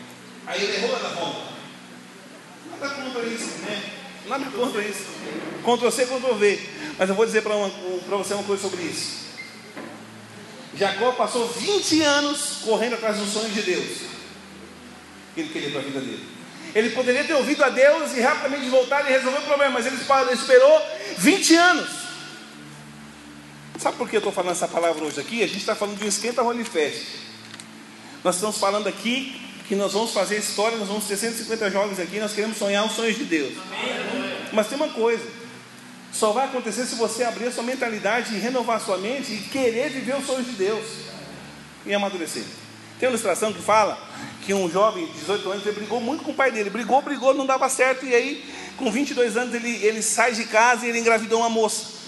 Aí 0.47 0.63
ele 0.63 0.77
errou, 0.77 0.97
ela 0.97 1.09
volta. 1.11 1.53
Nada 2.71 2.95
contra 2.95 3.23
isso, 3.25 3.59
né? 3.59 3.93
Nada 4.27 4.45
contra 4.51 4.83
isso. 4.83 5.05
Ctrl 5.63 5.91
C, 5.91 6.07
Ctrl 6.07 6.35
V. 6.35 6.69
Mas 6.99 7.09
eu 7.09 7.15
vou 7.15 7.25
dizer 7.25 7.43
para 7.43 7.55
você 8.17 8.35
uma 8.35 8.45
coisa 8.45 8.63
sobre 8.63 8.83
isso. 8.83 9.29
Jacó 10.75 11.13
passou 11.13 11.49
20 11.49 12.03
anos 12.03 12.59
correndo 12.65 12.95
atrás 12.95 13.17
dos 13.17 13.33
sonhos 13.33 13.55
de 13.55 13.63
Deus. 13.63 13.99
Que 15.35 15.41
ele 15.41 15.49
queria 15.49 15.71
para 15.71 15.81
a 15.81 15.85
vida 15.85 16.01
dele. 16.01 16.38
Ele 16.75 16.91
poderia 16.91 17.25
ter 17.25 17.35
ouvido 17.35 17.63
a 17.65 17.69
Deus 17.69 18.17
e 18.17 18.21
rapidamente 18.21 18.69
voltar 18.69 19.05
e 19.07 19.13
resolver 19.13 19.39
o 19.39 19.43
problema, 19.43 19.75
mas 19.75 19.87
ele 19.87 19.97
esperou 20.33 20.83
20 21.17 21.55
anos. 21.55 21.89
Sabe 23.79 23.97
por 23.97 24.09
que 24.09 24.17
eu 24.17 24.19
estou 24.19 24.33
falando 24.33 24.53
essa 24.53 24.67
palavra 24.67 25.05
hoje 25.05 25.21
aqui? 25.21 25.43
A 25.43 25.47
gente 25.47 25.59
está 25.59 25.75
falando 25.75 25.99
de 25.99 26.05
um 26.05 26.09
esquenta 26.09 26.43
Holy 26.43 26.65
Fest. 26.65 27.07
Nós 28.25 28.35
estamos 28.35 28.59
falando 28.59 28.89
aqui 28.89 29.41
que 29.69 29.77
nós 29.77 29.93
vamos 29.93 30.13
fazer 30.13 30.39
história, 30.39 30.77
nós 30.79 30.89
vamos 30.89 31.05
ter 31.05 31.17
150 31.17 31.71
jovens 31.71 32.01
aqui, 32.01 32.19
nós 32.19 32.33
queremos 32.33 32.57
sonhar 32.57 32.85
os 32.85 32.93
sonhos 32.93 33.17
de 33.17 33.25
Deus. 33.25 33.55
Mas 34.53 34.67
tem 34.67 34.77
uma 34.77 34.89
coisa, 34.89 35.25
só 36.13 36.33
vai 36.33 36.47
acontecer 36.47 36.87
se 36.87 36.97
você 36.97 37.23
abrir 37.23 37.47
a 37.47 37.53
sua 37.53 37.63
mentalidade 37.63 38.35
e 38.35 38.39
renovar 38.39 38.79
a 38.79 38.81
sua 38.81 38.99
mente 38.99 39.33
e 39.33 39.37
querer 39.53 39.91
viver 39.91 40.17
os 40.17 40.27
sonhos 40.27 40.47
de 40.47 40.53
Deus 40.53 40.85
e 41.87 41.95
amadurecer. 41.95 42.45
Tem 42.99 43.09
uma 43.09 43.13
ilustração 43.13 43.53
que 43.53 43.63
fala 43.63 43.97
que 44.43 44.55
um 44.55 44.71
jovem 44.71 45.07
de 45.07 45.13
18 45.13 45.51
anos 45.51 45.67
ele 45.67 45.75
brigou 45.75 46.01
muito 46.01 46.25
com 46.25 46.31
o 46.31 46.35
pai 46.35 46.51
dele, 46.51 46.71
brigou, 46.71 47.03
brigou, 47.03 47.35
não 47.35 47.47
dava 47.47 47.69
certo, 47.69 48.07
e 48.07 48.15
aí, 48.15 48.45
com 48.77 48.91
22 48.91 49.37
anos, 49.37 49.55
ele, 49.55 49.85
ele 49.85 50.03
sai 50.03 50.33
de 50.33 50.45
casa 50.45 50.87
e 50.87 50.89
ele 50.89 50.99
engravidou 50.99 51.41
uma 51.41 51.51
moça. 51.51 51.99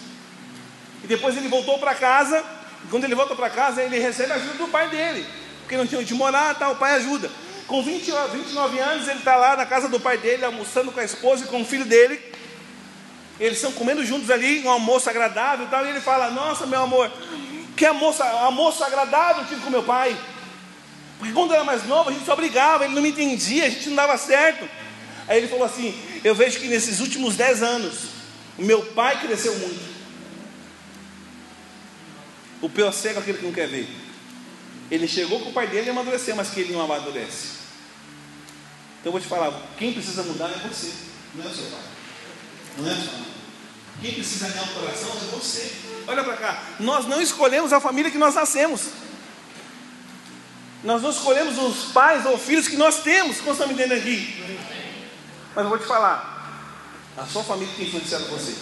E 1.03 1.07
depois 1.07 1.37
ele 1.37 1.49
voltou 1.49 1.79
para 1.79 1.95
casa, 1.95 2.45
e 2.85 2.88
quando 2.88 3.05
ele 3.05 3.14
volta 3.14 3.35
para 3.35 3.51
casa, 3.51 3.83
ele 3.83 3.99
recebe 3.99 4.33
a 4.33 4.37
ajuda 4.37 4.55
do 4.55 4.69
pai 4.69 4.88
dele, 4.88 5.27
porque 5.61 5.77
não 5.77 5.87
tinha 5.87 6.01
onde 6.01 6.14
morar, 6.14 6.55
tá, 6.55 6.71
o 6.71 6.77
pai 6.77 6.95
ajuda. 6.95 7.31
Com 7.66 7.83
20, 7.83 8.11
29 8.33 8.79
anos, 8.81 9.07
ele 9.07 9.21
está 9.21 9.37
lá 9.37 9.57
na 9.57 9.64
casa 9.64 9.88
do 9.88 10.01
pai 10.01 10.19
dele, 10.19 10.45
almoçando 10.45 10.90
com 10.90 10.99
a 10.99 11.05
esposa 11.05 11.45
e 11.45 11.49
com 11.49 11.62
o 11.62 11.64
filho 11.64 11.85
dele. 11.85 12.21
Eles 13.38 13.59
estão 13.59 13.71
comendo 13.73 14.05
juntos 14.05 14.29
ali, 14.29 14.61
um 14.66 14.71
almoço 14.71 15.09
agradável 15.09 15.66
e 15.66 15.69
tal. 15.69 15.87
E 15.87 15.90
ele 15.90 16.01
fala: 16.01 16.31
Nossa, 16.31 16.66
meu 16.66 16.83
amor, 16.83 17.11
que 17.77 17.87
almoço, 17.87 18.23
almoço 18.23 18.83
agradável 18.83 19.45
tive 19.47 19.61
com 19.61 19.71
meu 19.71 19.85
pai. 19.85 20.16
Porque 21.21 21.35
quando 21.35 21.51
eu 21.51 21.57
era 21.57 21.65
mais 21.65 21.87
novo, 21.87 22.09
a 22.09 22.13
gente 22.15 22.25
só 22.25 22.35
brigava, 22.35 22.87
ele 22.87 22.95
não 22.95 23.03
me 23.03 23.11
entendia, 23.11 23.67
a 23.67 23.69
gente 23.69 23.91
não 23.91 23.97
dava 23.97 24.17
certo. 24.17 24.67
Aí 25.29 25.37
ele 25.37 25.49
falou 25.49 25.67
assim: 25.67 25.95
Eu 26.25 26.35
vejo 26.35 26.59
que 26.59 26.67
nesses 26.67 26.99
últimos 26.99 27.37
dez 27.37 27.63
anos, 27.63 28.07
o 28.59 28.63
meu 28.63 28.83
pai 28.87 29.21
cresceu 29.21 29.55
muito. 29.59 29.91
O 32.63 32.71
pior 32.71 32.91
cego 32.91 33.19
é 33.19 33.23
aquele 33.23 33.39
que 33.39 33.45
não 33.45 33.53
quer 33.53 33.69
ver. 33.69 33.87
Ele 34.91 35.07
chegou 35.07 35.41
com 35.41 35.51
o 35.51 35.53
pai 35.53 35.67
dele 35.67 35.89
e 35.89 35.91
amadureceu, 35.91 36.35
mas 36.35 36.49
que 36.49 36.61
ele 36.61 36.73
não 36.73 36.81
amadurece. 36.81 37.61
Então 38.99 39.09
eu 39.09 39.12
vou 39.12 39.21
te 39.21 39.27
falar, 39.27 39.53
quem 39.77 39.93
precisa 39.93 40.23
mudar 40.23 40.49
é 40.49 40.68
você, 40.68 40.91
não 41.35 41.45
é 41.45 41.49
o 41.49 41.55
seu 41.55 41.64
pai. 41.66 41.81
Não 42.79 42.89
é 42.89 42.93
a 42.93 42.97
sua 42.97 43.12
mãe. 43.12 43.27
Quem 44.01 44.14
precisa 44.14 44.49
ganhar 44.49 44.62
o 44.62 44.75
coração 44.75 45.11
é 45.11 45.37
você. 45.37 45.73
Olha 46.07 46.25
para 46.25 46.37
cá, 46.39 46.64
nós 46.81 47.07
não 47.07 47.21
escolhemos 47.21 47.75
a 47.75 47.81
família 47.81 48.11
que 48.11 48.16
nós 48.16 48.35
nascemos. 48.35 48.89
Nós 50.83 51.03
não 51.03 51.11
escolhemos 51.11 51.59
os 51.59 51.93
pais 51.93 52.24
ou 52.24 52.39
filhos 52.39 52.66
que 52.66 52.76
nós 52.76 53.03
temos, 53.03 53.41
como 53.41 53.57
me 53.66 53.74
entendendo 53.74 53.99
aqui. 53.99 54.59
Mas 55.55 55.64
eu 55.64 55.68
vou 55.68 55.78
te 55.78 55.87
falar, 55.87 56.70
a 57.16 57.26
sua 57.26 57.45
família 57.45 57.74
tem 57.76 57.87
influenciado 57.87 58.24
você. 58.26 58.55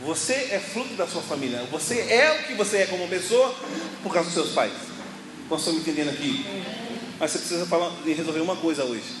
Você 0.00 0.32
é 0.52 0.60
fruto 0.60 0.94
da 0.94 1.06
sua 1.06 1.22
família. 1.22 1.64
Você 1.70 2.00
é 2.00 2.40
o 2.40 2.46
que 2.46 2.54
você 2.54 2.78
é 2.78 2.86
como 2.86 3.08
pessoa 3.08 3.54
por 4.02 4.12
causa 4.12 4.30
dos 4.30 4.34
seus 4.34 4.54
pais. 4.54 4.72
Estamos 5.42 5.66
me 5.66 5.80
entendendo 5.80 6.10
aqui. 6.10 6.44
Mas 7.18 7.32
você 7.32 7.38
precisa 7.38 7.66
falar, 7.66 7.90
resolver 8.06 8.40
uma 8.40 8.56
coisa 8.56 8.84
hoje. 8.84 9.16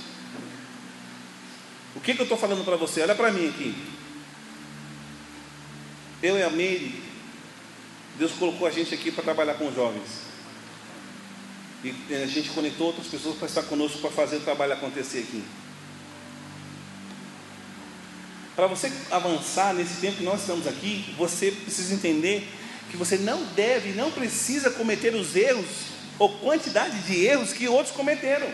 O 1.96 2.00
que, 2.00 2.14
que 2.14 2.20
eu 2.20 2.24
estou 2.24 2.38
falando 2.38 2.64
para 2.64 2.76
você? 2.76 3.02
Olha 3.02 3.14
para 3.14 3.32
mim 3.32 3.48
aqui. 3.48 3.74
Eu 6.22 6.38
e 6.38 6.42
a 6.42 6.50
Meire, 6.50 7.02
Deus 8.16 8.32
colocou 8.32 8.66
a 8.66 8.70
gente 8.70 8.94
aqui 8.94 9.10
para 9.10 9.24
trabalhar 9.24 9.54
com 9.54 9.72
jovens. 9.72 10.28
E 11.84 11.94
a 12.14 12.26
gente 12.26 12.50
conectou 12.50 12.88
outras 12.88 13.06
pessoas 13.06 13.36
para 13.36 13.46
estar 13.46 13.62
conosco 13.62 13.98
para 13.98 14.10
fazer 14.10 14.36
o 14.36 14.40
trabalho 14.40 14.72
acontecer 14.72 15.20
aqui. 15.20 15.44
Para 18.56 18.66
você 18.66 18.92
avançar 19.12 19.72
nesse 19.72 20.00
tempo 20.00 20.16
que 20.16 20.24
nós 20.24 20.40
estamos 20.40 20.66
aqui, 20.66 21.14
você 21.16 21.52
precisa 21.52 21.94
entender 21.94 22.48
que 22.90 22.96
você 22.96 23.16
não 23.16 23.44
deve, 23.54 23.92
não 23.92 24.10
precisa 24.10 24.70
cometer 24.70 25.14
os 25.14 25.36
erros 25.36 25.68
ou 26.18 26.38
quantidade 26.38 26.98
de 27.02 27.24
erros 27.24 27.52
que 27.52 27.68
outros 27.68 27.94
cometeram. 27.94 28.48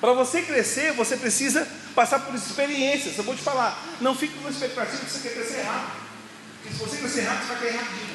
Para 0.00 0.14
você 0.14 0.42
crescer, 0.42 0.92
você 0.94 1.16
precisa 1.16 1.68
passar 1.94 2.20
por 2.20 2.34
experiências. 2.34 3.16
Eu 3.18 3.24
vou 3.24 3.36
te 3.36 3.42
falar, 3.42 3.80
não 4.00 4.16
fique 4.16 4.34
com 4.38 4.48
expectativa 4.48 5.04
que 5.04 5.10
você 5.10 5.28
quer 5.28 5.34
crescer 5.34 5.62
rápido. 5.62 6.02
Porque 6.62 6.74
se 6.74 6.80
você 6.82 6.96
crescer 6.96 7.20
rápido, 7.20 7.46
você 7.46 7.52
vai 7.52 7.62
cair 7.62 7.76
rapidinho. 7.76 8.11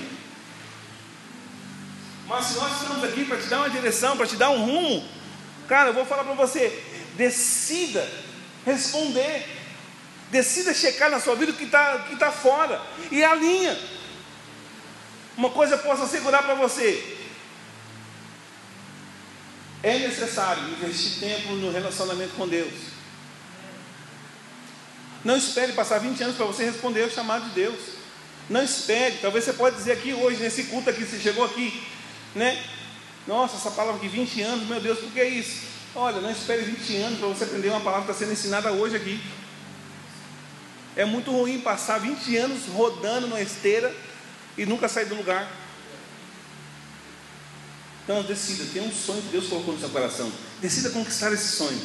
Mas 2.28 2.46
se 2.46 2.56
nós 2.56 2.82
estamos 2.82 3.04
aqui 3.04 3.26
para 3.26 3.38
te 3.38 3.48
dar 3.48 3.60
uma 3.60 3.70
direção, 3.70 4.18
para 4.18 4.28
te 4.28 4.36
dar 4.36 4.50
um 4.50 4.66
rumo, 4.66 5.08
cara, 5.68 5.90
eu 5.90 5.94
vou 5.94 6.06
falar 6.06 6.24
para 6.24 6.34
você, 6.34 6.84
decida 7.16 8.08
responder. 8.68 9.48
Decida 10.30 10.74
checar 10.74 11.10
na 11.10 11.22
sua 11.22 11.36
vida 11.36 11.54
o 11.54 11.56
que 11.56 11.64
está 11.64 12.00
que 12.00 12.18
tá 12.18 12.32
fora. 12.32 12.82
E 13.10 13.24
alinha. 13.24 13.80
Uma 15.38 15.50
coisa 15.50 15.76
eu 15.76 15.80
posso 15.80 16.04
assegurar 16.04 16.44
para 16.44 16.56
você: 16.56 17.18
é 19.82 20.00
necessário 20.00 20.64
investir 20.70 21.20
tempo 21.20 21.54
no 21.54 21.72
relacionamento 21.72 22.34
com 22.36 22.48
Deus. 22.48 22.74
Não 25.24 25.38
espere 25.38 25.72
passar 25.74 26.00
20 26.00 26.22
anos 26.24 26.36
para 26.36 26.46
você 26.46 26.66
responder 26.66 27.04
o 27.04 27.12
chamado 27.12 27.46
de 27.46 27.52
Deus. 27.52 27.80
Não 28.50 28.64
espere. 28.64 29.18
Talvez 29.22 29.46
você 29.46 29.54
pode 29.54 29.78
dizer 29.78 29.94
aqui 29.94 30.14
hoje, 30.14 30.42
nesse 30.42 30.66
culto 30.66 30.90
aqui, 30.90 31.06
você 31.06 31.20
chegou 31.20 31.46
aqui, 31.46 31.86
né? 32.38 32.64
Nossa, 33.28 33.58
essa 33.58 33.72
palavra 33.72 33.98
aqui, 33.98 34.08
20 34.08 34.42
anos, 34.42 34.68
meu 34.68 34.80
Deus, 34.80 35.00
por 35.00 35.12
que 35.12 35.20
é 35.20 35.28
isso? 35.28 35.66
Olha, 35.94 36.22
não 36.22 36.32
espere 36.32 36.62
20 36.62 36.98
anos 36.98 37.20
para 37.20 37.28
você 37.28 37.44
aprender 37.44 37.70
uma 37.70 37.82
palavra 37.82 38.06
que 38.06 38.12
está 38.12 38.24
sendo 38.24 38.34
ensinada 38.34 38.72
hoje 38.72 38.96
aqui. 38.96 39.22
É 40.96 41.04
muito 41.06 41.32
ruim 41.32 41.60
passar 41.60 42.00
20 42.00 42.38
anos 42.38 42.66
rodando 42.68 43.28
na 43.28 43.42
esteira 43.42 43.94
e 44.58 44.66
nunca 44.66 44.88
sair 44.88 45.06
do 45.06 45.16
lugar. 45.16 45.52
Então 48.04 48.24
decida, 48.24 48.66
tem 48.72 48.82
um 48.82 48.92
sonho 48.92 49.22
que 49.22 49.28
Deus 49.30 49.48
colocou 49.48 49.74
no 49.74 49.80
seu 49.80 49.90
coração. 49.90 50.32
Decida 50.62 50.90
conquistar 50.92 51.34
esse 51.34 51.58
sonho. 51.58 51.82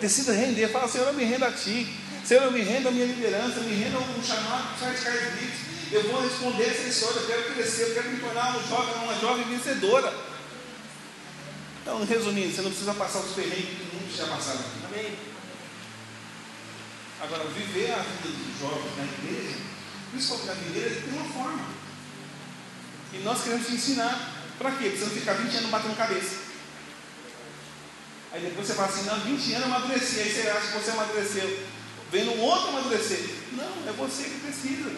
Decida 0.00 0.32
render. 0.32 0.68
Fala, 0.68 0.88
Senhor, 0.88 1.06
eu 1.08 1.12
me 1.12 1.24
rendo 1.24 1.44
a 1.44 1.52
Ti. 1.52 1.86
Senhor, 2.24 2.44
eu 2.44 2.50
me 2.50 2.60
rendo 2.60 2.88
à 2.88 2.90
minha 2.90 3.06
liderança, 3.06 3.58
eu 3.58 3.64
me 3.64 3.74
rendo 3.74 3.98
a 3.98 4.00
um 4.00 4.22
chamado 4.22 4.78
Charles 4.78 5.00
Briggs. 5.00 5.75
Eu 5.92 6.02
vou 6.02 6.20
responder 6.20 6.64
essa 6.64 6.88
história, 6.88 7.20
eu 7.20 7.26
quero 7.26 7.54
crescer, 7.54 7.82
eu 7.84 7.94
quero 7.94 8.10
me 8.10 8.20
tornar 8.20 8.56
um 8.56 8.68
jovem, 8.68 8.94
uma 9.04 9.14
jovem 9.20 9.44
vencedora. 9.44 10.12
Então, 11.82 12.04
resumindo, 12.04 12.52
você 12.52 12.62
não 12.62 12.70
precisa 12.70 12.94
passar 12.94 13.20
os 13.20 13.32
perrengues 13.32 13.78
que 13.78 13.96
muitos 13.96 14.16
já 14.16 14.26
passaram 14.26 14.60
aqui. 14.60 14.84
Amém. 14.86 15.18
Agora, 17.20 17.44
viver 17.44 17.92
a 17.92 17.98
vida 17.98 18.28
dos 18.28 18.60
jovens 18.60 18.96
na 18.96 19.04
igreja, 19.04 19.56
principalmente 20.10 20.46
na 20.46 20.66
igreja, 20.66 21.00
tem 21.02 21.12
uma 21.18 21.32
forma. 21.32 21.66
E 23.12 23.18
nós 23.18 23.42
queremos 23.42 23.66
te 23.66 23.74
ensinar. 23.74 24.32
Para 24.58 24.72
quê? 24.72 24.88
Para 24.88 24.98
você 24.98 25.04
não 25.04 25.10
ficar 25.12 25.32
20 25.34 25.56
anos 25.56 25.70
batendo 25.70 25.96
cabeça. 25.96 26.46
Aí 28.32 28.40
depois 28.42 28.66
você 28.66 28.74
fala 28.74 28.88
assim, 28.88 29.04
não, 29.04 29.20
20 29.20 29.54
anos 29.54 29.68
eu 29.68 29.74
amadureci, 29.74 30.20
aí 30.20 30.30
você 30.30 30.48
acha 30.48 30.66
que 30.66 30.78
você 30.78 30.90
amadureceu. 30.90 31.66
Vendo 32.10 32.32
um 32.32 32.40
outro 32.40 32.68
amadurecer. 32.68 33.24
Não, 33.52 33.88
é 33.88 33.92
você 33.92 34.24
que 34.24 34.40
precisa. 34.40 34.90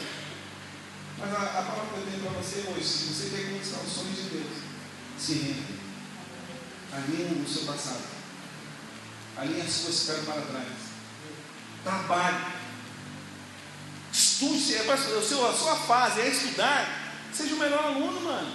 Mas 1.20 1.32
a, 1.32 1.36
a 1.36 1.62
palavra 1.62 1.86
que 1.92 1.98
eu 1.98 2.06
tenho 2.06 2.22
para 2.22 2.40
você 2.40 2.64
hoje, 2.68 2.84
se 2.84 3.04
você 3.06 3.30
quer 3.30 3.50
conquistar 3.50 3.80
os 3.80 3.92
sonhos 3.92 4.16
de 4.16 4.22
Deus, 4.30 4.52
se 5.18 5.32
renda. 5.34 5.78
Alinhe 6.92 7.44
o 7.44 7.48
seu 7.48 7.64
passado. 7.64 8.02
Alinhe 9.36 9.60
a 9.60 9.68
sua 9.68 9.90
espera 9.90 10.22
para 10.22 10.42
trás. 10.42 10.68
Trabalhe. 11.82 12.58
Estude, 14.12 14.74
é 14.76 14.92
a 14.92 15.52
sua 15.52 15.76
fase 15.76 16.20
é 16.20 16.28
estudar. 16.28 17.12
Seja 17.32 17.54
o 17.54 17.58
melhor 17.58 17.84
aluno, 17.84 18.20
mano. 18.20 18.54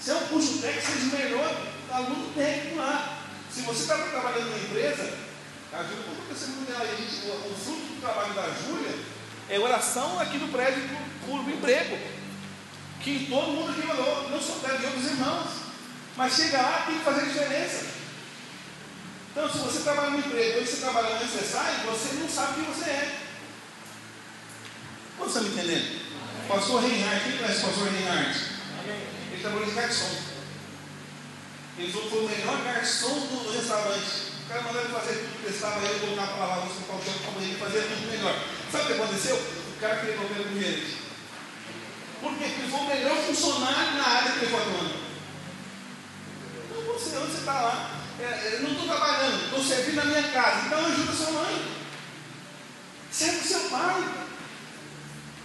Se 0.00 0.10
é 0.10 0.14
um 0.14 0.28
curso 0.28 0.58
técnico, 0.58 0.86
seja 0.86 1.16
o 1.16 1.18
melhor 1.18 1.66
aluno 1.90 2.32
técnico 2.34 2.76
lá. 2.76 3.24
Se 3.50 3.62
você 3.62 3.82
está 3.82 3.96
trabalhando 3.96 4.50
numa 4.50 4.58
empresa, 4.58 5.18
a 5.72 5.82
Júlia 5.82 6.04
contou 6.04 6.26
testemunho 6.28 6.66
dela, 6.66 6.84
a 6.84 6.94
gente, 6.94 7.26
o, 7.26 7.50
o 7.50 7.56
fruto 7.56 7.94
do 7.94 8.00
trabalho 8.00 8.34
da 8.34 8.48
Júlia 8.50 9.15
é 9.48 9.58
oração 9.58 10.18
aqui 10.18 10.38
no 10.38 10.48
prédio 10.48 10.82
por, 11.26 11.38
por 11.38 11.48
emprego. 11.48 11.98
Que 13.00 13.26
todo 13.30 13.52
mundo 13.52 13.70
aqui 13.70 13.88
orou, 13.88 14.30
não 14.30 14.40
só 14.40 14.54
deve 14.54 14.78
de 14.78 14.86
outros 14.86 15.04
irmãos. 15.06 15.48
Mas 16.16 16.34
chega 16.34 16.60
lá, 16.60 16.84
tem 16.86 16.98
que 16.98 17.04
fazer 17.04 17.26
diferença. 17.26 17.86
Então, 19.30 19.50
se 19.50 19.58
você 19.58 19.80
trabalha 19.80 20.10
no 20.10 20.18
emprego 20.18 20.60
e 20.60 20.66
você 20.66 20.76
trabalha 20.78 21.14
no 21.14 21.20
necessário, 21.20 21.78
você 21.84 22.14
não 22.14 22.28
sabe 22.28 22.54
quem 22.54 22.64
você 22.64 22.90
é. 22.90 23.20
Você 25.18 25.28
está 25.28 25.40
me 25.40 25.48
entendendo? 25.48 26.06
Pastor 26.48 26.80
Reinhardt, 26.80 27.24
quem 27.24 27.38
conhece 27.38 27.58
o 27.58 27.66
pastor 27.66 27.88
Reinhardt? 27.92 28.40
Ele 29.30 29.42
trabalhou 29.42 29.66
de 29.66 29.74
garçom. 29.74 30.16
Ele 31.78 31.92
falou 31.92 32.10
foi 32.10 32.24
o 32.24 32.28
melhor 32.28 32.64
garçom 32.64 33.14
do 33.14 33.52
restaurante. 33.52 34.06
O 34.44 34.48
cara 34.48 34.62
mandou 34.62 34.80
ele 34.80 34.92
fazer 34.92 35.14
tudo 35.14 35.36
que 35.36 35.42
prestava 35.42 35.86
ele, 35.86 36.00
colocar 36.00 36.26
para 36.28 36.36
lavar 36.36 36.58
louça, 36.60 36.80
colocar 36.86 37.10
o 37.10 37.12
chão 37.12 37.32
para 37.32 37.42
ele 37.42 37.56
fazer 37.56 37.82
tudo 37.82 38.10
melhor. 38.10 38.55
Sabe 38.76 38.92
o 38.92 38.94
que 38.94 39.02
aconteceu? 39.02 39.36
O 39.36 39.80
cara 39.80 39.96
queria 39.96 40.16
comer 40.16 40.44
com 40.44 40.60
gerente. 40.60 40.96
Por 42.20 42.36
quê? 42.36 42.44
Porque 42.44 42.60
ele 42.60 42.70
foi 42.70 42.80
o 42.80 42.84
melhor 42.84 43.16
funcionário 43.16 43.94
na 43.94 44.06
área 44.06 44.32
que 44.32 44.38
ele 44.38 44.50
foi 44.50 44.60
atuando. 44.60 44.94
Então 46.68 46.82
você, 46.92 47.16
onde 47.16 47.32
você 47.32 47.38
está 47.38 47.60
lá? 47.62 47.90
É, 48.20 48.56
eu 48.56 48.62
não 48.62 48.72
estou 48.72 48.86
trabalhando, 48.86 49.44
estou 49.44 49.64
servindo 49.64 50.00
a 50.00 50.04
minha 50.04 50.22
casa. 50.24 50.66
Então 50.66 50.84
ajuda 50.84 51.12
sua 51.12 51.30
mãe. 51.30 51.72
Serve 53.10 53.38
o 53.38 53.44
seu 53.44 53.60
pai. 53.70 54.14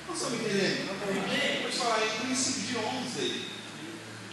Não 0.07 0.13
estão 0.13 0.29
me 0.29 0.37
entendendo? 0.37 1.61
Vou 1.61 1.71
te 1.71 1.77
falar 1.77 1.95
aí, 1.95 2.09
princípio 2.25 2.61
de 2.63 2.77
11. 2.77 3.45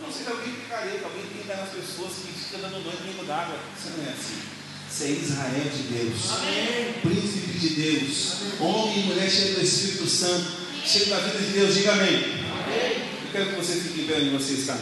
Não 0.01 0.13
seja 0.13 0.31
alguém 0.31 0.55
que 0.55 0.69
careta, 0.69 1.05
alguém 1.05 1.27
que 1.27 1.45
engana 1.45 1.63
as 1.63 1.71
pessoas 1.71 2.15
que 2.15 2.33
fica 2.33 2.59
dando 2.59 2.83
banho 2.83 2.99
dentro 3.05 3.27
d'água. 3.27 3.61
Você 3.77 3.91
não 3.91 4.09
é 4.09 4.13
assim. 4.13 4.58
Você 4.91 5.05
é 5.05 5.11
Israel 5.11 5.71
de 5.77 5.83
Deus, 5.83 6.31
Amém. 6.33 6.95
príncipe 7.03 7.59
de 7.59 7.69
Deus, 7.71 8.37
amém. 8.41 8.71
homem 8.71 9.01
e 9.01 9.07
mulher 9.07 9.31
cheio 9.31 9.55
do 9.55 9.61
Espírito 9.63 10.07
Santo, 10.09 10.47
cheio 10.85 11.07
da 11.07 11.19
vida 11.21 11.39
de 11.39 11.53
Deus. 11.53 11.75
Diga 11.75 11.93
amém. 11.93 12.15
amém. 12.17 13.09
Eu 13.25 13.33
quero 13.33 13.51
que 13.51 13.57
você 13.57 13.75
fique 13.75 14.03
bem 14.07 14.29
onde 14.29 14.31
você 14.31 14.55
está. 14.55 14.77